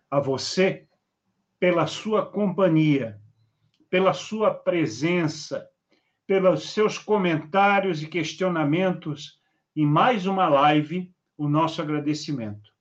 A 0.10 0.20
você, 0.20 0.88
pela 1.60 1.88
sua 1.88 2.26
companhia, 2.26 3.20
pela 3.90 4.14
sua 4.14 4.54
presença, 4.54 5.68
pelos 6.28 6.70
seus 6.72 6.98
comentários 6.98 8.02
e 8.02 8.08
questionamentos 8.08 9.40
em 9.76 9.86
mais 9.86 10.26
uma 10.26 10.48
live 10.48 11.12
o 11.38 11.48
nosso 11.48 11.82
agradecimento. 11.82 12.72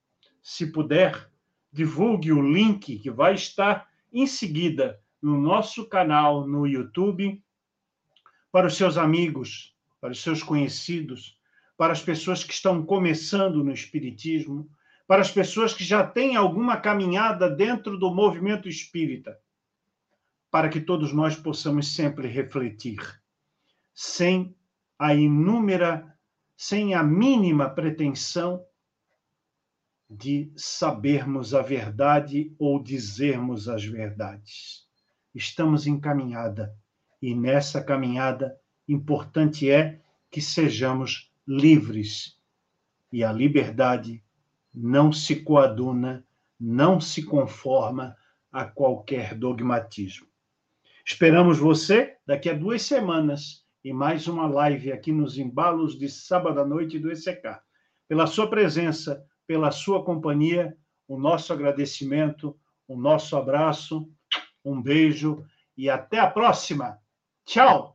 Se 0.42 0.70
puder, 0.70 1.30
divulgue 1.72 2.32
o 2.32 2.42
link 2.42 2.98
que 2.98 3.10
vai 3.10 3.34
estar 3.34 3.88
em 4.12 4.26
seguida 4.26 5.00
no 5.20 5.40
nosso 5.40 5.88
canal 5.88 6.46
no 6.46 6.66
YouTube 6.66 7.42
para 8.52 8.66
os 8.66 8.76
seus 8.76 8.96
amigos, 8.96 9.74
para 10.00 10.12
os 10.12 10.22
seus 10.22 10.42
conhecidos, 10.42 11.36
para 11.76 11.92
as 11.92 12.00
pessoas 12.00 12.44
que 12.44 12.52
estão 12.52 12.84
começando 12.84 13.64
no 13.64 13.72
Espiritismo, 13.72 14.70
para 15.06 15.20
as 15.20 15.30
pessoas 15.30 15.74
que 15.74 15.84
já 15.84 16.06
têm 16.06 16.36
alguma 16.36 16.76
caminhada 16.76 17.50
dentro 17.50 17.98
do 17.98 18.14
movimento 18.14 18.68
espírita, 18.68 19.38
para 20.50 20.68
que 20.68 20.80
todos 20.80 21.12
nós 21.12 21.36
possamos 21.36 21.94
sempre 21.94 22.28
refletir, 22.28 23.00
sem 23.92 24.56
a 24.98 25.14
inúmera 25.14 26.14
sem 26.56 26.94
a 26.94 27.02
mínima 27.02 27.68
pretensão 27.68 28.64
de 30.08 30.52
sabermos 30.56 31.54
a 31.54 31.62
verdade 31.62 32.54
ou 32.58 32.82
dizermos 32.82 33.68
as 33.68 33.84
verdades. 33.84 34.86
Estamos 35.34 35.86
em 35.86 35.98
caminhada 35.98 36.74
e 37.20 37.34
nessa 37.34 37.82
caminhada 37.82 38.56
importante 38.86 39.70
é 39.70 40.00
que 40.30 40.40
sejamos 40.40 41.32
livres 41.46 42.38
e 43.12 43.24
a 43.24 43.32
liberdade 43.32 44.22
não 44.74 45.12
se 45.12 45.36
coaduna, 45.36 46.26
não 46.58 47.00
se 47.00 47.22
conforma 47.22 48.16
a 48.50 48.64
qualquer 48.64 49.34
dogmatismo. 49.34 50.26
Esperamos 51.06 51.58
você 51.58 52.16
daqui 52.26 52.48
a 52.48 52.54
duas 52.54 52.82
semanas 52.82 53.64
e 53.84 53.92
mais 53.92 54.26
uma 54.26 54.46
live 54.46 54.90
aqui 54.90 55.12
nos 55.12 55.36
embalos 55.38 55.98
de 55.98 56.08
sábado 56.08 56.60
à 56.60 56.66
noite 56.66 56.98
do 56.98 57.12
ECK. 57.12 57.60
Pela 58.08 58.26
sua 58.26 58.48
presença, 58.48 59.22
pela 59.46 59.70
sua 59.70 60.02
companhia, 60.02 60.76
o 61.06 61.18
nosso 61.18 61.52
agradecimento, 61.52 62.56
o 62.88 62.96
nosso 62.96 63.36
abraço, 63.36 64.10
um 64.64 64.80
beijo 64.80 65.44
e 65.76 65.90
até 65.90 66.18
a 66.18 66.30
próxima. 66.30 66.98
Tchau! 67.44 67.93